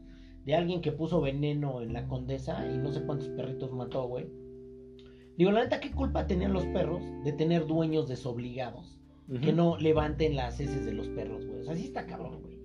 de 0.45 0.55
alguien 0.55 0.81
que 0.81 0.91
puso 0.91 1.19
veneno 1.21 1.81
en 1.81 1.93
la 1.93 2.07
condesa 2.07 2.65
y 2.71 2.77
no 2.77 2.91
sé 2.91 3.01
cuántos 3.03 3.27
perritos 3.29 3.71
mató, 3.71 4.07
güey. 4.07 4.27
Digo, 5.37 5.51
la 5.51 5.63
neta, 5.63 5.79
¿qué 5.79 5.91
culpa 5.91 6.27
tenían 6.27 6.53
los 6.53 6.65
perros 6.67 7.01
de 7.23 7.33
tener 7.33 7.65
dueños 7.67 8.07
desobligados 8.07 8.97
que 9.41 9.51
no 9.53 9.77
levanten 9.77 10.35
las 10.35 10.59
heces 10.59 10.85
de 10.85 10.93
los 10.93 11.07
perros, 11.09 11.45
güey? 11.45 11.61
O 11.61 11.63
sea, 11.65 11.75
sí 11.75 11.85
está 11.85 12.05
cabrón, 12.05 12.41
güey. 12.41 12.59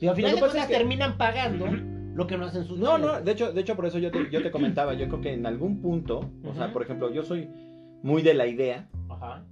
Digo, 0.00 0.10
al 0.10 0.16
final 0.16 0.34
de 0.34 0.40
cuentas 0.40 0.62
es 0.62 0.66
que- 0.68 0.74
terminan 0.74 1.18
pagando 1.18 1.66
lo 2.14 2.26
que 2.26 2.38
no 2.38 2.46
hacen 2.46 2.64
sus 2.64 2.78
No, 2.78 2.92
dueños. 2.92 3.12
no, 3.18 3.20
de 3.22 3.32
hecho, 3.32 3.52
de 3.52 3.60
hecho 3.60 3.76
por 3.76 3.86
eso 3.86 3.98
yo 3.98 4.10
te, 4.10 4.30
yo 4.30 4.42
te 4.42 4.50
comentaba, 4.52 4.94
yo 4.94 5.08
creo 5.08 5.20
que 5.20 5.32
en 5.34 5.44
algún 5.46 5.80
punto, 5.82 6.30
o 6.44 6.54
sea, 6.54 6.72
por 6.72 6.82
ejemplo, 6.82 7.12
yo 7.12 7.22
soy 7.22 7.48
muy 8.02 8.22
de 8.22 8.34
la 8.34 8.46
idea 8.46 8.88
Ajá. 9.10 9.44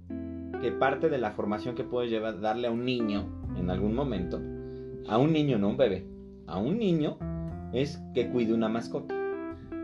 que 0.61 0.71
parte 0.71 1.09
de 1.09 1.17
la 1.19 1.31
formación 1.31 1.75
que 1.75 1.83
puedes 1.83 2.09
llevar, 2.09 2.39
darle 2.41 2.67
a 2.67 2.71
un 2.71 2.85
niño 2.85 3.25
en 3.57 3.69
algún 3.69 3.93
momento, 3.93 4.41
a 5.07 5.17
un 5.19 5.33
niño, 5.33 5.57
no 5.59 5.69
un 5.69 5.77
bebé, 5.77 6.05
a 6.47 6.57
un 6.57 6.77
niño 6.79 7.17
es 7.73 8.01
que 8.13 8.29
cuide 8.29 8.53
una 8.53 8.69
mascota. 8.69 9.13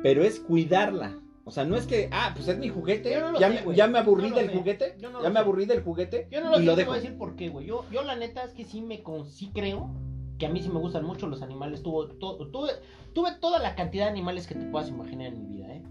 Pero 0.03 0.23
es 0.23 0.39
cuidarla. 0.39 1.17
O 1.43 1.51
sea, 1.51 1.65
no 1.65 1.75
es 1.75 1.87
que, 1.87 2.07
ah, 2.11 2.31
pues 2.35 2.47
es 2.47 2.57
mi 2.57 2.69
juguete, 2.69 3.11
Yo 3.11 3.19
no 3.21 3.31
lo 3.31 3.39
ya, 3.39 3.51
sé, 3.51 3.65
me, 3.65 3.75
ya 3.75 3.87
me 3.87 3.97
aburrí 3.97 4.29
no 4.29 4.35
del 4.35 4.49
sé. 4.49 4.57
juguete, 4.57 4.95
Yo 4.99 5.09
no 5.09 5.23
ya 5.23 5.29
me 5.29 5.33
sé. 5.33 5.39
aburrí 5.39 5.65
del 5.65 5.81
juguete 5.81 6.27
Yo 6.29 6.39
no 6.41 6.49
lo 6.51 6.57
y 6.57 6.59
sé, 6.59 6.65
lo 6.65 6.73
te 6.73 6.77
dejo. 6.81 6.91
voy 6.91 6.99
a 6.99 7.01
decir 7.01 7.17
por 7.17 7.35
qué, 7.35 7.49
güey. 7.49 7.65
Yo, 7.65 7.83
yo 7.91 8.03
la 8.03 8.15
neta 8.15 8.43
es 8.43 8.53
que 8.53 8.63
sí 8.63 8.81
me 8.81 9.01
con, 9.01 9.25
sí 9.25 9.49
creo 9.53 9.89
que 10.37 10.45
a 10.45 10.49
mí 10.49 10.61
sí 10.61 10.69
me 10.69 10.79
gustan 10.79 11.03
mucho 11.03 11.27
los 11.27 11.41
animales. 11.41 11.81
Tuvo, 11.83 12.07
to- 12.07 12.47
tuve, 12.51 12.69
tuve 13.13 13.31
toda 13.39 13.59
la 13.59 13.75
cantidad 13.75 14.05
de 14.05 14.11
animales 14.11 14.45
que 14.47 14.55
te 14.55 14.65
puedas 14.65 14.89
imaginar 14.89 15.27
en 15.33 15.39
mi 15.41 15.55
vida, 15.57 15.73
¿eh? 15.73 15.83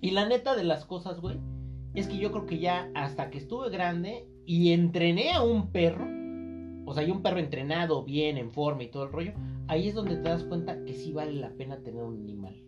Y 0.00 0.12
la 0.12 0.26
neta 0.28 0.54
de 0.54 0.62
las 0.64 0.84
cosas, 0.84 1.20
güey, 1.20 1.38
es 1.94 2.06
que 2.06 2.18
yo 2.18 2.30
creo 2.30 2.46
que 2.46 2.58
ya 2.60 2.88
hasta 2.94 3.30
que 3.30 3.38
estuve 3.38 3.70
grande 3.70 4.28
y 4.46 4.72
entrené 4.72 5.32
a 5.32 5.42
un 5.42 5.72
perro, 5.72 6.06
o 6.86 6.94
sea, 6.94 7.02
y 7.02 7.10
un 7.10 7.22
perro 7.22 7.40
entrenado, 7.40 8.04
bien, 8.04 8.36
en 8.38 8.50
forma 8.52 8.84
y 8.84 8.88
todo 8.88 9.04
el 9.04 9.12
rollo, 9.12 9.32
ahí 9.66 9.88
es 9.88 9.94
donde 9.94 10.16
te 10.16 10.28
das 10.28 10.44
cuenta 10.44 10.84
que 10.84 10.94
sí 10.94 11.12
vale 11.12 11.32
la 11.32 11.50
pena 11.50 11.78
tener 11.82 12.02
un 12.04 12.20
animal. 12.22 12.62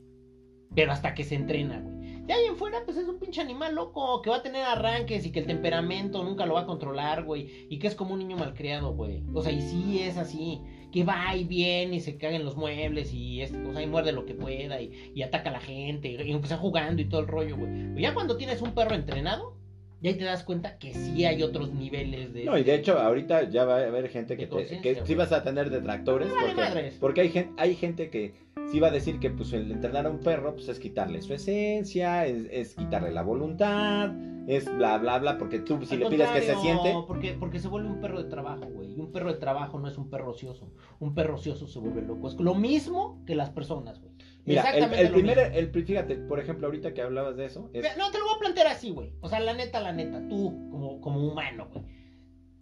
Pero 0.75 0.92
hasta 0.92 1.14
que 1.14 1.25
se 1.25 1.35
entrena, 1.35 1.81
güey. 1.81 2.00
De 2.31 2.37
ahí 2.37 2.47
en 2.47 2.55
fuera, 2.55 2.85
pues 2.85 2.97
es 2.97 3.09
un 3.09 3.19
pinche 3.19 3.40
animal 3.40 3.75
loco 3.75 4.23
que 4.23 4.31
va 4.31 4.37
a 4.37 4.43
tener 4.45 4.62
arranques 4.62 5.27
y 5.27 5.33
que 5.33 5.40
el 5.40 5.47
temperamento 5.47 6.23
nunca 6.23 6.47
lo 6.47 6.55
va 6.55 6.61
a 6.61 6.66
controlar, 6.66 7.25
güey. 7.25 7.66
Y 7.69 7.81
que 7.81 7.88
es 7.88 7.97
como 7.97 8.14
un 8.14 8.21
niño 8.21 8.37
malcriado, 8.37 8.95
güey. 8.95 9.25
O 9.35 9.43
sea, 9.43 9.51
y 9.51 9.61
sí 9.61 9.99
es 10.01 10.16
así. 10.16 10.61
Que 10.93 11.03
va 11.03 11.35
y 11.35 11.43
viene 11.43 11.97
y 11.97 12.01
se 12.01 12.19
caga 12.19 12.37
en 12.37 12.45
los 12.45 12.57
muebles 12.57 13.12
y 13.12 13.43
este 13.43 13.61
cosa 13.64 13.83
y 13.83 13.88
muerde 13.88 14.12
lo 14.12 14.27
que 14.27 14.35
pueda 14.35 14.81
y, 14.81 15.11
y 15.12 15.23
ataca 15.23 15.51
a 15.51 15.55
la 15.55 15.61
gente. 15.61 16.09
Y 16.09 16.31
aunque 16.31 16.47
está 16.47 16.57
jugando 16.57 17.03
y 17.03 17.07
todo 17.07 17.21
el 17.21 17.27
rollo, 17.27 17.57
güey. 17.57 18.01
Ya 18.01 18.14
cuando 18.14 18.37
tienes 18.37 18.62
un 18.62 18.77
perro 18.77 18.95
entrenado, 18.95 19.57
ya 20.03 20.11
ahí 20.11 20.17
te 20.17 20.25
das 20.25 20.45
cuenta 20.45 20.79
que 20.79 20.95
sí 20.95 21.25
hay 21.25 21.43
otros 21.43 21.73
niveles 21.73 22.33
de. 22.33 22.45
No, 22.45 22.57
y 22.59 22.65
de 22.65 22.75
hecho, 22.75 22.99
ahorita 22.99 23.49
ya 23.51 23.65
va 23.65 23.77
a 23.79 23.87
haber 23.87 24.09
gente 24.09 24.37
que, 24.37 24.47
te- 24.47 25.05
sí 25.07 25.15
vas 25.15 25.33
a 25.33 25.43
tener 25.43 25.71
detractores. 25.71 26.29
Porque 26.33 26.93
porque 27.01 27.21
hay, 27.23 27.29
gen- 27.31 27.53
hay 27.57 27.75
gente 27.75 28.11
que 28.11 28.35
sí 28.71 28.81
va 28.81 28.89
a 28.89 28.91
decir 28.91 29.19
que 29.19 29.31
pues 29.31 29.53
el 29.53 29.71
entrenar 29.71 30.07
a 30.07 30.11
un 30.11 30.21
perro 30.21 30.55
pues 30.55 30.69
es 30.69 30.79
quitarle 30.79 31.21
su 31.23 31.35
esencia, 31.35 32.27
es, 32.27 32.47
es 32.51 32.75
quitarle 32.75 33.11
la 33.13 33.23
voluntad, 33.23 34.11
es 34.47 34.65
bla, 34.77 34.99
bla, 34.99 35.19
bla, 35.19 35.39
porque 35.39 35.59
tú 35.61 35.79
si 35.85 35.95
Al 35.95 36.01
le 36.01 36.07
pides 36.11 36.29
que 36.31 36.41
se 36.43 36.55
siente... 36.57 36.95
Porque, 37.07 37.35
porque 37.39 37.59
se 37.59 37.69
vuelve 37.69 37.89
un 37.89 38.01
perro 38.01 38.23
de 38.23 38.29
trabajo, 38.29 38.65
güey. 38.67 38.95
Y 38.95 39.01
un 39.01 39.13
perro 39.13 39.33
de 39.33 39.39
trabajo 39.39 39.79
no 39.79 39.87
es 39.89 39.97
un 39.99 40.09
perro 40.11 40.31
ocioso. 40.31 40.73
Un 40.99 41.15
perro 41.15 41.35
ocioso 41.37 41.67
se 41.69 41.79
vuelve 41.79 42.03
loco. 42.03 42.29
Es 42.29 42.35
lo 42.35 42.55
mismo 42.55 43.23
que 43.27 43.35
las 43.35 43.51
personas, 43.51 44.01
güey. 44.01 44.10
Mira, 44.44 44.70
el, 44.70 44.92
el 44.94 45.11
primer, 45.12 45.38
el, 45.38 45.70
fíjate, 45.70 46.16
por 46.16 46.40
ejemplo, 46.40 46.66
ahorita 46.66 46.94
que 46.94 47.03
hablabas 47.03 47.37
de 47.37 47.44
eso, 47.44 47.70
es... 47.72 47.85
No, 47.96 48.11
te 48.11 48.18
lo 48.18 48.24
voy 48.24 48.35
a 48.37 48.40
plantear 48.40 48.66
así, 48.68 48.90
güey. 48.90 49.12
O 49.20 49.29
sea, 49.29 49.40
la 49.40 49.55
neta, 49.55 49.81
la 49.81 49.92
neta, 49.92 50.26
tú, 50.29 50.68
como, 50.70 51.00
como 51.00 51.20
humano, 51.20 51.68
güey. 51.72 51.85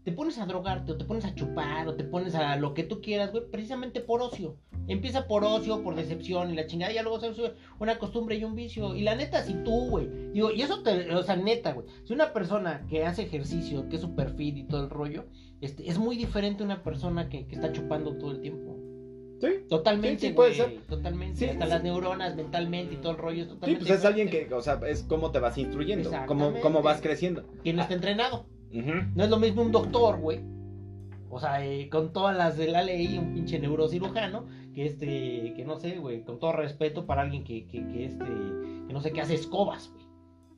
Te 0.04 0.12
pones 0.12 0.38
a 0.38 0.46
drogarte, 0.46 0.92
o 0.92 0.96
te 0.96 1.04
pones 1.04 1.24
a 1.26 1.34
chupar, 1.34 1.86
o 1.86 1.94
te 1.94 2.04
pones 2.04 2.34
a 2.34 2.56
lo 2.56 2.72
que 2.72 2.82
tú 2.82 3.02
quieras, 3.02 3.30
güey, 3.30 3.50
precisamente 3.50 4.00
por 4.00 4.22
ocio. 4.22 4.56
Empieza 4.86 5.26
por 5.26 5.44
ocio, 5.44 5.82
por 5.82 5.94
decepción 5.94 6.50
y 6.50 6.54
la 6.54 6.66
chingada, 6.66 6.92
y 6.92 6.94
ya 6.94 7.02
luego 7.02 7.20
se 7.20 7.26
hace 7.26 7.52
una 7.78 7.98
costumbre 7.98 8.36
y 8.36 8.44
un 8.44 8.54
vicio. 8.54 8.94
Y 8.94 9.02
la 9.02 9.14
neta, 9.14 9.42
si 9.42 9.52
tú, 9.64 9.90
güey, 9.90 10.08
digo, 10.32 10.50
y 10.50 10.62
eso 10.62 10.82
te, 10.82 11.14
o 11.14 11.22
sea, 11.22 11.36
neta, 11.36 11.74
güey, 11.74 11.86
si 12.04 12.14
una 12.14 12.32
persona 12.32 12.86
que 12.88 13.04
hace 13.04 13.22
ejercicio, 13.22 13.86
que 13.90 13.96
es 13.96 14.02
super 14.02 14.30
fit 14.30 14.56
y 14.56 14.64
todo 14.64 14.82
el 14.84 14.90
rollo, 14.90 15.26
este, 15.60 15.88
es 15.88 15.98
muy 15.98 16.16
diferente 16.16 16.62
a 16.62 16.66
una 16.66 16.82
persona 16.82 17.28
que, 17.28 17.46
que 17.46 17.56
está 17.56 17.70
chupando 17.72 18.16
todo 18.16 18.30
el 18.30 18.40
tiempo. 18.40 18.78
Sí, 19.40 19.48
Totalmente, 19.68 20.20
Sí, 20.20 20.27
sí, 20.29 20.33
puede 20.33 20.55
ser. 20.55 20.81
Totalmente. 20.88 21.51
Hasta 21.51 21.66
las 21.66 21.83
neuronas 21.83 22.35
mentalmente 22.35 22.94
y 22.94 22.96
todo 22.98 23.12
el 23.12 23.18
rollo 23.18 23.42
es 23.42 23.48
sí, 23.48 23.55
totalmente 23.55 23.87
pues 23.87 23.98
es 23.98 24.05
alguien 24.05 24.29
que, 24.29 24.53
o 24.53 24.61
sea, 24.61 24.81
es 24.87 25.03
cómo 25.05 25.31
te 25.31 25.38
vas 25.38 25.57
instruyendo, 25.59 26.11
cómo, 26.27 26.53
cómo 26.61 26.83
vas 26.83 27.01
creciendo. 27.01 27.44
Que 27.62 27.72
no 27.72 27.83
está 27.83 27.94
entrenado. 27.94 28.46
No 28.72 29.24
es 29.24 29.31
lo 29.31 29.38
mismo 29.38 29.62
un 29.62 29.72
doctor, 29.72 30.18
güey. 30.18 30.40
O 31.31 31.38
sea, 31.38 31.64
eh, 31.64 31.88
con 31.90 32.12
todas 32.12 32.37
las 32.37 32.57
de 32.57 32.68
la 32.68 32.83
ley, 32.83 33.18
un 33.18 33.35
pinche 33.35 33.59
neurocirujano, 33.59 34.46
que 34.74 34.87
este, 34.87 35.53
que 35.55 35.64
no 35.64 35.77
sé, 35.77 35.98
güey, 35.98 36.22
con 36.22 36.38
todo 36.38 36.53
respeto 36.53 37.07
para 37.07 37.22
alguien 37.22 37.44
que, 37.44 37.66
que, 37.66 37.87
que 37.87 38.07
este, 38.07 38.24
que 38.24 38.92
no 38.92 39.01
sé, 39.01 39.12
que 39.12 39.20
hace 39.20 39.35
escobas, 39.35 39.90
güey. 39.92 40.07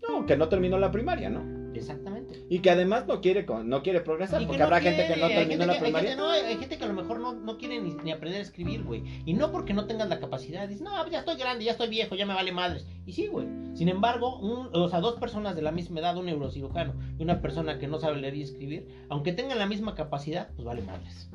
No, 0.08 0.26
que 0.26 0.36
no 0.36 0.48
terminó 0.48 0.78
la 0.78 0.90
primaria, 0.90 1.28
¿no? 1.28 1.59
Exactamente. 1.74 2.44
Y 2.48 2.60
que 2.60 2.70
además 2.70 3.06
no 3.06 3.20
quiere, 3.20 3.46
no 3.64 3.82
quiere 3.82 4.00
progresar, 4.00 4.42
porque 4.42 4.58
no 4.58 4.64
habrá 4.64 4.80
gente 4.80 5.06
que 5.06 5.20
no 5.20 5.28
terminó 5.28 5.66
la 5.66 5.72
que- 5.72 5.78
hay 5.78 5.82
primaria. 5.84 6.08
gente, 6.10 6.22
no, 6.22 6.30
hay, 6.30 6.56
gente 6.56 6.78
que 6.78 6.84
a 6.84 6.88
lo 6.88 6.94
mejor 6.94 7.20
no, 7.20 7.32
no 7.32 7.58
quiere 7.58 7.80
ni, 7.80 7.94
ni 7.94 8.12
aprender 8.12 8.40
a 8.40 8.42
escribir, 8.42 8.82
güey. 8.82 9.02
Y 9.24 9.34
no 9.34 9.52
porque 9.52 9.72
no 9.74 9.86
tengas 9.86 10.08
la 10.08 10.20
capacidad. 10.20 10.68
Dices, 10.68 10.82
no, 10.82 11.08
ya 11.08 11.20
estoy 11.20 11.36
grande, 11.36 11.64
ya 11.64 11.72
estoy 11.72 11.88
viejo, 11.88 12.14
ya 12.14 12.26
me 12.26 12.34
vale 12.34 12.52
madres. 12.52 12.86
Y 13.06 13.12
sí, 13.12 13.26
güey. 13.26 13.46
Sin 13.74 13.88
embargo, 13.88 14.38
un, 14.38 14.68
o 14.72 14.88
sea, 14.88 15.00
dos 15.00 15.18
personas 15.20 15.54
de 15.56 15.62
la 15.62 15.72
misma 15.72 16.00
edad, 16.00 16.16
un 16.16 16.26
neurocirujano 16.26 16.94
y 17.18 17.22
una 17.22 17.40
persona 17.40 17.78
que 17.78 17.86
no 17.86 17.98
sabe 17.98 18.20
leer 18.20 18.34
y 18.36 18.42
escribir, 18.42 18.86
aunque 19.08 19.32
tengan 19.32 19.58
la 19.58 19.66
misma 19.66 19.94
capacidad, 19.94 20.48
pues 20.56 20.64
vale 20.64 20.82
madres. 20.82 21.30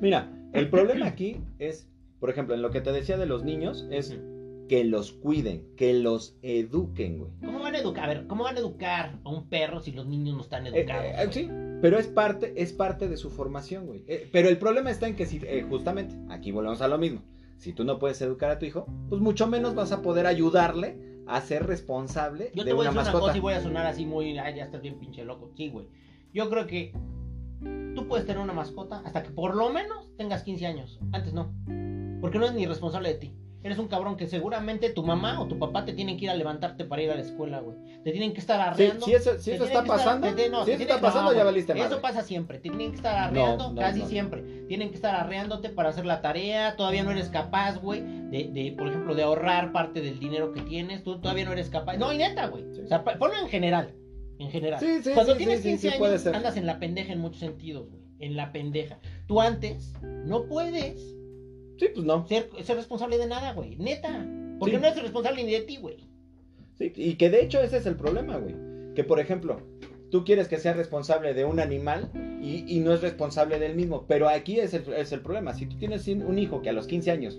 Mira, 0.00 0.30
el 0.52 0.70
problema 0.70 1.06
aquí 1.06 1.40
es, 1.58 1.88
por 2.20 2.30
ejemplo, 2.30 2.54
en 2.54 2.62
lo 2.62 2.70
que 2.70 2.80
te 2.80 2.92
decía 2.92 3.16
de 3.16 3.26
los 3.26 3.42
niños, 3.44 3.86
es 3.90 4.16
que 4.68 4.84
los 4.84 5.12
cuiden, 5.12 5.66
que 5.76 5.94
los 5.94 6.36
eduquen, 6.42 7.18
güey. 7.18 7.30
¿Cómo 7.44 7.60
van 7.60 7.74
a 7.74 7.78
educar? 7.78 8.04
A 8.04 8.08
ver, 8.08 8.26
¿cómo 8.26 8.44
van 8.44 8.56
a 8.56 8.60
educar 8.60 9.18
a 9.24 9.28
un 9.30 9.48
perro 9.48 9.80
si 9.80 9.92
los 9.92 10.06
niños 10.06 10.36
no 10.36 10.42
están 10.42 10.66
Eh, 10.66 10.70
educados? 10.74 11.04
eh, 11.06 11.28
sí, 11.32 11.48
pero 11.80 11.98
es 11.98 12.06
parte, 12.06 12.52
es 12.56 12.72
parte 12.72 13.08
de 13.08 13.16
su 13.16 13.30
formación, 13.30 13.86
güey. 13.86 14.04
Eh, 14.06 14.28
pero 14.32 14.48
el 14.48 14.58
problema 14.58 14.90
está 14.90 15.08
en 15.08 15.16
que 15.16 15.26
si, 15.26 15.40
justamente, 15.68 16.14
aquí 16.30 16.52
volvemos 16.52 16.80
a 16.82 16.88
lo 16.88 16.98
mismo. 16.98 17.22
Si 17.56 17.72
tú 17.72 17.82
no 17.84 17.98
puedes 17.98 18.20
educar 18.22 18.50
a 18.50 18.58
tu 18.58 18.66
hijo, 18.66 18.86
pues 19.08 19.20
mucho 19.20 19.46
menos 19.48 19.74
vas 19.74 19.90
a 19.90 20.02
poder 20.02 20.26
ayudarle 20.26 21.22
a 21.26 21.40
ser 21.40 21.66
responsable 21.66 22.50
Yo 22.54 22.62
de 22.64 22.70
te 22.70 22.74
voy 22.74 22.86
a 22.86 22.90
decir 22.90 23.02
una 23.02 23.12
cosa 23.20 23.36
y 23.36 23.40
voy 23.40 23.52
a 23.54 23.60
sonar 23.60 23.86
así 23.86 24.06
muy, 24.06 24.38
ay, 24.38 24.56
ya 24.56 24.64
estás 24.64 24.80
bien 24.80 24.98
pinche 24.98 25.24
loco. 25.24 25.50
Sí, 25.56 25.68
güey. 25.68 25.86
Yo 26.32 26.48
creo 26.50 26.66
que 26.66 26.92
tú 27.94 28.06
puedes 28.06 28.24
tener 28.26 28.40
una 28.40 28.52
mascota 28.52 29.02
hasta 29.04 29.22
que 29.24 29.30
por 29.30 29.56
lo 29.56 29.70
menos 29.70 30.08
tengas 30.16 30.42
15 30.44 30.66
años. 30.66 31.00
Antes 31.12 31.32
no. 31.32 31.52
Porque 32.20 32.38
no 32.38 32.46
es 32.46 32.52
ni 32.54 32.66
responsable 32.66 33.08
de 33.10 33.14
ti. 33.16 33.34
Eres 33.64 33.78
un 33.78 33.88
cabrón 33.88 34.16
que 34.16 34.28
seguramente 34.28 34.88
tu 34.90 35.02
mamá 35.02 35.40
o 35.40 35.48
tu 35.48 35.58
papá 35.58 35.84
te 35.84 35.92
tienen 35.92 36.16
que 36.16 36.26
ir 36.26 36.30
a 36.30 36.34
levantarte 36.34 36.84
para 36.84 37.02
ir 37.02 37.10
a 37.10 37.16
la 37.16 37.22
escuela, 37.22 37.58
güey. 37.60 37.76
Te 38.04 38.12
tienen 38.12 38.32
que 38.32 38.38
estar 38.38 38.56
Sí, 38.76 38.84
arreando. 38.84 39.04
si 39.04 39.14
eso, 39.14 39.36
si 39.38 39.50
eso 39.50 39.64
está 39.64 39.80
que 39.82 39.88
estar- 39.88 39.96
pasando, 39.98 40.32
te- 40.34 40.48
no, 40.48 40.64
si 40.64 40.70
eso 40.70 40.78
tienen- 40.78 40.96
está 40.96 41.00
pasando, 41.00 41.32
no, 41.32 41.36
ya 41.36 41.42
valiste 41.44 41.74
madre. 41.74 41.86
Eso 41.88 42.00
pasa 42.00 42.22
siempre. 42.22 42.58
Te 42.58 42.68
tienen 42.68 42.90
que 42.90 42.96
estar 42.96 43.16
arreando 43.16 43.70
No, 43.72 43.74
casi 43.80 44.02
siempre. 44.02 44.42
Tienen 44.68 44.90
que 44.90 44.94
estar 44.94 45.14
arreándote 45.16 45.70
para 45.70 45.88
hacer 45.88 46.06
la 46.06 46.22
tarea. 46.22 46.76
Todavía 46.76 47.02
no 47.02 47.10
eres 47.10 47.30
capaz, 47.30 47.78
güey, 47.78 48.00
de, 48.00 48.48
de, 48.52 48.74
por 48.78 48.86
ejemplo, 48.88 49.16
de 49.16 49.24
ahorrar 49.24 49.72
parte 49.72 50.02
del 50.02 50.20
dinero 50.20 50.52
que 50.52 50.60
tienes. 50.62 51.02
Tú 51.02 51.20
todavía 51.20 51.44
no 51.44 51.52
eres 51.52 51.68
capaz. 51.68 51.96
No, 51.96 52.12
y 52.12 52.18
neta, 52.18 52.46
güey. 52.46 52.64
Sí. 52.74 52.82
O 52.82 52.86
sea, 52.86 53.02
ponlo 53.02 53.36
en 53.42 53.48
general. 53.48 53.92
En 54.38 54.50
general. 54.52 54.78
Sí, 54.78 55.02
sí, 55.02 55.10
Cuando 55.14 55.32
sí, 55.32 55.38
tienes 55.38 55.56
sí, 55.58 55.62
sí, 55.64 55.68
15 55.70 55.90
sí, 55.90 55.98
puede 55.98 56.12
años, 56.14 56.26
andas 56.28 56.56
en 56.56 56.64
la 56.64 56.78
pendeja 56.78 57.12
en 57.12 57.18
muchos 57.18 57.40
sentidos, 57.40 57.88
güey. 57.90 58.02
En 58.20 58.36
la 58.36 58.52
pendeja. 58.52 58.98
Tú 59.26 59.40
antes 59.40 59.94
no 60.02 60.44
puedes 60.46 61.16
Sí, 61.78 61.86
pues 61.94 62.04
no. 62.06 62.26
ser, 62.26 62.48
ser 62.62 62.76
responsable 62.76 63.18
de 63.18 63.26
nada, 63.26 63.52
güey. 63.52 63.76
Neta. 63.76 64.26
Porque 64.58 64.76
Sí. 64.76 64.80
no 64.82 64.86
eres 64.88 65.02
responsable 65.02 65.44
ni 65.44 65.52
de 65.52 65.60
ti, 65.60 65.76
güey. 65.76 65.96
Sí, 66.76 66.92
y 66.96 67.14
que 67.14 67.30
de 67.30 67.42
hecho 67.42 67.60
ese 67.60 67.78
es 67.78 67.86
el 67.86 67.96
problema, 67.96 68.36
güey. 68.36 68.54
Que 68.94 69.04
por 69.04 69.20
ejemplo, 69.20 69.60
tú 70.10 70.24
quieres 70.24 70.48
que 70.48 70.58
sea 70.58 70.72
responsable 70.74 71.34
de 71.34 71.44
un 71.44 71.60
animal 71.60 72.10
y, 72.42 72.64
y 72.66 72.80
no 72.80 72.92
es 72.92 73.00
responsable 73.02 73.58
del 73.58 73.74
mismo. 73.76 74.04
Pero 74.08 74.28
aquí 74.28 74.58
es 74.60 74.74
el, 74.74 74.92
es 74.94 75.12
el 75.12 75.20
problema. 75.20 75.54
Si 75.54 75.66
tú 75.66 75.76
tienes 75.78 76.06
un 76.08 76.38
hijo 76.38 76.62
que 76.62 76.70
a 76.70 76.72
los 76.72 76.86
15 76.86 77.10
años 77.10 77.38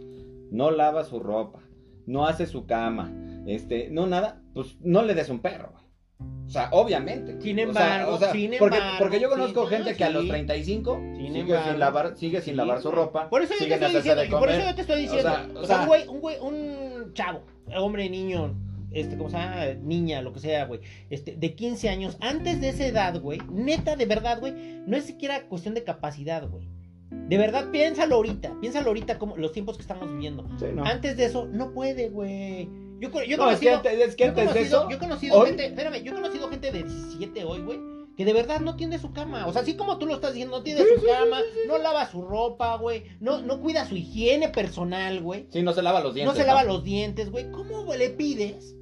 no 0.52 0.72
lava 0.72 1.04
su 1.04 1.20
ropa, 1.20 1.60
no 2.06 2.26
hace 2.26 2.46
su 2.46 2.66
cama, 2.66 3.14
este, 3.46 3.90
no 3.90 4.08
nada, 4.08 4.42
pues 4.54 4.78
no 4.82 5.04
le 5.04 5.14
des 5.16 5.30
un 5.30 5.40
perro, 5.40 5.72
güey. 5.74 5.84
O 6.20 6.50
sea, 6.52 6.70
obviamente. 6.72 7.40
Sin 7.42 7.60
O 7.60 7.74
sea, 7.74 7.94
embargo, 7.96 8.16
o 8.16 8.18
sea, 8.18 8.32
sin 8.32 8.52
porque, 8.58 8.78
embargo, 8.78 8.96
porque 9.00 9.20
yo 9.20 9.30
conozco 9.30 9.70
sí, 9.70 9.76
gente 9.76 9.96
que 9.96 10.04
a 10.04 10.10
los 10.10 10.24
sí. 10.24 10.30
35 10.30 10.96
Sin 10.96 11.28
sigue, 11.28 11.40
embargo, 11.42 11.70
sin 11.70 11.80
lavar, 11.80 12.18
sigue 12.18 12.42
sin 12.42 12.58
lavar 12.58 12.82
su 12.82 12.90
ropa, 12.92 13.30
Por 13.30 13.44
eso 13.44 13.54
yo 13.60 13.68
te 13.68 13.74
estoy 13.76 13.94
diciendo, 13.96 14.22
de 14.22 14.28
y 14.28 14.32
por 14.32 14.40
comer. 14.40 14.56
eso 14.56 14.68
yo 14.70 14.76
te 14.76 14.82
estoy 14.82 15.02
diciendo. 15.02 15.30
O 15.30 15.32
O 15.32 15.36
sea, 15.36 15.46
sea, 15.46 15.62
o 15.62 15.66
sea- 15.66 15.82
un 15.82 15.88
güey, 15.88 16.08
un 16.08 16.20
güey, 16.22 16.40
un 16.40 17.14
chavo, 17.14 17.44
hombre, 17.78 18.10
niño, 18.10 18.56
este, 18.92 19.16
¿cómo 19.16 19.30
se 19.30 19.38
llama? 19.38 19.64
Niña, 19.84 20.24
lo 20.24 20.34
que 20.34 20.40
sea, 20.40 20.66
güey. 20.66 20.80
Este, 21.12 21.36
de 21.36 21.54
15 21.54 21.88
años, 21.90 22.18
antes 22.20 22.60
de 22.62 22.70
esa 22.70 22.86
edad, 22.88 23.20
güey, 23.22 23.40
neta, 23.52 23.96
de 23.96 24.06
verdad, 24.08 24.40
güey, 24.40 24.54
no 24.88 24.98
es 24.98 25.04
siquiera 25.06 25.44
cuestión 25.44 25.76
de 25.76 25.84
capacidad, 25.84 26.48
güey. 26.50 26.68
De 27.12 27.38
verdad, 27.38 27.70
piénsalo 27.72 28.16
ahorita, 28.16 28.56
piénsalo 28.60 28.88
ahorita 28.88 29.20
como 29.20 29.38
los 29.38 29.52
tiempos 29.52 29.78
que 29.78 29.82
estamos 29.84 30.12
viviendo. 30.12 30.48
Sí, 30.60 30.66
no. 30.74 30.84
Antes 30.84 31.16
de 31.16 31.26
eso, 31.26 31.48
no 31.52 31.72
puede, 31.74 32.10
güey. 32.10 32.68
Yo, 33.00 33.10
yo 33.24 33.38
No, 33.38 33.50
es 33.50 33.60
que 33.60 33.68
conocido, 33.70 33.76
antes, 33.78 33.94
es 34.10 34.16
que 34.16 34.32
de 34.32 34.62
eso. 34.62 34.90
yo 34.90 34.96
he 34.96 35.00
conocido 35.00 35.40
hoy- 35.40 35.48
gente, 35.48 35.66
espérame, 35.68 36.04
yo 36.04 36.12
he 36.12 36.16
conocido 36.16 36.50
gente 36.50 36.72
de 36.72 36.84
17 36.84 37.44
hoy, 37.46 37.60
güey, 37.62 37.80
que 38.18 38.26
de 38.26 38.34
verdad 38.34 38.60
no 38.60 38.76
tiene 38.76 39.00
su 39.00 39.14
cama. 39.14 39.48
O 39.48 39.54
sea, 39.54 39.62
así 39.62 39.76
como 39.76 39.98
tú 39.98 40.06
lo 40.06 40.16
estás 40.16 40.34
diciendo, 40.34 40.58
no 40.58 40.64
tiene 40.64 40.82
su 40.82 41.06
cama, 41.06 41.40
no 41.68 41.78
lava 41.78 42.06
su 42.10 42.22
ropa, 42.22 42.76
güey, 42.78 43.04
no, 43.22 43.42
no 43.42 43.62
cuida 43.62 43.86
su 43.86 43.96
higiene 43.96 44.50
personal, 44.50 45.22
güey. 45.22 45.48
Sí, 45.52 45.62
no 45.64 45.72
se 45.74 45.82
lava 45.82 46.02
los 46.02 46.14
dientes. 46.14 46.36
No 46.36 46.40
se 46.42 46.46
lava 46.46 46.64
los 46.66 46.84
dientes, 46.84 47.32
güey. 47.32 47.50
¿Cómo 47.52 47.94
le 47.94 48.10
pides 48.10 48.76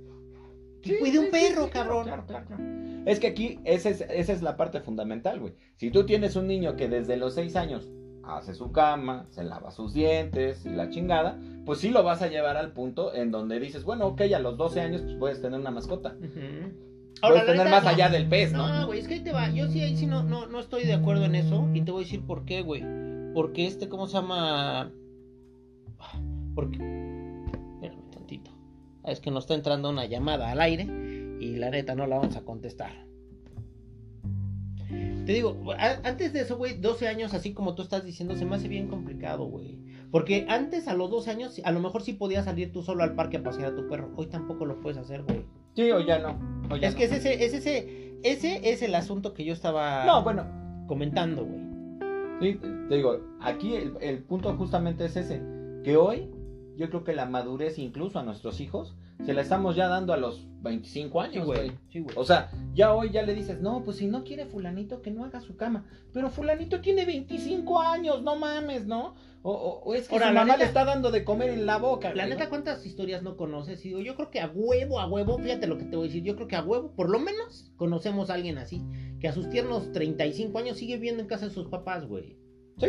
que 0.81 0.93
Sí, 0.93 0.99
cuide 0.99 1.19
un 1.19 1.25
sí, 1.25 1.31
perro, 1.31 1.65
sí, 1.65 1.71
cabrón? 1.71 2.03
claro, 2.05 2.25
claro, 2.25 2.45
claro. 2.47 2.63
Es 3.05 3.19
que 3.19 3.27
aquí 3.27 3.59
esa 3.63 3.89
es, 3.89 4.01
esa 4.01 4.33
es 4.33 4.41
la 4.41 4.57
parte 4.57 4.81
fundamental, 4.81 5.39
güey. 5.39 5.53
Si 5.77 5.91
tú 5.91 6.05
tienes 6.05 6.35
un 6.35 6.47
niño 6.47 6.75
que 6.75 6.87
desde 6.89 7.15
los 7.17 7.35
seis 7.35 7.55
años 7.55 7.87
hace 8.27 8.53
su 8.53 8.71
cama, 8.71 9.25
se 9.29 9.43
lava 9.43 9.71
sus 9.71 9.93
dientes 9.93 10.65
y 10.65 10.69
la 10.69 10.89
chingada, 10.89 11.39
pues 11.65 11.79
sí 11.79 11.89
lo 11.89 12.03
vas 12.03 12.21
a 12.21 12.27
llevar 12.27 12.57
al 12.57 12.71
punto 12.71 13.13
en 13.13 13.31
donde 13.31 13.59
dices, 13.59 13.83
bueno, 13.83 14.07
ok, 14.07 14.21
a 14.35 14.39
los 14.39 14.57
12 14.57 14.81
años 14.81 15.01
pues 15.01 15.15
puedes 15.15 15.41
tener 15.41 15.59
una 15.59 15.71
mascota. 15.71 16.15
Puedes 17.21 17.45
tener 17.45 17.69
más 17.69 17.83
no. 17.83 17.89
allá 17.89 18.09
del 18.09 18.27
pez, 18.27 18.53
¿no? 18.53 18.67
No, 18.67 18.85
güey, 18.87 18.99
es 18.99 19.07
que 19.07 19.15
ahí 19.15 19.19
te 19.21 19.31
va. 19.31 19.49
Yo 19.49 19.67
sí, 19.67 19.81
ahí 19.81 19.95
sí 19.97 20.05
no, 20.05 20.23
no, 20.23 20.45
no 20.47 20.59
estoy 20.59 20.85
de 20.85 20.93
acuerdo 20.93 21.25
en 21.25 21.35
eso. 21.35 21.67
Y 21.73 21.81
te 21.81 21.91
voy 21.91 22.03
a 22.03 22.05
decir 22.05 22.21
por 22.21 22.45
qué, 22.45 22.61
güey. 22.61 22.83
Porque 23.33 23.65
este, 23.65 23.89
¿cómo 23.89 24.07
se 24.07 24.13
llama? 24.13 24.91
Porque. 26.53 26.77
Espérame 27.73 28.11
tantito. 28.11 28.51
Es 29.03 29.19
que 29.19 29.31
nos 29.31 29.45
está 29.45 29.55
entrando 29.55 29.89
una 29.89 30.05
llamada 30.05 30.51
al 30.51 30.61
aire. 30.61 30.83
Y 31.39 31.55
la 31.55 31.71
neta 31.71 31.95
no 31.95 32.05
la 32.05 32.17
vamos 32.17 32.35
a 32.35 32.41
contestar. 32.41 33.06
Te 35.27 35.33
digo, 35.33 35.55
antes 35.77 36.33
de 36.33 36.39
eso, 36.41 36.57
güey, 36.57 36.79
12 36.79 37.07
años, 37.07 37.33
así 37.33 37.53
como 37.53 37.75
tú 37.75 37.81
estás 37.83 38.03
diciendo, 38.05 38.35
se 38.35 38.45
me 38.45 38.55
hace 38.55 38.67
bien 38.67 38.87
complicado, 38.87 39.45
güey. 39.45 39.77
Porque 40.09 40.45
antes, 40.49 40.87
a 40.87 40.93
los 40.93 41.11
12 41.11 41.29
años, 41.31 41.61
a 41.65 41.71
lo 41.71 41.81
mejor 41.81 42.01
sí 42.01 42.13
podías 42.13 42.45
salir 42.45 42.71
tú 42.71 42.81
solo 42.81 43.03
al 43.03 43.13
parque 43.13 43.37
a 43.37 43.43
pasear 43.43 43.73
a 43.73 43.75
tu 43.75 43.87
perro. 43.89 44.09
Hoy 44.15 44.27
tampoco 44.27 44.65
lo 44.65 44.79
puedes 44.79 44.97
hacer, 44.97 45.23
güey. 45.23 45.45
Sí, 45.75 45.91
o 45.91 45.99
ya 45.99 46.17
no. 46.19 46.39
o 46.71 46.77
ya 46.77 46.87
Es 46.87 46.93
no. 46.93 46.97
que 46.97 47.03
es 47.05 47.11
ese, 47.11 47.43
es 47.45 47.53
ese, 47.53 48.17
ese 48.23 48.71
es 48.71 48.81
el 48.81 48.95
asunto 48.95 49.33
que 49.33 49.43
yo 49.43 49.51
estaba 49.53 50.05
No, 50.05 50.23
bueno, 50.23 50.45
comentando, 50.87 51.45
güey. 51.45 51.59
Sí, 52.53 52.59
te 52.87 52.95
digo, 52.95 53.19
aquí 53.41 53.75
el, 53.75 53.93
el 53.99 54.23
punto 54.23 54.55
justamente 54.55 55.03
es 55.05 55.17
ese, 55.17 55.41
que 55.83 55.97
hoy 55.97 56.31
yo 56.77 56.89
creo 56.89 57.03
que 57.03 57.13
la 57.13 57.25
madurez 57.25 57.77
incluso 57.79 58.17
a 58.19 58.23
nuestros 58.23 58.61
hijos 58.61 58.95
se 59.25 59.33
la 59.33 59.41
estamos 59.41 59.75
ya 59.75 59.87
dando 59.87 60.13
a 60.13 60.17
los 60.17 60.45
25 60.61 61.21
Sí, 61.21 61.27
años, 61.29 61.45
güey. 61.45 61.71
Sí, 61.91 61.99
güey. 61.99 62.15
O 62.17 62.23
sea, 62.23 62.49
ya 62.73 62.93
hoy 62.93 63.09
ya 63.11 63.21
le 63.23 63.33
dices, 63.33 63.61
no, 63.61 63.83
pues 63.83 63.97
si 63.97 64.07
no 64.07 64.23
quiere 64.23 64.45
fulanito 64.45 65.01
que 65.01 65.11
no 65.11 65.23
haga 65.25 65.39
su 65.41 65.55
cama, 65.55 65.85
pero 66.13 66.29
fulanito 66.29 66.81
tiene 66.81 67.05
25 67.05 67.79
años, 67.81 68.21
no 68.23 68.35
mames, 68.35 68.85
¿no? 68.85 69.15
O, 69.43 69.51
o- 69.51 69.79
o 69.83 69.93
es 69.93 70.07
que 70.09 70.15
Ahora, 70.15 70.27
su 70.29 70.33
la 70.33 70.41
mamá 70.41 70.53
neta- 70.53 70.57
le 70.63 70.65
está 70.65 70.83
dando 70.83 71.09
de 71.11 71.23
comer 71.23 71.51
en 71.51 71.65
la 71.65 71.77
boca. 71.77 72.09
La 72.09 72.23
güey, 72.23 72.29
neta, 72.31 72.45
¿no? 72.45 72.49
¿cuántas 72.49 72.85
historias 72.85 73.23
no 73.23 73.37
conoces? 73.37 73.85
Y 73.85 73.89
digo, 73.89 74.01
yo 74.01 74.15
creo 74.15 74.29
que 74.29 74.41
a 74.41 74.51
huevo, 74.53 74.99
a 74.99 75.07
huevo, 75.07 75.37
fíjate 75.37 75.67
lo 75.67 75.77
que 75.77 75.85
te 75.85 75.95
voy 75.95 76.05
a 76.05 76.09
decir, 76.09 76.23
yo 76.23 76.35
creo 76.35 76.47
que 76.47 76.55
a 76.57 76.63
huevo, 76.63 76.91
por 76.95 77.09
lo 77.09 77.19
menos, 77.19 77.71
conocemos 77.77 78.29
a 78.29 78.33
alguien 78.33 78.57
así, 78.57 78.83
que 79.19 79.27
a 79.29 79.33
sus 79.33 79.49
tiernos 79.49 79.91
35 79.93 80.57
años 80.59 80.77
sigue 80.77 80.95
viviendo 80.95 81.21
en 81.21 81.27
casa 81.29 81.47
de 81.47 81.53
sus 81.53 81.67
papás, 81.67 82.05
güey. 82.07 82.37
Sí. 82.77 82.87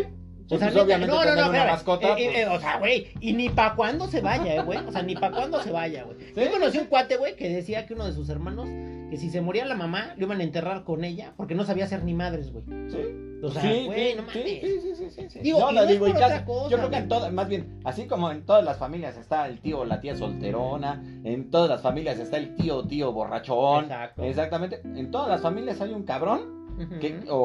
Sí, 0.49 0.55
O 0.55 0.59
sea, 0.59 0.69
pues 0.69 0.75
neta, 0.75 0.85
obviamente 0.87 1.15
no, 1.15 1.19
no, 1.19 1.29
tener 1.29 1.45
no, 1.45 1.51
una 1.51 1.65
mascota. 1.67 2.09
Eh, 2.09 2.13
pues, 2.15 2.37
eh, 2.37 2.47
o 2.49 2.59
sea, 2.61 2.79
güey, 2.79 3.07
y 3.21 3.33
ni 3.35 3.51
pa' 3.51 3.75
cuándo 3.75 4.09
se 4.09 4.23
vaya, 4.23 4.55
eh, 4.57 4.63
güey. 4.63 4.79
O 4.79 4.91
sea, 4.91 5.03
ni 5.03 5.15
pa' 5.15 5.31
cuándo 5.31 5.63
se 5.63 5.71
vaya, 5.71 6.05
güey. 6.05 6.17
Sí, 6.35 6.41
Yo 6.43 6.51
conocí 6.51 6.79
un 6.79 6.87
cuate, 6.87 7.17
güey, 7.19 7.37
que 7.37 7.51
decía 7.51 7.87
que 7.87 7.93
uno 7.93 8.07
de 8.07 8.13
sus 8.15 8.31
hermanos, 8.31 8.67
que 9.11 9.17
si 9.19 9.29
se 9.29 9.43
moría 9.43 9.67
la 9.67 9.75
mamá, 9.75 10.15
lo 10.17 10.25
iban 10.25 10.41
a 10.41 10.45
enterrar 10.45 10.85
con 10.85 11.05
ella, 11.05 11.35
porque 11.37 11.55
no 11.55 11.65
sabía 11.65 11.85
hacer 11.85 12.03
ni 12.03 12.15
madres, 12.15 12.51
güey. 12.51 12.65
sí. 12.91 13.25
O 13.41 13.51
sea, 13.51 13.63
sí, 13.63 13.85
güey, 13.87 14.11
sí, 14.11 14.17
no 14.17 14.23
sí, 14.33 14.39
mames. 14.39 14.61
sí, 14.61 14.95
sí, 14.97 15.11
sí, 15.11 15.31
sí. 15.31 15.39
Digo, 15.41 15.61
No, 15.61 15.71
no 15.71 15.87
digo, 15.87 16.09
y 16.09 16.11
otra 16.11 16.45
cosa, 16.45 16.71
yo 16.71 16.77
creo 16.79 16.91
que 16.91 16.97
en 16.97 17.09
todas, 17.09 17.33
más 17.33 17.49
bien, 17.49 17.79
así 17.85 18.07
como 18.07 18.33
en 18.33 18.45
todas 18.45 18.65
las 18.65 18.79
familias 18.79 19.17
está 19.17 19.47
el 19.47 19.61
tío 19.61 19.81
o 19.81 19.85
la 19.85 20.01
tía 20.01 20.17
solterona, 20.17 21.01
en 21.23 21.49
todas 21.51 21.69
las 21.69 21.81
familias 21.81 22.19
está 22.19 22.37
el 22.37 22.57
tío 22.57 22.79
o 22.79 22.87
tío 22.89 23.13
borrachón. 23.13 23.85
Exacto. 23.85 24.25
Exactamente. 24.25 24.81
En 24.83 25.11
todas 25.13 25.29
las 25.29 25.41
familias 25.41 25.81
hay 25.81 25.93
un 25.93 26.03
cabrón 26.03 26.59
Que, 27.01 27.21
o, 27.29 27.37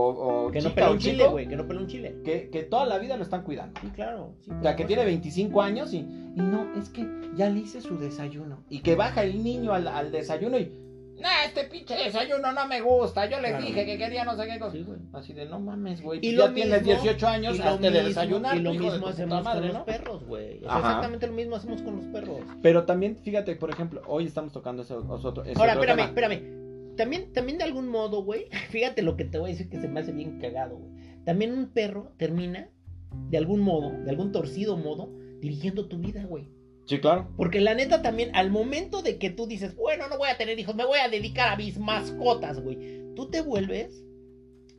o 0.47 0.51
Que 0.51 0.61
no 0.61 0.69
chica 0.69 0.89
o 0.89 0.93
un 0.93 0.99
chile, 0.99 1.27
güey, 1.27 1.47
que 1.47 1.55
no 1.55 1.67
peló 1.67 1.79
un 1.81 1.87
chile. 1.87 2.15
que, 2.23 2.49
que 2.49 2.63
toda 2.63 2.85
la 2.85 2.97
vida 2.99 3.17
lo 3.17 3.23
están 3.23 3.43
cuidando. 3.43 3.79
Sí, 3.81 3.87
claro. 3.89 4.35
sí, 4.41 4.51
O 4.51 4.61
sea, 4.61 4.75
que 4.75 4.85
tiene 4.85 5.05
25 5.05 5.61
años 5.61 5.93
y, 5.93 5.99
y 5.99 6.41
no, 6.41 6.67
es 6.77 6.89
que 6.89 7.07
ya 7.35 7.49
le 7.49 7.59
hice 7.61 7.81
su 7.81 7.97
desayuno. 7.97 8.63
Y 8.69 8.79
que 8.81 8.95
baja 8.95 9.23
el 9.23 9.43
niño 9.43 9.73
al, 9.73 9.87
al 9.87 10.11
desayuno 10.11 10.57
y, 10.59 10.71
no, 11.13 11.29
este 11.45 11.65
pinche 11.65 11.95
desayuno 11.95 12.51
no 12.51 12.67
me 12.67 12.81
gusta. 12.81 13.29
Yo 13.29 13.39
les 13.39 13.51
Claro. 13.51 13.65
dije 13.65 13.85
que 13.85 13.97
quería 13.97 14.25
no 14.25 14.35
sé 14.35 14.45
qué 14.47 14.59
cosa. 14.59 14.73
Sí. 14.73 14.85
Así 15.13 15.31
de, 15.33 15.45
no 15.45 15.59
mames, 15.59 16.01
güey. 16.01 16.19
Y 16.21 16.35
pues 16.35 16.47
ya 16.47 16.53
tienes 16.53 16.81
mismo- 16.83 17.01
18 17.01 17.27
años, 17.27 17.59
hazte 17.59 17.91
de 17.91 18.03
desayunar. 18.03 18.57
y 18.57 18.61
lo 18.61 18.73
hijo 18.73 18.83
de 18.85 18.89
mismo 18.91 19.05
tu 19.05 19.11
hacemos 19.13 19.43
madre, 19.43 19.59
con 19.61 19.67
¿no? 19.69 19.73
los 19.75 19.83
perros, 19.83 20.23
güey. 20.25 20.57
O 20.57 20.69
sea, 20.69 20.77
exactamente 20.79 21.27
lo 21.27 21.33
mismo 21.33 21.55
hacemos 21.55 21.81
con 21.83 21.95
los 21.97 22.05
perros. 22.07 22.39
Pero 22.61 22.83
también, 22.85 23.15
fíjate, 23.15 23.55
por 23.55 23.69
ejemplo, 23.69 24.01
hoy 24.07 24.25
estamos 24.25 24.51
tocando 24.51 24.81
ese, 24.81 24.95
ese 24.95 25.27
otro, 25.27 25.43
ese 25.43 25.57
Ahora, 25.59 25.73
otro 25.73 25.83
espérame, 25.83 25.97
tema. 25.97 26.07
espérame. 26.09 26.62
También, 26.95 27.33
también 27.33 27.57
de 27.57 27.63
algún 27.63 27.87
modo, 27.87 28.23
güey, 28.23 28.45
fíjate 28.69 29.01
lo 29.01 29.15
que 29.15 29.25
te 29.25 29.37
voy 29.37 29.49
a 29.49 29.53
decir 29.53 29.69
que 29.69 29.79
se 29.79 29.87
me 29.87 29.99
hace 29.99 30.11
bien 30.11 30.39
cagado, 30.39 30.77
güey. 30.77 30.91
También 31.25 31.53
un 31.53 31.69
perro 31.69 32.13
termina, 32.17 32.69
de 33.29 33.37
algún 33.37 33.61
modo, 33.61 33.91
de 34.03 34.09
algún 34.09 34.31
torcido 34.31 34.77
modo, 34.77 35.13
dirigiendo 35.39 35.87
tu 35.87 35.99
vida, 35.99 36.25
güey. 36.25 36.49
Sí, 36.85 36.99
claro. 36.99 37.29
Porque 37.37 37.61
la 37.61 37.75
neta 37.75 38.01
también, 38.01 38.35
al 38.35 38.51
momento 38.51 39.01
de 39.01 39.17
que 39.17 39.29
tú 39.29 39.47
dices, 39.47 39.75
bueno, 39.75 40.09
no 40.09 40.17
voy 40.17 40.29
a 40.29 40.37
tener 40.37 40.59
hijos, 40.59 40.75
me 40.75 40.85
voy 40.85 40.99
a 40.99 41.07
dedicar 41.07 41.49
a 41.49 41.55
mis 41.55 41.79
mascotas, 41.79 42.61
güey. 42.61 43.01
Tú 43.15 43.29
te 43.29 43.41
vuelves 43.41 44.03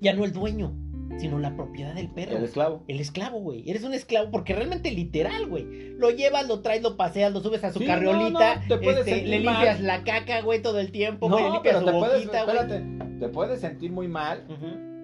ya 0.01 0.13
no 0.13 0.25
el 0.25 0.33
dueño, 0.33 0.77
sino 1.19 1.39
la 1.39 1.55
propiedad 1.57 1.95
del 1.95 2.09
perro. 2.11 2.37
El 2.37 2.45
esclavo. 2.45 2.83
El 2.89 3.01
esclavo, 3.01 3.39
güey. 3.41 3.69
Eres 3.71 3.85
un 3.85 3.95
esclavo 3.95 4.31
porque 4.31 4.55
realmente 4.55 4.91
literal, 4.91 5.47
güey. 5.47 5.91
Lo 5.99 6.11
llevas, 6.11 6.49
lo 6.49 6.61
traes, 6.61 6.83
lo 6.83 6.97
paseas, 6.97 7.33
lo 7.33 7.41
subes 7.41 7.63
a 7.65 7.73
su 7.73 7.79
Sí, 7.79 7.87
carriolita. 7.87 8.57
no, 8.57 8.61
no, 8.63 8.69
te 8.69 8.79
puedes 8.79 9.07
este, 9.07 9.23
le 9.27 9.41
mal. 9.41 9.55
limpias 9.55 9.81
la 9.81 10.03
caca, 10.05 10.41
güey, 10.43 10.61
todo 10.61 10.79
el 10.81 10.91
tiempo, 10.91 11.29
güey. 11.29 11.43
Le 11.43 11.49
No, 11.49 11.55
limpias 11.55 11.77
pero 11.77 11.87
su 11.87 11.93
te 11.93 11.99
puedes, 11.99 12.25
boquita, 12.27 12.41
espérate, 12.41 12.85
te 13.21 13.29
puedes 13.29 13.61
sentir 13.61 13.93
muy 13.93 14.09
mal. 14.09 14.45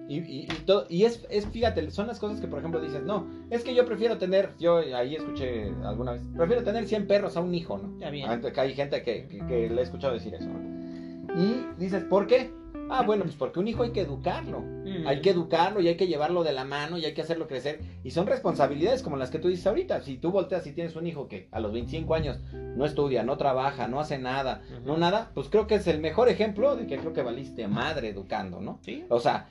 Y, 0.09 0.17
y, 0.17 0.39
y 0.41 0.47
todo, 0.65 0.87
y 0.89 1.05
es, 1.05 1.25
es, 1.29 1.45
fíjate, 1.47 1.89
son 1.89 2.07
las 2.07 2.19
cosas 2.19 2.41
que, 2.41 2.47
por 2.47 2.59
ejemplo, 2.59 2.81
dices, 2.81 3.01
no, 3.03 3.29
es 3.49 3.63
que 3.63 3.73
yo 3.73 3.85
prefiero 3.85 4.17
tener, 4.17 4.49
yo 4.59 4.79
ahí 4.79 5.15
escuché 5.15 5.71
alguna 5.85 6.11
vez, 6.11 6.21
prefiero 6.35 6.63
tener 6.63 6.85
100 6.85 7.07
perros 7.07 7.37
a 7.37 7.39
un 7.39 7.55
hijo, 7.55 7.77
¿no? 7.77 7.97
Ya 7.97 8.09
bien. 8.09 8.41
Que 8.41 8.59
hay 8.59 8.73
gente 8.73 9.03
que, 9.03 9.27
que, 9.29 9.37
que 9.47 9.69
le 9.69 9.79
he 9.79 9.83
escuchado 9.83 10.13
decir 10.13 10.33
eso, 10.35 10.49
¿no? 10.49 11.41
Y 11.41 11.65
dices, 11.79 12.03
¿por 12.03 12.27
qué? 12.27 12.51
Ah, 12.93 13.03
bueno, 13.03 13.23
pues 13.23 13.35
porque 13.35 13.59
un 13.59 13.67
hijo 13.69 13.83
hay 13.83 13.91
que 13.91 14.01
educarlo. 14.01 14.59
Mm. 14.59 15.07
Hay 15.07 15.21
que 15.21 15.29
educarlo 15.29 15.79
y 15.79 15.87
hay 15.87 15.95
que 15.95 16.07
llevarlo 16.07 16.43
de 16.43 16.51
la 16.51 16.65
mano 16.65 16.97
y 16.97 17.05
hay 17.05 17.13
que 17.13 17.21
hacerlo 17.21 17.47
crecer. 17.47 17.79
Y 18.03 18.11
son 18.11 18.27
responsabilidades 18.27 19.01
como 19.01 19.15
las 19.15 19.31
que 19.31 19.39
tú 19.39 19.47
dices 19.47 19.65
ahorita. 19.65 20.01
Si 20.01 20.17
tú 20.17 20.31
volteas 20.31 20.67
y 20.67 20.73
tienes 20.73 20.95
un 20.97 21.07
hijo 21.07 21.29
que 21.29 21.47
a 21.51 21.61
los 21.61 21.71
25 21.71 22.13
años 22.13 22.39
no 22.51 22.85
estudia, 22.85 23.23
no 23.23 23.37
trabaja, 23.37 23.87
no 23.87 24.01
hace 24.01 24.17
nada, 24.17 24.61
no 24.85 24.97
nada, 24.97 25.31
pues 25.33 25.47
creo 25.47 25.67
que 25.67 25.75
es 25.75 25.87
el 25.87 26.01
mejor 26.01 26.27
ejemplo 26.27 26.75
de 26.75 26.85
que 26.85 26.97
creo 26.97 27.13
que 27.13 27.21
valiste 27.21 27.67
madre 27.67 28.09
educando, 28.09 28.59
¿no? 28.59 28.79
Sí. 28.81 29.05
O 29.09 29.21
sea, 29.21 29.49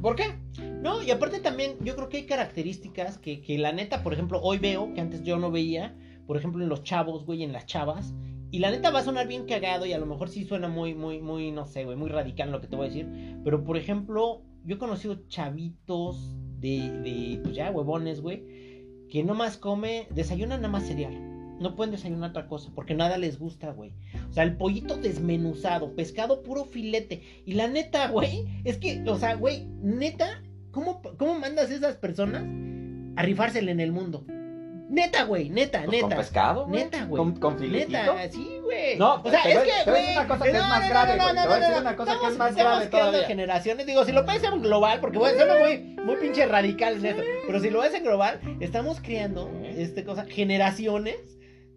¿por 0.00 0.16
qué? 0.16 0.24
No, 0.80 1.02
y 1.02 1.10
aparte 1.10 1.40
también 1.40 1.76
yo 1.80 1.94
creo 1.94 2.08
que 2.08 2.18
hay 2.18 2.26
características 2.26 3.18
que, 3.18 3.42
que 3.42 3.58
la 3.58 3.72
neta, 3.72 4.02
por 4.02 4.14
ejemplo, 4.14 4.40
hoy 4.42 4.58
veo, 4.58 4.94
que 4.94 5.02
antes 5.02 5.22
yo 5.24 5.36
no 5.36 5.50
veía, 5.50 5.94
por 6.26 6.36
ejemplo, 6.36 6.62
en 6.62 6.68
los 6.68 6.82
chavos, 6.84 7.26
güey, 7.26 7.42
en 7.42 7.52
las 7.52 7.66
chavas. 7.66 8.14
Y 8.50 8.60
la 8.60 8.70
neta 8.70 8.90
va 8.90 9.00
a 9.00 9.04
sonar 9.04 9.28
bien 9.28 9.44
cagado 9.44 9.84
y 9.84 9.92
a 9.92 9.98
lo 9.98 10.06
mejor 10.06 10.30
sí 10.30 10.44
suena 10.44 10.68
muy, 10.68 10.94
muy, 10.94 11.20
muy, 11.20 11.50
no 11.50 11.66
sé, 11.66 11.84
güey, 11.84 11.96
muy 11.96 12.08
radical 12.08 12.50
lo 12.50 12.60
que 12.60 12.66
te 12.66 12.76
voy 12.76 12.86
a 12.86 12.88
decir. 12.88 13.08
Pero, 13.44 13.62
por 13.62 13.76
ejemplo, 13.76 14.42
yo 14.64 14.76
he 14.76 14.78
conocido 14.78 15.26
chavitos 15.28 16.36
de, 16.58 17.40
pues 17.42 17.54
ya, 17.54 17.70
huevones, 17.70 18.20
güey, 18.20 18.44
que 19.10 19.22
nomás 19.22 19.58
come, 19.58 20.08
desayunan 20.14 20.62
nada 20.62 20.72
más 20.72 20.86
cereal. 20.86 21.14
No 21.60 21.74
pueden 21.74 21.90
desayunar 21.90 22.30
otra 22.30 22.46
cosa 22.46 22.70
porque 22.74 22.94
nada 22.94 23.18
les 23.18 23.38
gusta, 23.38 23.72
güey. 23.72 23.92
O 24.30 24.32
sea, 24.32 24.44
el 24.44 24.56
pollito 24.56 24.96
desmenuzado, 24.96 25.94
pescado 25.94 26.42
puro 26.42 26.64
filete. 26.64 27.22
Y 27.44 27.54
la 27.54 27.68
neta, 27.68 28.08
güey, 28.08 28.46
es 28.64 28.78
que, 28.78 29.02
o 29.06 29.18
sea, 29.18 29.34
güey, 29.34 29.66
neta, 29.82 30.42
¿cómo, 30.70 31.02
cómo 31.18 31.38
mandas 31.38 31.70
a 31.70 31.74
esas 31.74 31.96
personas 31.96 32.44
a 33.16 33.22
rifársela 33.22 33.72
en 33.72 33.80
el 33.80 33.92
mundo? 33.92 34.24
Neta, 34.88 35.24
güey, 35.24 35.50
neta, 35.50 35.82
Pues 35.84 36.00
con 36.00 36.08
neta. 36.10 36.20
pescado, 36.22 36.66
güey. 36.66 36.82
Neta, 36.84 37.04
güey. 37.04 37.22
Con, 37.22 37.36
con 37.38 37.58
filetito. 37.58 37.98
Neta, 38.14 38.32
sí, 38.32 38.58
güey. 38.62 38.96
No, 38.96 39.20
o 39.22 39.30
sea, 39.30 39.42
te 39.42 39.52
es 39.52 39.58
que, 39.58 39.90
güey. 39.90 40.12
una 40.12 40.26
cosa 40.28 40.44
que 40.44 40.50
es 40.50 40.62
más 40.66 40.88
grave, 40.88 41.16
güey. 41.18 41.34
Te 41.34 41.46
voy 41.46 41.52
a 41.52 41.58
decir 41.60 41.76
una 41.80 41.96
cosa 41.96 42.12
que 42.12 42.16
es 42.26 42.32
Estamos- 42.32 42.38
más 42.38 42.50
estamos 42.50 42.72
grave 42.78 42.86
todavía. 42.86 43.26
generaciones. 43.26 43.86
Digo, 43.86 44.04
si 44.06 44.12
lo 44.12 44.24
ves 44.24 44.42
en 44.42 44.62
global, 44.62 45.00
porque 45.00 45.18
bueno, 45.18 45.36
suena 45.36 45.56
muy, 45.58 45.78
muy 46.04 46.16
pinche 46.16 46.46
radical 46.46 46.94
en 46.96 47.06
esto. 47.06 47.22
Pero 47.46 47.60
si 47.60 47.68
lo 47.70 47.80
ves 47.80 47.92
en 47.94 48.02
global, 48.02 48.40
estamos 48.60 49.00
creando, 49.02 49.50
este 49.64 50.04
cosa, 50.04 50.24
generaciones. 50.24 51.16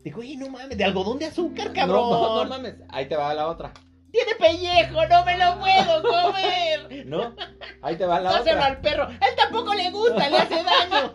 Digo, 0.03 0.21
oye, 0.21 0.37
no 0.37 0.47
mames, 0.49 0.77
de 0.77 0.83
algodón 0.85 1.19
de 1.19 1.25
azúcar, 1.25 1.73
cabrón. 1.73 2.09
No, 2.09 2.35
no, 2.37 2.43
no 2.45 2.49
mames. 2.49 2.75
Ahí 2.89 3.07
te 3.07 3.15
va 3.17 3.33
la 3.33 3.47
otra. 3.49 3.73
Tiene 4.11 4.35
pellejo, 4.35 5.05
no 5.07 5.25
me 5.25 5.37
lo 5.37 5.59
puedo 5.59 6.01
comer. 6.01 7.05
¿No? 7.05 7.33
Ahí 7.81 7.95
te 7.97 8.05
va 8.05 8.19
la 8.19 8.31
Dáselo 8.33 8.57
otra. 8.57 8.65
al 8.65 8.77
perro. 8.81 9.07
Él 9.09 9.35
tampoco 9.37 9.73
le 9.73 9.89
gusta, 9.91 10.29
le 10.29 10.37
hace 10.37 10.55
daño. 10.63 11.11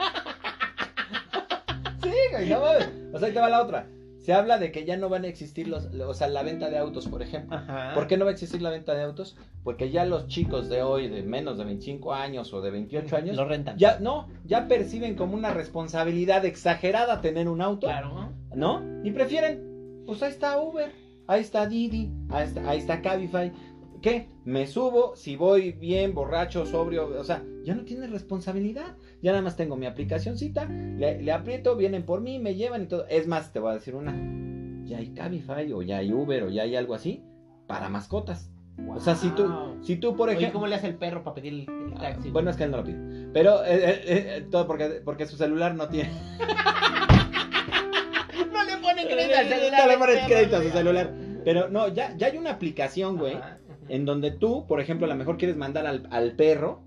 Sí, 2.11 2.19
güey, 2.33 2.49
no 2.49 2.61
mames. 2.61 2.89
O 3.13 3.19
sea, 3.19 3.29
ahí 3.29 3.35
te 3.35 3.41
va 3.41 3.49
la 3.49 3.63
otra. 3.63 3.89
Se 4.19 4.33
habla 4.33 4.59
de 4.59 4.73
que 4.73 4.85
ya 4.85 4.97
no 4.97 5.09
van 5.09 5.25
a 5.25 5.29
existir 5.29 5.69
los, 5.69 5.87
o 5.95 6.15
sea, 6.15 6.27
la 6.27 6.43
venta 6.43 6.69
de 6.69 6.79
autos, 6.79 7.07
por 7.07 7.23
ejemplo. 7.23 7.57
Ajá. 7.57 7.93
¿Por 7.95 8.09
qué 8.09 8.17
no 8.17 8.25
va 8.25 8.33
a 8.33 8.35
existir 8.35 8.61
la 8.61 8.71
venta 8.71 8.93
de 8.95 9.05
autos? 9.05 9.37
Porque 9.63 9.91
ya 9.91 10.05
los 10.05 10.27
chicos 10.27 10.69
de 10.69 10.83
hoy, 10.83 11.09
de 11.09 11.23
menos 11.23 11.59
de 11.59 11.65
25 11.65 12.13
años 12.13 12.53
o 12.53 12.61
de 12.61 12.73
28 12.73 13.17
años, 13.17 13.37
Lo 13.37 13.45
rentan. 13.45 13.79
ya 13.79 13.99
no, 14.01 14.27
ya 14.45 14.67
perciben 14.67 15.15
como 15.15 15.35
una 15.37 15.53
responsabilidad 15.53 16.45
exagerada 16.45 17.21
tener 17.21 17.49
un 17.49 17.61
auto, 17.61 17.87
Claro. 17.87 18.33
¿no? 18.55 18.83
Y 19.05 19.13
prefieren 19.13 20.03
pues 20.07 20.23
ahí 20.23 20.31
está 20.31 20.61
Uber, 20.61 20.91
ahí 21.29 21.41
está 21.41 21.67
Didi, 21.67 22.11
ahí 22.31 22.45
está, 22.47 22.69
ahí 22.69 22.79
está 22.79 23.03
Cabify. 23.03 23.53
¿Qué? 24.07 24.29
Me 24.45 24.69
subo, 24.69 25.17
si 25.17 25.35
voy 25.35 25.73
bien, 25.73 26.15
borracho, 26.15 26.65
sobrio, 26.65 27.09
o 27.19 27.25
sea, 27.25 27.43
ya 27.65 27.75
no 27.75 27.85
tiene 27.85 28.07
responsabilidad. 28.07 28.95
Ya 29.21 29.33
nada 29.33 29.43
más 29.43 29.57
tengo 29.57 29.75
mi 29.75 29.87
aplicacioncita, 29.87 30.67
le, 30.67 31.21
le 31.21 31.33
aprieto, 31.33 31.75
vienen 31.75 32.05
por 32.05 32.21
mí, 32.21 32.39
me 32.39 32.55
llevan 32.55 32.85
y 32.85 32.87
todo. 32.87 33.05
Es 33.09 33.27
más, 33.27 33.53
te 33.53 33.59
voy 33.59 33.73
a 33.73 33.75
decir 33.75 33.97
una. 33.97 34.15
Ya 34.85 34.99
hay 34.99 35.13
Cabify 35.13 35.73
o 35.73 35.83
ya 35.83 35.97
hay 35.97 36.13
Uber 36.13 36.45
o 36.45 36.51
ya 36.51 36.63
hay 36.63 36.77
algo 36.77 36.95
así 36.95 37.25
para 37.67 37.89
mascotas. 37.89 38.53
O 38.87 39.01
sea, 39.01 39.17
si 39.17 39.31
tú, 39.31 39.53
si 39.83 39.97
tú 39.97 40.15
por 40.15 40.29
Oye, 40.29 40.39
ejemplo... 40.39 40.61
¿cómo 40.61 40.69
le 40.69 40.77
hace 40.77 40.87
el 40.87 40.95
perro 40.95 41.25
para 41.25 41.35
pedir 41.35 41.55
el, 41.55 41.69
el 41.69 41.95
taxi? 41.95 42.31
Bueno, 42.31 42.51
es 42.51 42.57
que 42.57 42.63
él 42.63 42.71
no 42.71 42.77
lo 42.77 42.85
pide. 42.85 43.29
Pero 43.33 43.65
eh, 43.65 43.75
eh, 43.75 44.05
eh, 44.07 44.47
todo 44.53 44.69
porque, 44.69 45.03
porque 45.05 45.27
su 45.27 45.37
celular 45.37 45.75
no 45.75 45.89
tiene. 45.89 46.13
no 48.53 48.63
le 48.63 48.77
ponen 48.77 49.09
crédito 49.09 49.37
al 49.37 49.49
celular. 49.49 49.81
No 49.85 49.89
le 49.89 49.99
perro, 49.99 50.27
crédito 50.29 50.59
a 50.59 50.63
su 50.63 50.71
celular. 50.71 51.13
Pero 51.45 51.69
no, 51.71 51.89
ya, 51.89 52.17
ya 52.17 52.29
hay 52.29 52.39
una 52.39 52.51
aplicación, 52.51 53.19
güey, 53.19 53.35
ajá. 53.35 53.59
En 53.89 54.05
donde 54.05 54.31
tú, 54.31 54.67
por 54.67 54.81
ejemplo, 54.81 55.07
a 55.07 55.09
lo 55.09 55.17
mejor 55.17 55.37
quieres 55.39 55.57
mandar 55.57 55.87
al, 55.87 56.07
al 56.11 56.33
perro 56.33 56.81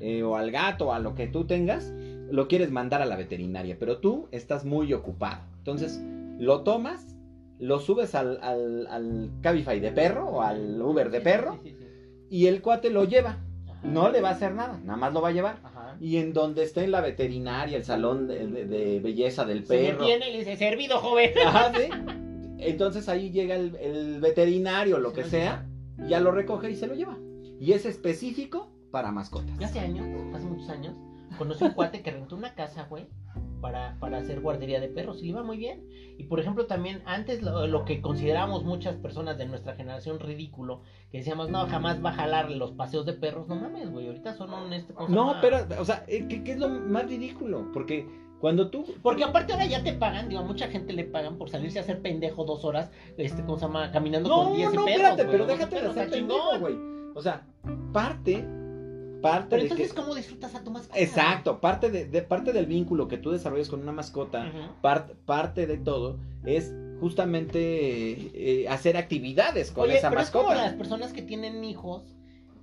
eh, 0.00 0.22
o 0.22 0.36
al 0.36 0.50
gato, 0.50 0.92
a 0.92 0.98
lo 0.98 1.14
que 1.14 1.26
tú 1.26 1.46
tengas, 1.46 1.92
lo 2.30 2.48
quieres 2.48 2.70
mandar 2.70 3.02
a 3.02 3.06
la 3.06 3.16
veterinaria, 3.16 3.76
pero 3.78 3.98
tú 3.98 4.28
estás 4.32 4.64
muy 4.64 4.92
ocupado. 4.92 5.42
Entonces, 5.58 6.00
lo 6.38 6.62
tomas, 6.62 7.16
lo 7.58 7.78
subes 7.80 8.14
al, 8.14 8.38
al, 8.42 8.86
al 8.88 9.30
Cabify 9.42 9.80
de 9.80 9.92
perro 9.92 10.26
o 10.28 10.42
al 10.42 10.80
Uber 10.82 11.10
de 11.10 11.20
perro 11.20 11.58
sí, 11.62 11.70
sí, 11.70 11.76
sí. 11.78 11.86
y 12.30 12.46
el 12.46 12.60
cuate 12.62 12.90
lo 12.90 13.04
lleva. 13.04 13.38
Ajá. 13.68 13.80
No 13.86 14.10
le 14.10 14.20
va 14.20 14.30
a 14.30 14.32
hacer 14.32 14.54
nada, 14.54 14.78
nada 14.84 14.96
más 14.98 15.12
lo 15.14 15.20
va 15.22 15.28
a 15.28 15.32
llevar. 15.32 15.60
Ajá. 15.64 15.96
Y 16.00 16.16
en 16.18 16.32
donde 16.32 16.62
esté 16.62 16.84
en 16.84 16.90
la 16.90 17.00
veterinaria, 17.00 17.76
el 17.78 17.84
salón 17.84 18.26
de, 18.26 18.46
de- 18.46 18.66
de 18.66 19.00
belleza 19.00 19.44
del 19.44 19.64
Se 19.66 19.74
perro. 19.76 20.04
y 20.06 20.18
le 20.18 20.38
dice, 20.38 20.56
servido, 20.56 20.98
joven. 20.98 21.30
Ajá. 21.46 21.72
Entonces 22.58 23.08
ahí 23.08 23.30
llega 23.30 23.54
el, 23.54 23.76
el 23.76 24.20
veterinario, 24.20 24.98
lo 24.98 25.12
que 25.12 25.24
sea, 25.24 25.66
ya 26.08 26.20
lo 26.20 26.30
recoge 26.32 26.70
y 26.70 26.76
se 26.76 26.86
lo 26.86 26.94
lleva. 26.94 27.16
Y 27.60 27.72
es 27.72 27.86
específico 27.86 28.70
para 28.90 29.12
mascotas. 29.12 29.58
Yo 29.58 29.66
hace 29.66 29.80
años, 29.80 30.06
hace 30.34 30.46
muchos 30.46 30.68
años, 30.68 30.94
conocí 31.38 31.64
un 31.64 31.70
cuate 31.72 32.02
que 32.02 32.10
rentó 32.10 32.36
una 32.36 32.54
casa, 32.54 32.86
güey, 32.88 33.06
para, 33.60 33.98
para 33.98 34.18
hacer 34.18 34.40
guardería 34.40 34.80
de 34.80 34.88
perros 34.88 35.18
y 35.20 35.22
le 35.22 35.28
iba 35.30 35.42
muy 35.42 35.56
bien. 35.56 35.86
Y 36.18 36.24
por 36.24 36.38
ejemplo, 36.40 36.66
también 36.66 37.02
antes 37.06 37.42
lo, 37.42 37.66
lo 37.66 37.84
que 37.84 38.00
considerábamos 38.02 38.64
muchas 38.64 38.96
personas 38.96 39.38
de 39.38 39.46
nuestra 39.46 39.74
generación 39.74 40.20
ridículo, 40.20 40.82
que 41.10 41.18
decíamos, 41.18 41.50
no, 41.50 41.66
jamás 41.66 42.04
va 42.04 42.10
a 42.10 42.14
jalar 42.14 42.50
los 42.50 42.72
paseos 42.72 43.06
de 43.06 43.14
perros, 43.14 43.48
no 43.48 43.56
mames, 43.56 43.90
güey, 43.90 44.06
ahorita 44.06 44.34
son 44.34 44.52
un 44.52 44.72
este 44.72 44.92
No, 45.08 45.26
más- 45.26 45.36
pero, 45.40 45.58
o 45.80 45.84
sea, 45.84 46.04
eh, 46.06 46.26
¿qué, 46.28 46.44
qué 46.44 46.52
es 46.52 46.58
lo 46.58 46.68
más 46.68 47.08
ridículo? 47.08 47.70
Porque 47.72 48.06
cuando 48.46 48.70
tú... 48.70 48.84
Porque 49.02 49.24
aparte 49.24 49.52
ahora 49.54 49.66
ya 49.66 49.82
te 49.82 49.92
pagan, 49.92 50.28
digo, 50.28 50.40
a 50.40 50.44
mucha 50.44 50.68
gente 50.68 50.92
le 50.92 51.02
pagan 51.02 51.36
por 51.36 51.50
salirse 51.50 51.80
a 51.80 51.82
hacer 51.82 52.00
pendejo 52.00 52.44
dos 52.44 52.64
horas, 52.64 52.92
este, 53.18 53.42
¿cómo 53.42 53.58
se 53.58 53.66
llama? 53.66 53.90
Caminando 53.90 54.28
No, 54.28 54.44
con 54.44 54.56
10 54.56 54.72
no, 54.72 54.86
espérate, 54.86 55.24
güey, 55.24 55.32
pero 55.32 55.44
o 55.44 55.46
12 55.48 55.58
déjate 55.58 55.82
de 55.82 55.88
hacer 55.90 56.10
pendejo, 56.10 56.58
güey. 56.60 56.74
O 57.16 57.20
sea, 57.20 57.44
parte, 57.92 58.44
parte 59.20 59.46
Pero 59.50 59.62
de 59.62 59.68
entonces, 59.68 59.92
que... 59.92 60.00
¿cómo 60.00 60.14
disfrutas 60.14 60.54
a 60.54 60.62
tu 60.62 60.70
mascota? 60.70 60.96
Exacto, 61.00 61.60
parte 61.60 61.90
de, 61.90 62.04
de- 62.04 62.22
parte 62.22 62.52
del 62.52 62.66
vínculo 62.66 63.08
que 63.08 63.18
tú 63.18 63.32
desarrollas 63.32 63.68
con 63.68 63.80
una 63.82 63.90
mascota, 63.90 64.46
part- 64.80 65.14
parte 65.24 65.66
de 65.66 65.78
todo 65.78 66.18
es 66.44 66.72
justamente 67.00 68.62
eh, 68.62 68.68
hacer 68.68 68.96
actividades 68.96 69.72
con 69.72 69.84
Oye, 69.84 69.98
esa 69.98 70.08
pero 70.10 70.20
es 70.20 70.30
como 70.30 70.44
mascota. 70.50 70.66
las 70.66 70.74
personas 70.76 71.12
que 71.12 71.22
tienen 71.22 71.64
hijos 71.64 72.14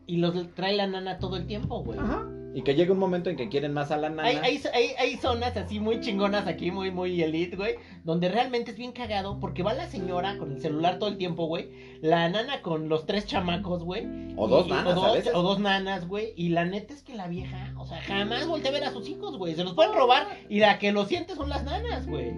y 0.08 0.18
los 0.18 0.34
trae 0.54 0.78
la 0.78 0.88
nana 0.88 1.20
todo 1.20 1.36
el 1.36 1.46
tiempo, 1.46 1.84
güey. 1.84 2.00
Ajá. 2.00 2.26
Y 2.56 2.62
que 2.62 2.76
llega 2.76 2.94
un 2.94 3.00
momento 3.00 3.32
en 3.32 3.36
que 3.36 3.50
quieren 3.50 3.74
más 3.74 3.90
a 3.90 3.98
la 3.98 4.10
nana. 4.10 4.28
Hay, 4.28 4.38
hay, 4.38 4.62
hay, 4.74 4.88
hay 5.00 5.18
zonas 5.18 5.58
así 5.58 5.80
muy 5.80 6.00
chingonas 6.02 6.46
aquí, 6.46 6.70
muy, 6.70 6.92
muy 6.92 7.20
elite, 7.22 7.56
güey, 7.56 7.76
donde 8.04 8.30
realmente 8.30 8.72
es 8.72 8.78
bien 8.78 8.92
cagado 8.92 9.40
porque 9.40 9.64
va 9.64 9.74
la 9.74 9.88
señora 9.88 10.38
con 10.38 10.52
el 10.52 10.62
celular 10.62 11.00
todo 11.00 11.10
el 11.10 11.18
tiempo, 11.18 11.48
güey, 11.48 11.70
la 12.02 12.30
nana 12.30 12.62
con 12.62 12.90
los 12.90 13.08
tres 13.08 13.26
chamacos, 13.26 13.84
güey. 13.84 14.06
o 14.38 14.48
dos 14.48 14.68
y- 14.68 14.70
nanas 14.70 14.96
o 14.98 15.04
a 15.04 15.08
dos, 15.08 15.16
veces. 15.18 15.34
o 15.34 15.42
dos 15.42 15.60
nanas, 15.60 16.08
güey, 16.08 16.34
y 16.36 16.50
la 16.50 16.66
neta 16.66 16.94
es 16.94 17.02
que 17.02 17.16
la 17.16 17.28
vieja, 17.28 17.74
o 17.78 17.86
sea, 17.88 18.02
jamás 18.04 18.46
voltea 18.46 18.70
a 18.70 18.74
ver 18.74 18.84
a 18.84 18.92
sus 18.92 19.10
hijos, 19.10 19.36
güey, 19.38 19.56
se 19.56 19.64
los 19.64 19.74
pueden 19.74 19.94
robar 19.94 20.28
y 20.48 20.60
la 20.60 20.78
que 20.78 20.92
lo 20.92 21.06
siente 21.06 21.34
son 21.36 21.50
las 21.50 21.64
nanas, 21.64 22.06
güey. 22.08 22.34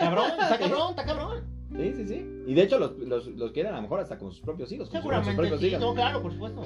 Cabrón, 0.00 0.30
está 0.40 0.58
cabrón, 0.58 0.90
está 0.90 1.04
cabrón. 1.04 1.44
Sí, 1.74 1.92
sí, 1.96 2.06
sí. 2.06 2.26
Y 2.46 2.52
de 2.54 2.62
hecho 2.64 2.78
los, 2.78 2.98
los, 2.98 3.26
los 3.28 3.52
quieren 3.52 3.72
a 3.72 3.76
lo 3.76 3.82
mejor 3.82 4.00
hasta 4.00 4.18
con 4.18 4.30
sus 4.30 4.40
propios 4.40 4.70
hijos. 4.72 4.90
con 4.90 5.00
sus- 5.00 5.10
con 5.10 5.14
sus 5.24 5.24
Seguramente 5.24 5.40
propios 5.40 5.60
sí, 5.60 5.66
hijos. 5.68 5.80
no, 5.80 5.94
claro, 5.94 6.20
por 6.22 6.32
supuesto. 6.32 6.62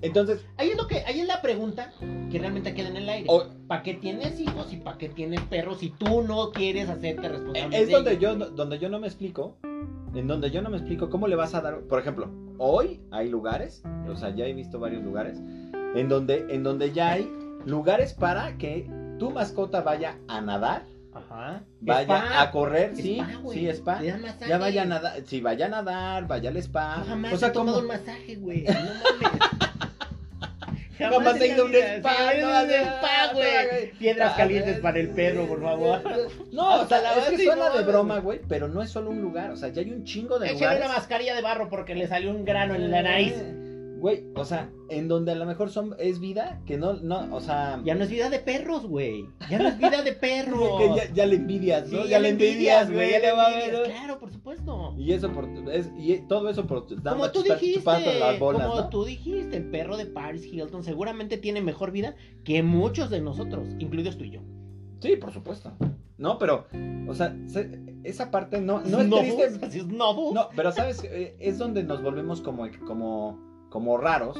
Entonces, 0.00 0.44
Ahí 0.56 0.70
es 0.70 0.76
lo 0.76 0.86
que, 0.86 1.02
ahí 1.06 1.20
es 1.20 1.26
la 1.26 1.42
pregunta 1.42 1.92
que 2.30 2.38
realmente 2.38 2.74
queda 2.74 2.88
en 2.88 2.96
el 2.96 3.08
aire. 3.08 3.28
¿Para 3.66 3.82
qué 3.82 3.94
tienes 3.94 4.38
hijos 4.40 4.72
y 4.72 4.76
para 4.76 4.96
qué 4.98 5.08
tienes 5.08 5.40
perros 5.42 5.80
si 5.80 5.90
tú 5.90 6.22
no 6.22 6.50
quieres 6.52 6.88
hacerte 6.88 7.28
responsable? 7.28 7.76
es 7.78 7.86
de 7.88 7.92
donde 7.94 8.10
ellos? 8.12 8.22
yo, 8.22 8.36
no- 8.36 8.50
donde 8.50 8.78
yo 8.78 8.88
no 8.88 8.98
me 9.00 9.06
explico. 9.06 9.56
En 10.14 10.26
donde 10.26 10.50
yo 10.50 10.62
no 10.62 10.70
me 10.70 10.78
explico 10.78 11.10
cómo 11.10 11.28
le 11.28 11.36
vas 11.36 11.54
a 11.54 11.60
dar. 11.60 11.80
Por 11.82 11.98
ejemplo, 12.00 12.30
hoy 12.58 13.00
hay 13.10 13.28
lugares. 13.28 13.82
O 14.08 14.16
sea, 14.16 14.34
ya 14.34 14.46
he 14.46 14.54
visto 14.54 14.78
varios 14.80 15.02
lugares. 15.02 15.38
En 15.94 16.08
donde, 16.08 16.46
en 16.48 16.62
donde 16.62 16.92
ya 16.92 17.12
hay 17.12 17.30
lugares 17.66 18.14
para 18.14 18.56
que 18.56 18.88
tu 19.18 19.30
mascota 19.30 19.82
vaya 19.82 20.16
a 20.28 20.40
nadar. 20.40 20.84
Ajá. 21.12 21.64
Vaya 21.80 22.02
Spa. 22.18 22.42
a 22.42 22.50
correr. 22.50 22.94
Sí, 22.94 23.18
Spa, 23.18 23.50
sí, 23.52 23.68
spa. 23.68 24.02
Ya 24.48 24.58
vaya 24.58 24.82
a 24.82 24.86
nadar. 24.86 25.22
Sí, 25.26 25.40
vaya 25.40 25.66
a 25.66 25.68
nadar. 25.68 26.26
Vaya 26.28 26.50
al 26.50 26.56
spa. 26.58 26.98
Yo 27.00 27.04
jamás 27.08 27.32
o 27.32 27.36
sea, 27.36 27.48
he 27.48 27.52
tomado 27.52 27.78
como. 27.80 27.88
un 27.92 27.98
masaje, 27.98 28.36
güey. 28.36 28.62
No 28.64 28.72
mames. 28.72 29.67
Jamás 30.98 31.36
en 31.36 31.42
he 31.42 31.46
ido 31.46 31.62
a 31.62 31.66
un 31.66 31.74
spa, 31.74 32.32
Sí, 32.32 32.40
no, 32.40 32.60
spa, 32.60 33.32
güey. 33.32 33.90
Piedras 33.98 34.36
calientes 34.36 34.78
para 34.80 34.98
el 34.98 35.08
perro, 35.10 35.46
por 35.46 35.62
favor. 35.62 36.02
No, 36.52 36.82
o 36.82 36.86
sea, 36.86 37.00
la 37.00 37.14
es 37.14 37.30
que 37.30 37.44
suena 37.44 37.70
de 37.70 37.84
broma, 37.84 38.18
güey, 38.18 38.40
pero 38.48 38.68
no 38.68 38.82
es 38.82 38.90
solo 38.90 39.10
un 39.10 39.20
lugar, 39.20 39.50
o 39.50 39.56
sea, 39.56 39.68
ya 39.68 39.82
hay 39.82 39.90
un 39.90 40.04
chingo 40.04 40.38
de 40.38 40.52
lugares. 40.52 40.84
una 40.84 40.94
mascarilla 40.94 41.34
de 41.34 41.42
barro 41.42 41.68
porque 41.68 41.94
le 41.94 42.06
salió 42.06 42.30
un 42.30 42.44
grano 42.44 42.74
en 42.74 42.90
la 42.90 43.02
nariz. 43.02 43.34
Güey, 43.98 44.24
o 44.36 44.44
sea, 44.44 44.70
en 44.90 45.08
donde 45.08 45.32
a 45.32 45.34
lo 45.34 45.44
mejor 45.44 45.70
son 45.70 45.96
es 45.98 46.20
vida 46.20 46.62
que 46.66 46.76
no 46.78 46.94
no, 46.94 47.34
o 47.34 47.40
sea, 47.40 47.80
Ya 47.84 47.94
no 47.94 48.04
es 48.04 48.10
vida 48.10 48.30
de 48.30 48.38
perros, 48.38 48.86
güey. 48.86 49.26
Ya 49.50 49.58
no 49.58 49.68
es 49.68 49.76
vida 49.78 50.02
de 50.02 50.12
perros. 50.26 50.78
que 50.78 50.88
ya, 50.96 51.12
ya 51.12 51.26
le 51.26 51.36
envidias, 51.36 51.90
¿no? 51.90 52.02
Sí, 52.04 52.08
ya, 52.08 52.18
le 52.20 52.28
envidias, 52.30 52.90
güey, 52.92 53.10
ya 53.10 53.18
le 53.18 53.32
va 53.32 53.46
a 53.46 53.50
ver. 53.50 53.72
¿no? 53.72 53.82
Claro, 53.84 54.18
por 54.18 54.30
supuesto. 54.30 54.94
Y 54.96 55.12
eso 55.12 55.32
por 55.32 55.46
es, 55.72 55.90
y 55.98 56.16
todo 56.28 56.48
eso 56.48 56.66
por 56.66 56.86
Como 57.02 57.30
tú 57.30 57.42
dijiste, 57.42 58.18
las 58.20 58.38
bolas, 58.38 58.66
como 58.68 58.80
¿no? 58.82 58.88
tú 58.88 59.04
dijiste, 59.04 59.56
el 59.56 59.64
perro 59.70 59.96
de 59.96 60.06
Paris 60.06 60.44
Hilton 60.46 60.84
seguramente 60.84 61.36
tiene 61.36 61.60
mejor 61.60 61.90
vida 61.90 62.14
que 62.44 62.62
muchos 62.62 63.10
de 63.10 63.20
nosotros, 63.20 63.68
incluidos 63.78 64.16
tú 64.16 64.24
y 64.24 64.30
yo. 64.30 64.40
Sí, 65.00 65.16
por 65.16 65.32
supuesto. 65.32 65.72
No, 66.18 66.38
pero 66.38 66.66
o 67.08 67.14
sea, 67.14 67.36
se- 67.46 67.80
esa 68.04 68.30
parte 68.30 68.60
no 68.60 68.80
no 68.80 69.00
es 69.00 69.10
triste. 69.10 69.82
No, 69.88 70.48
pero 70.56 70.72
sabes, 70.72 71.02
Eh, 71.04 71.36
es 71.38 71.58
donde 71.58 71.82
nos 71.84 72.02
volvemos 72.02 72.40
como, 72.40 72.66
como, 72.86 73.38
como 73.70 73.96
raros, 73.98 74.36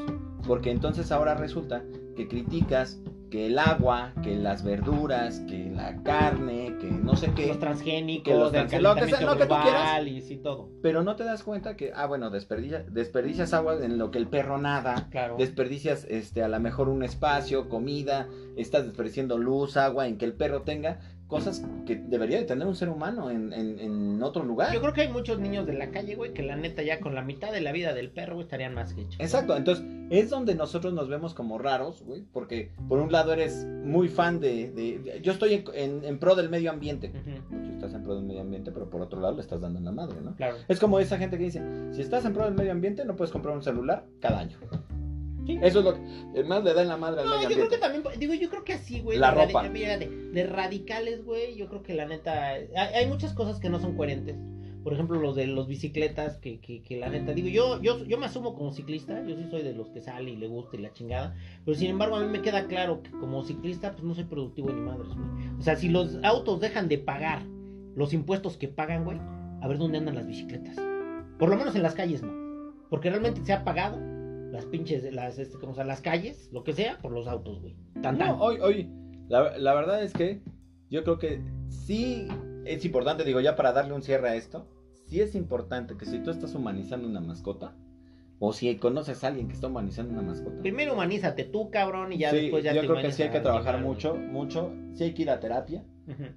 porque 0.46 0.70
entonces 0.70 1.12
ahora 1.12 1.34
resulta 1.34 1.82
que 2.16 2.28
criticas 2.28 3.00
que 3.30 3.44
el 3.44 3.58
agua, 3.58 4.14
que 4.22 4.36
las 4.36 4.64
verduras, 4.64 5.40
que 5.40 5.68
la 5.70 6.02
carne, 6.02 6.76
que 6.80 6.90
no 6.90 7.14
sé 7.14 7.30
qué, 7.34 7.48
los 7.48 7.58
transgénicos, 7.58 8.24
que 8.24 8.34
los 8.34 8.50
del 8.52 8.68
trans- 8.68 8.82
lo 8.82 8.94
que 8.94 9.06
sea- 9.06 9.20
lo 9.20 9.36
que 9.36 9.44
tú 9.44 9.54
quieras. 9.62 10.06
y 10.06 10.22
sí 10.22 10.36
todo. 10.38 10.70
pero 10.82 11.02
no 11.02 11.14
te 11.14 11.24
das 11.24 11.42
cuenta 11.42 11.76
que, 11.76 11.92
ah, 11.94 12.06
bueno, 12.06 12.30
desperdicia- 12.30 12.86
desperdicias 12.90 13.52
agua 13.52 13.84
en 13.84 13.98
lo 13.98 14.10
que 14.10 14.16
el 14.16 14.28
perro 14.28 14.56
nada, 14.56 15.08
Claro. 15.10 15.36
desperdicias 15.36 16.06
este, 16.08 16.42
a 16.42 16.48
lo 16.48 16.58
mejor 16.58 16.88
un 16.88 17.02
espacio, 17.02 17.68
comida, 17.68 18.28
estás 18.56 18.86
desperdiciando 18.86 19.36
luz, 19.36 19.76
agua, 19.76 20.06
en 20.08 20.16
que 20.16 20.24
el 20.24 20.32
perro 20.32 20.62
tenga 20.62 20.98
cosas 21.28 21.62
que 21.86 21.94
debería 21.96 22.38
de 22.38 22.44
tener 22.44 22.66
un 22.66 22.74
ser 22.74 22.88
humano 22.88 23.30
en, 23.30 23.52
en, 23.52 23.78
en 23.78 24.22
otro 24.22 24.42
lugar. 24.44 24.72
Yo 24.72 24.80
creo 24.80 24.92
que 24.94 25.02
hay 25.02 25.08
muchos 25.12 25.38
niños 25.38 25.66
de 25.66 25.74
la 25.74 25.90
calle, 25.90 26.14
güey, 26.16 26.32
que 26.32 26.42
la 26.42 26.56
neta 26.56 26.82
ya 26.82 26.98
con 27.00 27.14
la 27.14 27.22
mitad 27.22 27.52
de 27.52 27.60
la 27.60 27.70
vida 27.70 27.92
del 27.94 28.10
perro 28.10 28.34
güey, 28.34 28.44
estarían 28.44 28.74
más 28.74 28.94
que 28.94 29.02
hechos. 29.02 29.20
Exacto, 29.20 29.56
entonces 29.56 29.84
es 30.10 30.30
donde 30.30 30.54
nosotros 30.54 30.92
nos 30.94 31.08
vemos 31.08 31.34
como 31.34 31.58
raros, 31.58 32.02
güey, 32.02 32.24
porque 32.32 32.72
por 32.88 32.98
un 32.98 33.12
lado 33.12 33.32
eres 33.34 33.66
muy 33.84 34.08
fan 34.08 34.40
de... 34.40 34.70
de- 34.72 34.98
de- 34.98 35.20
yo 35.22 35.32
estoy 35.32 35.52
en, 35.54 35.64
en- 35.74 36.04
en 36.04 36.18
pro 36.18 36.34
del 36.34 36.48
medio 36.48 36.70
ambiente. 36.70 37.12
Ujú, 37.14 37.58
Tú 37.62 37.70
estás 37.74 37.92
en 37.94 38.02
pro 38.02 38.14
del 38.16 38.24
medio 38.24 38.40
ambiente, 38.40 38.72
pero 38.72 38.88
por 38.88 39.02
otro 39.02 39.20
lado 39.20 39.34
le 39.36 39.42
estás 39.42 39.60
dando 39.60 39.78
en 39.78 39.84
la 39.84 39.92
madre, 39.92 40.16
¿no? 40.22 40.34
Claro. 40.34 40.56
Es 40.66 40.80
como 40.80 40.98
esa 40.98 41.18
gente 41.18 41.36
que 41.38 41.44
dice, 41.44 41.62
si 41.92 42.00
estás 42.00 42.24
en 42.24 42.32
pro 42.32 42.44
del 42.46 42.54
medio 42.54 42.72
ambiente, 42.72 43.04
no 43.04 43.16
puedes 43.16 43.30
comprar 43.32 43.54
un 43.54 43.62
celular 43.62 44.04
cada 44.20 44.38
año. 44.40 44.56
Sí. 45.48 45.58
Eso 45.62 45.78
es 45.78 45.84
lo 45.86 45.94
que 45.94 46.44
más 46.44 46.62
le 46.62 46.74
da 46.74 46.82
en 46.82 46.88
la 46.88 46.98
madre 46.98 47.22
al 47.22 47.26
No, 47.26 47.36
medio 47.36 47.48
yo 47.48 47.56
creo 47.56 47.68
que 47.70 47.78
también, 47.78 48.04
digo, 48.18 48.34
yo 48.34 48.50
creo 48.50 48.64
que 48.64 48.74
así, 48.74 49.00
güey. 49.00 49.18
La 49.18 49.32
de, 49.32 49.46
ropa. 49.46 49.66
de, 49.66 50.30
de 50.30 50.46
radicales, 50.46 51.24
güey, 51.24 51.56
yo 51.56 51.68
creo 51.68 51.82
que 51.82 51.94
la 51.94 52.04
neta, 52.04 52.48
hay, 52.48 52.68
hay 52.76 53.06
muchas 53.06 53.32
cosas 53.32 53.58
que 53.58 53.70
no 53.70 53.80
son 53.80 53.96
coherentes. 53.96 54.36
Por 54.84 54.92
ejemplo, 54.92 55.18
los 55.18 55.36
de 55.36 55.46
los 55.46 55.66
bicicletas, 55.66 56.36
que, 56.36 56.60
que, 56.60 56.82
que 56.82 56.98
la 56.98 57.08
neta, 57.08 57.32
digo, 57.32 57.48
yo, 57.48 57.80
yo, 57.80 58.04
yo 58.04 58.18
me 58.18 58.26
asumo 58.26 58.54
como 58.54 58.72
ciclista, 58.72 59.24
yo 59.26 59.36
sí 59.36 59.46
soy 59.50 59.62
de 59.62 59.72
los 59.72 59.88
que 59.88 60.02
sale 60.02 60.30
y 60.32 60.36
le 60.36 60.48
gusta 60.48 60.76
y 60.76 60.80
la 60.80 60.92
chingada, 60.92 61.34
pero 61.64 61.76
sin 61.76 61.90
embargo 61.90 62.16
a 62.16 62.20
mí 62.20 62.28
me 62.28 62.42
queda 62.42 62.66
claro 62.66 63.02
que 63.02 63.10
como 63.10 63.42
ciclista, 63.42 63.92
pues 63.92 64.04
no 64.04 64.14
soy 64.14 64.24
productivo 64.24 64.70
ni 64.70 64.80
madres, 64.82 65.08
güey. 65.08 65.48
O 65.58 65.62
sea, 65.62 65.76
si 65.76 65.88
los 65.88 66.18
autos 66.22 66.60
dejan 66.60 66.88
de 66.88 66.98
pagar 66.98 67.42
los 67.96 68.12
impuestos 68.12 68.58
que 68.58 68.68
pagan, 68.68 69.04
güey, 69.04 69.18
a 69.62 69.66
ver 69.66 69.78
dónde 69.78 69.96
andan 69.96 70.14
las 70.14 70.26
bicicletas. 70.26 70.76
Por 71.38 71.48
lo 71.48 71.56
menos 71.56 71.74
en 71.74 71.82
las 71.82 71.94
calles, 71.94 72.22
no. 72.22 72.72
Porque 72.90 73.10
realmente 73.10 73.44
se 73.44 73.52
ha 73.52 73.64
pagado 73.64 73.98
las 74.50 74.64
pinches, 74.66 75.12
las, 75.12 75.38
este, 75.38 75.58
como 75.58 75.74
sea, 75.74 75.84
las 75.84 76.00
calles, 76.00 76.48
lo 76.52 76.64
que 76.64 76.72
sea, 76.72 76.98
por 76.98 77.12
los 77.12 77.26
autos, 77.26 77.60
güey. 77.60 77.76
Tan, 78.02 78.18
tan. 78.18 78.36
No, 78.38 78.38
hoy, 78.42 78.58
hoy, 78.60 78.90
la, 79.28 79.56
la 79.58 79.74
verdad 79.74 80.02
es 80.02 80.12
que 80.12 80.40
yo 80.90 81.04
creo 81.04 81.18
que 81.18 81.40
sí 81.68 82.28
es 82.64 82.84
importante, 82.84 83.24
digo, 83.24 83.40
ya 83.40 83.56
para 83.56 83.72
darle 83.72 83.94
un 83.94 84.02
cierre 84.02 84.28
a 84.30 84.36
esto, 84.36 84.66
sí 85.06 85.20
es 85.20 85.34
importante 85.34 85.96
que 85.96 86.06
si 86.06 86.18
tú 86.20 86.30
estás 86.30 86.54
humanizando 86.54 87.08
una 87.08 87.20
mascota, 87.20 87.74
o 88.40 88.52
si 88.52 88.76
conoces 88.76 89.24
a 89.24 89.28
alguien 89.28 89.48
que 89.48 89.54
está 89.54 89.66
humanizando 89.66 90.12
una 90.12 90.22
mascota. 90.22 90.62
Primero 90.62 90.94
humanízate 90.94 91.44
tú, 91.44 91.70
cabrón, 91.70 92.12
y 92.12 92.18
ya 92.18 92.30
Sí, 92.30 92.36
después 92.36 92.62
ya 92.64 92.72
yo 92.72 92.82
te 92.82 92.86
creo 92.86 93.02
que 93.02 93.12
sí 93.12 93.22
hay 93.24 93.30
que 93.30 93.40
trabajar 93.40 93.80
mucho, 93.80 94.14
mucho. 94.14 94.72
Sí 94.94 95.04
hay 95.04 95.14
que 95.14 95.22
ir 95.22 95.30
a 95.30 95.40
terapia, 95.40 95.84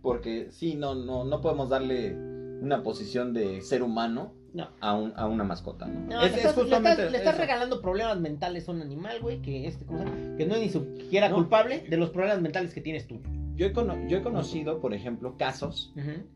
porque 0.02 0.48
sí, 0.52 0.76
no, 0.76 0.96
no, 0.96 1.24
no 1.24 1.42
podemos 1.42 1.70
darle 1.70 2.16
una 2.62 2.84
posición 2.84 3.34
de 3.34 3.62
ser 3.62 3.84
humano 3.84 4.34
No. 4.54 4.68
a, 4.82 4.96
un, 4.96 5.14
a 5.16 5.28
una 5.28 5.44
mascota, 5.46 5.86
¿no? 5.86 6.00
No, 6.02 6.22
Es- 6.22 6.32
le 6.32 6.38
es 6.40 6.46
estás, 6.46 6.56
le 6.58 6.62
justamente 6.64 6.90
estás- 7.04 7.12
le 7.12 7.18
estás 7.20 7.34
eso. 7.36 7.42
regalando 7.42 7.82
problemas 7.82 8.20
mentales 8.20 8.68
a 8.68 8.72
un 8.72 8.82
animal, 8.82 9.20
güey, 9.22 9.42
que 9.42 9.66
este, 9.68 9.86
¿cómo 9.86 10.00
se 10.00 10.06
llama? 10.06 10.38
que 10.38 10.46
no 10.46 10.56
es 10.56 10.62
ni 10.62 10.70
siquiera 10.70 11.30
No. 11.30 11.36
culpable 11.36 11.86
de 11.90 11.98
los 11.98 12.10
problemas 12.10 12.42
mentales 12.42 12.74
que 12.74 12.82
tienes 12.82 13.08
tú. 13.08 13.22
Yo 13.56 13.66
he, 13.68 13.74
cono- 13.74 14.08
yo 14.08 14.18
he 14.18 14.22
conocido, 14.22 14.80
por 14.82 14.94
ejemplo, 14.94 15.38
casos 15.38 15.94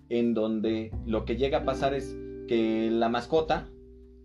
en 0.09 0.33
donde 0.33 0.91
lo 1.05 1.25
que 1.25 1.35
llega 1.37 1.59
a 1.59 1.65
pasar 1.65 1.93
es 1.93 2.15
que 2.47 2.89
la 2.91 3.09
mascota 3.09 3.67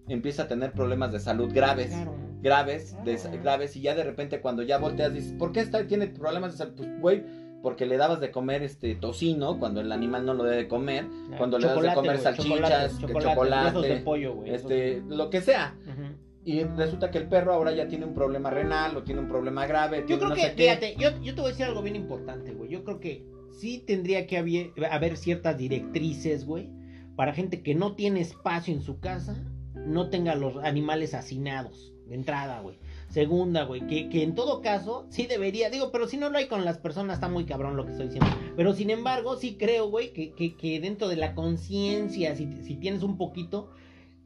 empieza 0.08 0.42
a 0.44 0.48
tener 0.48 0.72
problemas 0.72 1.10
de 1.12 1.20
salud 1.20 1.50
graves. 1.52 1.88
Claro. 1.88 2.14
Graves, 2.42 2.96
de- 3.04 3.16
Claro. 3.16 3.38
graves, 3.42 3.76
y 3.76 3.80
ya 3.82 3.94
de 3.94 4.02
repente 4.04 4.40
cuando 4.40 4.62
ya 4.62 4.78
volteas 4.78 5.12
dices, 5.14 5.32
¿por 5.34 5.52
qué 5.52 5.60
está, 5.60 5.86
tiene 5.86 6.06
problemas 6.08 6.52
de 6.52 6.58
salud? 6.58 6.74
Pues, 6.76 7.00
güey, 7.00 7.22
porque 7.62 7.86
le 7.86 7.96
dabas 7.96 8.20
de 8.20 8.30
comer 8.30 8.62
este 8.62 8.94
tocino 8.94 9.58
cuando 9.58 9.80
el 9.80 9.92
animal 9.92 10.24
no 10.24 10.34
lo 10.34 10.44
debe 10.44 10.66
comer, 10.68 11.06
cuando 11.36 11.58
le 11.58 11.66
das 11.66 11.74
de 11.76 11.80
Chocolate, 11.88 11.94
comer 11.96 12.12
güey, 12.12 12.22
salchichas, 12.24 12.98
chocolate, 13.00 13.66
huesos 13.66 13.82
de 13.82 13.96
pollo, 13.98 14.34
güey. 14.34 14.54
este, 14.54 14.96
esos- 14.98 15.08
lo 15.08 15.30
que 15.30 15.40
sea. 15.40 15.74
Ujú. 15.86 16.02
Y 16.42 16.64
resulta 16.64 17.10
que 17.10 17.18
el 17.18 17.28
perro 17.28 17.52
ahora 17.52 17.72
ya 17.72 17.86
tiene 17.86 18.06
un 18.06 18.14
problema 18.14 18.48
renal 18.50 18.96
o 18.96 19.02
tiene 19.02 19.20
un 19.20 19.28
problema 19.28 19.66
grave. 19.66 20.04
Yo 20.08 20.16
creo 20.18 20.30
no 20.30 20.34
que, 20.34 20.50
fíjate, 20.50 20.96
yo, 20.98 21.10
yo 21.22 21.34
te 21.34 21.40
voy 21.42 21.48
a 21.50 21.52
decir 21.52 21.66
algo 21.66 21.82
bien 21.82 21.96
importante, 21.96 22.52
güey. 22.52 22.70
Yo 22.70 22.82
creo 22.82 22.98
que 22.98 23.26
sí 23.52 23.84
tendría 23.86 24.26
que 24.26 24.38
haber, 24.38 24.72
haber 24.90 25.18
ciertas 25.18 25.58
directrices, 25.58 26.46
güey, 26.46 26.70
para 27.14 27.34
gente 27.34 27.62
que 27.62 27.74
no 27.74 27.94
tiene 27.94 28.20
espacio 28.22 28.72
en 28.72 28.80
su 28.80 29.00
casa, 29.00 29.36
no 29.74 30.08
tenga 30.08 30.34
los 30.34 30.56
animales 30.56 31.12
hacinados, 31.12 31.92
de 32.06 32.14
entrada, 32.14 32.60
güey. 32.60 32.78
Segunda, 33.10 33.64
güey, 33.64 33.86
que, 33.88 34.08
que 34.08 34.22
en 34.22 34.34
todo 34.36 34.62
caso 34.62 35.04
sí 35.10 35.26
debería, 35.26 35.68
digo, 35.68 35.90
pero 35.90 36.06
si 36.06 36.16
no 36.16 36.30
lo 36.30 36.38
hay 36.38 36.46
con 36.46 36.64
las 36.64 36.78
personas, 36.78 37.14
está 37.16 37.28
muy 37.28 37.44
cabrón 37.44 37.76
lo 37.76 37.84
que 37.84 37.90
estoy 37.92 38.06
diciendo. 38.06 38.30
Pero 38.56 38.72
sin 38.72 38.88
embargo, 38.90 39.36
sí 39.36 39.56
creo, 39.58 39.88
güey, 39.90 40.12
que, 40.12 40.32
que, 40.32 40.56
que 40.56 40.78
dentro 40.80 41.08
de 41.08 41.16
la 41.16 41.34
conciencia, 41.34 42.36
si, 42.36 42.48
si 42.62 42.76
tienes 42.76 43.02
un 43.02 43.16
poquito, 43.18 43.70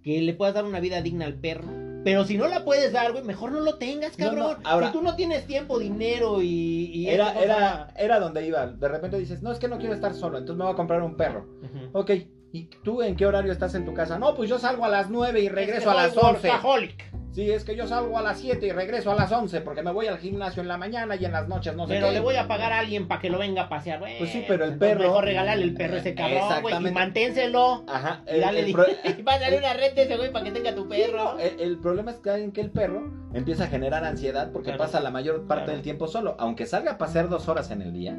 que 0.03 0.21
le 0.21 0.35
puedas 0.35 0.55
dar 0.55 0.67
una 0.67 0.81
vida 0.81 1.01
digna 1.01 1.25
al 1.25 1.35
perro. 1.35 1.65
Pero 2.05 2.27
si 2.27 2.37
no 2.37 2.47
la 2.47 2.67
puedes 2.67 2.93
dar, 2.93 3.13
güey, 3.13 3.25
mejor 3.25 3.53
no 3.53 3.61
lo 3.61 3.77
tengas, 3.79 4.15
cabrón. 4.19 4.59
no, 4.63 4.69
ahora- 4.69 4.89
si 4.89 4.93
tú 4.93 5.03
no 5.03 5.17
tienes 5.17 5.47
tiempo, 5.47 5.79
dinero 5.79 6.43
y... 6.43 6.91
y 6.93 7.09
Era, 7.09 7.29
cosa- 7.33 7.43
era, 7.43 7.89
era 7.97 8.21
donde 8.21 8.47
iba. 8.47 8.67
De 8.67 8.89
repente 8.89 9.19
dices, 9.19 9.41
no, 9.43 9.51
es 9.51 9.59
que 9.59 9.67
no 9.69 9.79
quiero 9.79 9.95
estar 9.95 10.13
solo, 10.13 10.37
entonces 10.37 10.59
me 10.59 10.65
voy 10.65 10.75
a 10.75 10.77
comprar 10.77 11.01
un 11.03 11.17
perro. 11.17 11.47
Ok, 11.95 12.11
¿y 12.53 12.65
tú 12.85 13.01
en 13.01 13.17
qué 13.17 13.25
horario 13.25 13.51
estás 13.51 13.75
en 13.75 13.87
tu 13.87 13.95
casa? 13.95 14.19
No, 14.19 14.35
pues 14.35 14.51
yo 14.51 14.59
salgo 14.59 14.85
a 14.85 14.89
las 14.91 15.09
9 15.09 15.41
y 15.41 15.49
regreso 15.49 15.79
Es 15.79 15.85
que 15.85 15.91
a 15.91 15.95
las 15.95 16.13
soy 16.13 16.35
11. 16.35 16.49
workaholic. 16.51 17.14
Sí, 17.35 17.51
es 17.51 17.65
que 17.65 17.75
yo 17.75 17.89
salgo 17.89 18.17
a 18.17 18.23
las 18.23 18.39
7 18.39 18.65
y 18.65 18.71
regreso 18.71 19.11
a 19.11 19.17
las 19.17 19.33
11 19.33 19.61
porque 19.63 19.83
me 19.83 19.91
voy 19.91 20.07
al 20.07 20.19
gimnasio 20.19 20.63
en 20.63 20.69
la 20.69 20.77
mañana 20.79 21.17
y 21.17 21.25
en 21.25 21.33
las 21.33 21.49
noches 21.49 21.75
no 21.75 21.89
sé 21.89 21.95
Pero 21.95 22.07
qué. 22.07 22.13
le 22.15 22.21
voy 22.21 22.37
a 22.37 22.47
pagar 22.47 22.73
a 22.73 22.79
alguien 22.79 23.09
para 23.09 23.21
que 23.21 23.29
lo 23.29 23.39
venga 23.41 23.63
a 23.63 23.69
pasear, 23.69 23.99
güey. 23.99 24.17
Pues 24.19 24.31
sí, 24.31 24.45
pero 24.47 24.65
el 24.65 24.75
Entonces, 24.75 24.97
perro- 24.99 25.09
Mejor 25.09 25.25
regalarle 25.25 25.65
el 25.65 25.75
perro 25.75 25.97
a 25.97 25.99
ese 25.99 26.15
cabrón, 26.15 26.63
güey. 26.63 26.77
Y 26.87 26.91
manténselo. 26.93 27.85
Ajá, 27.89 28.23
Y 28.33 28.39
dale, 28.39 28.61
el, 28.61 28.73
pro- 28.73 28.87
y 29.19 29.23
va 29.23 29.35
a 29.35 29.39
darle 29.41 29.59
una 29.59 29.73
red 29.75 29.95
de 29.95 30.03
ese 30.05 30.17
güey 30.17 30.31
para 30.31 30.45
que 30.45 30.53
tenga 30.53 30.77
tu 30.77 30.89
perro. 30.89 31.37
el- 31.41 31.59
el 31.59 31.79
problema 31.81 32.13
es 32.13 32.19
que, 32.19 32.31
en 32.35 32.53
que 32.53 32.61
el 32.61 32.71
perro 32.71 33.13
empieza 33.35 33.65
a 33.65 33.67
generar 33.67 34.05
ansiedad 34.05 34.53
porque 34.53 34.67
Claro. 34.71 34.85
pasa 34.85 35.01
la 35.01 35.11
mayor 35.11 35.47
parte 35.49 35.65
Claro. 35.65 35.73
del 35.73 35.83
tiempo 35.83 36.07
solo. 36.07 36.37
Aunque 36.39 36.67
salga 36.67 36.93
a 36.93 36.99
pasear 36.99 37.29
dos 37.29 37.49
horas 37.49 37.71
en 37.73 37.83
el 37.83 37.93
día 37.93 38.17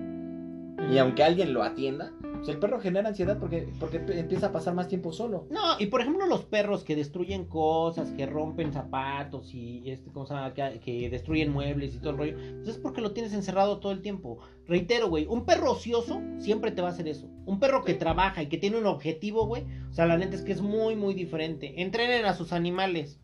y 0.91 0.97
aunque 0.97 1.23
alguien 1.23 1.53
lo 1.53 1.63
atienda, 1.63 2.11
pues 2.45 2.55
el 2.55 2.59
perro 2.59 2.79
genera 2.79 3.09
ansiedad 3.09 3.39
porque, 3.39 3.67
porque 3.79 3.97
empieza 3.97 4.47
a 4.47 4.51
pasar 4.51 4.75
más 4.75 4.87
tiempo 4.87 5.11
solo. 5.11 5.47
No, 5.49 5.79
y 5.79 5.87
por 5.87 6.01
ejemplo 6.01 6.27
los 6.27 6.43
perros 6.43 6.83
que 6.83 6.95
destruyen 6.95 7.45
cosas, 7.45 8.11
que 8.11 8.27
rompen 8.27 8.71
zapatos 8.71 9.53
y 9.53 9.89
este, 9.89 10.11
¿cómo 10.11 10.27
se 10.27 10.35
llama? 10.35 10.53
Que, 10.53 10.79
que 10.79 11.09
destruyen 11.09 11.51
muebles 11.51 11.95
y 11.95 11.97
todo 11.97 12.11
el 12.11 12.17
rollo, 12.17 12.37
pues 12.57 12.69
es 12.69 12.77
porque 12.77 13.01
lo 13.01 13.13
tienes 13.13 13.33
encerrado 13.33 13.79
todo 13.79 13.91
el 13.91 14.01
tiempo. 14.01 14.37
Reitero, 14.67 15.09
güey, 15.09 15.25
un 15.25 15.45
perro 15.45 15.71
ocioso 15.71 16.21
siempre 16.37 16.71
te 16.71 16.81
va 16.83 16.89
a 16.89 16.91
hacer 16.91 17.07
eso. 17.07 17.27
Un 17.45 17.59
perro 17.59 17.83
que 17.83 17.95
trabaja 17.95 18.43
y 18.43 18.47
que 18.47 18.57
tiene 18.57 18.77
un 18.77 18.85
objetivo, 18.85 19.47
güey, 19.47 19.63
o 19.89 19.93
sea, 19.93 20.05
la 20.05 20.17
neta 20.17 20.35
es 20.35 20.43
que 20.43 20.51
es 20.51 20.61
muy, 20.61 20.95
muy 20.95 21.15
diferente. 21.15 21.81
Entrenen 21.81 22.25
a 22.25 22.35
sus 22.35 22.53
animales. 22.53 23.19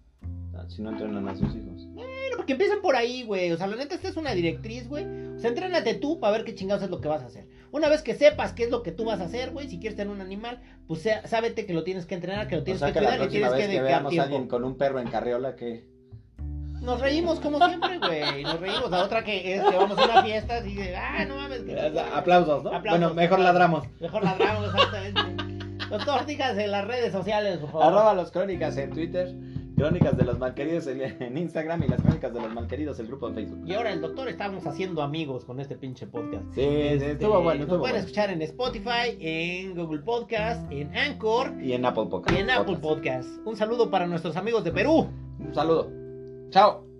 Ah, 0.53 0.65
Si 0.67 0.81
no 0.81 0.89
entrenan 0.89 1.27
a 1.27 1.35
sus 1.35 1.55
hijos. 1.55 1.87
Bueno, 1.93 2.37
porque 2.37 2.53
empiezan 2.53 2.81
por 2.81 2.95
ahí, 2.95 3.23
güey. 3.23 3.51
O 3.51 3.57
sea, 3.57 3.67
la 3.67 3.75
neta, 3.75 3.95
esta 3.95 4.09
es 4.09 4.17
una 4.17 4.33
directriz, 4.33 4.87
güey. 4.87 5.05
O 5.35 5.39
sea, 5.39 5.49
entrénate 5.49 5.95
tú 5.95 6.19
para 6.19 6.37
ver 6.37 6.45
qué 6.45 6.55
chingados 6.55 6.83
es 6.83 6.89
lo 6.89 7.01
que 7.01 7.07
vas 7.07 7.21
a 7.21 7.27
hacer. 7.27 7.47
Una 7.71 7.87
vez 7.89 8.01
que 8.01 8.13
sepas 8.15 8.51
qué 8.53 8.63
es 8.63 8.69
lo 8.69 8.83
que 8.83 8.91
tú 8.91 9.05
vas 9.05 9.21
a 9.21 9.25
hacer, 9.25 9.51
güey, 9.51 9.69
si 9.69 9.79
quieres 9.79 9.95
tener 9.95 10.13
un 10.13 10.19
animal, 10.21 10.59
pues 10.87 11.01
sea- 11.01 11.25
sábete 11.27 11.65
que 11.65 11.73
lo 11.73 11.83
tienes 11.83 12.05
que 12.05 12.15
entrenar, 12.15 12.47
que 12.47 12.55
lo 12.55 12.61
O 12.61 12.63
tienes 12.65 12.79
sea 12.79 12.89
que 12.89 12.99
que 12.99 13.05
cuidar 13.05 13.21
y 13.27 13.29
tienes 13.29 13.51
vez 13.51 13.65
que 13.67 13.71
que 13.71 13.81
veamos 13.81 14.17
a 14.17 14.23
alguien 14.23 14.47
con 14.47 14.63
un 14.65 14.77
perro 14.77 14.99
en 14.99 15.07
carriola 15.09 15.55
que... 15.55 15.89
Nos 16.81 16.99
reímos 16.99 17.39
como 17.39 17.59
siempre, 17.65 17.99
güey. 17.99 18.43
Nos 18.43 18.59
reímos. 18.59 18.89
La 18.89 19.03
otra 19.03 19.23
que 19.23 19.55
es 19.55 19.63
que 19.63 19.75
vamos 19.77 19.97
a 19.99 20.03
una 20.03 20.23
fiesta 20.23 20.57
así 20.57 20.73
de, 20.73 20.95
ah, 20.95 21.23
no 21.25 21.35
mames. 21.35 21.61
que- 21.61 21.79
Aplausos, 21.79 22.63
¿no? 22.63 22.71
Aplausos, 22.73 22.99
bueno, 22.99 23.13
mejor 23.13 23.39
ladramos. 23.39 23.83
Mejor 23.99 24.23
ladramos, 24.23 24.65
exactamente. 24.73 25.21
Doctor, 25.91 26.25
dígase 26.25 26.63
en 26.65 26.71
las 26.71 26.85
redes 26.87 27.11
sociales, 27.11 27.59
por 27.59 27.71
favor. 27.71 27.85
Arroba 27.87 28.13
los 28.15 28.31
crónicas 28.31 28.75
en 28.77 28.89
Twitter, 28.91 29.31
crónicas 29.75 30.15
de 30.17 30.23
los 30.25 30.37
malqueridos 30.37 30.87
en 30.87 31.37
Instagram 31.37 31.83
y 31.83 31.87
las 31.87 32.01
crónicas 32.01 32.33
de 32.33 32.41
los 32.41 32.53
malqueridos 32.53 32.99
el 32.99 33.07
grupo 33.07 33.29
de 33.29 33.35
Facebook. 33.35 33.61
Y 33.65 33.73
ahora 33.73 33.91
el 33.93 34.01
doctor 34.01 34.27
estamos 34.27 34.65
haciendo 34.67 35.01
amigos 35.01 35.45
con 35.45 35.59
este 35.59 35.75
pinche 35.75 36.07
podcast. 36.07 36.43
Sí, 36.53 36.61
Este, 36.61 37.11
estuvo 37.13 37.41
bueno, 37.41 37.59
Nos 37.59 37.59
estuvo 37.61 37.79
pueden 37.79 37.93
bueno. 37.95 37.97
escuchar 37.97 38.29
en 38.29 38.41
Spotify, 38.43 39.17
en 39.19 39.75
Google 39.75 40.01
Podcast, 40.01 40.71
en 40.71 40.95
Anchor 40.95 41.53
Y 41.63 41.73
en 41.73 41.85
Apple 41.85 42.05
Podcast. 42.09 42.37
y 42.37 42.41
en 42.41 42.49
Apple 42.49 42.77
Podcast. 42.77 43.29
Un 43.45 43.55
saludo 43.55 43.89
para 43.89 44.05
nuestros 44.07 44.35
amigos 44.37 44.63
de 44.63 44.71
Perú. 44.71 45.07
Un 45.39 45.53
saludo. 45.55 45.89
Chao. 46.51 46.90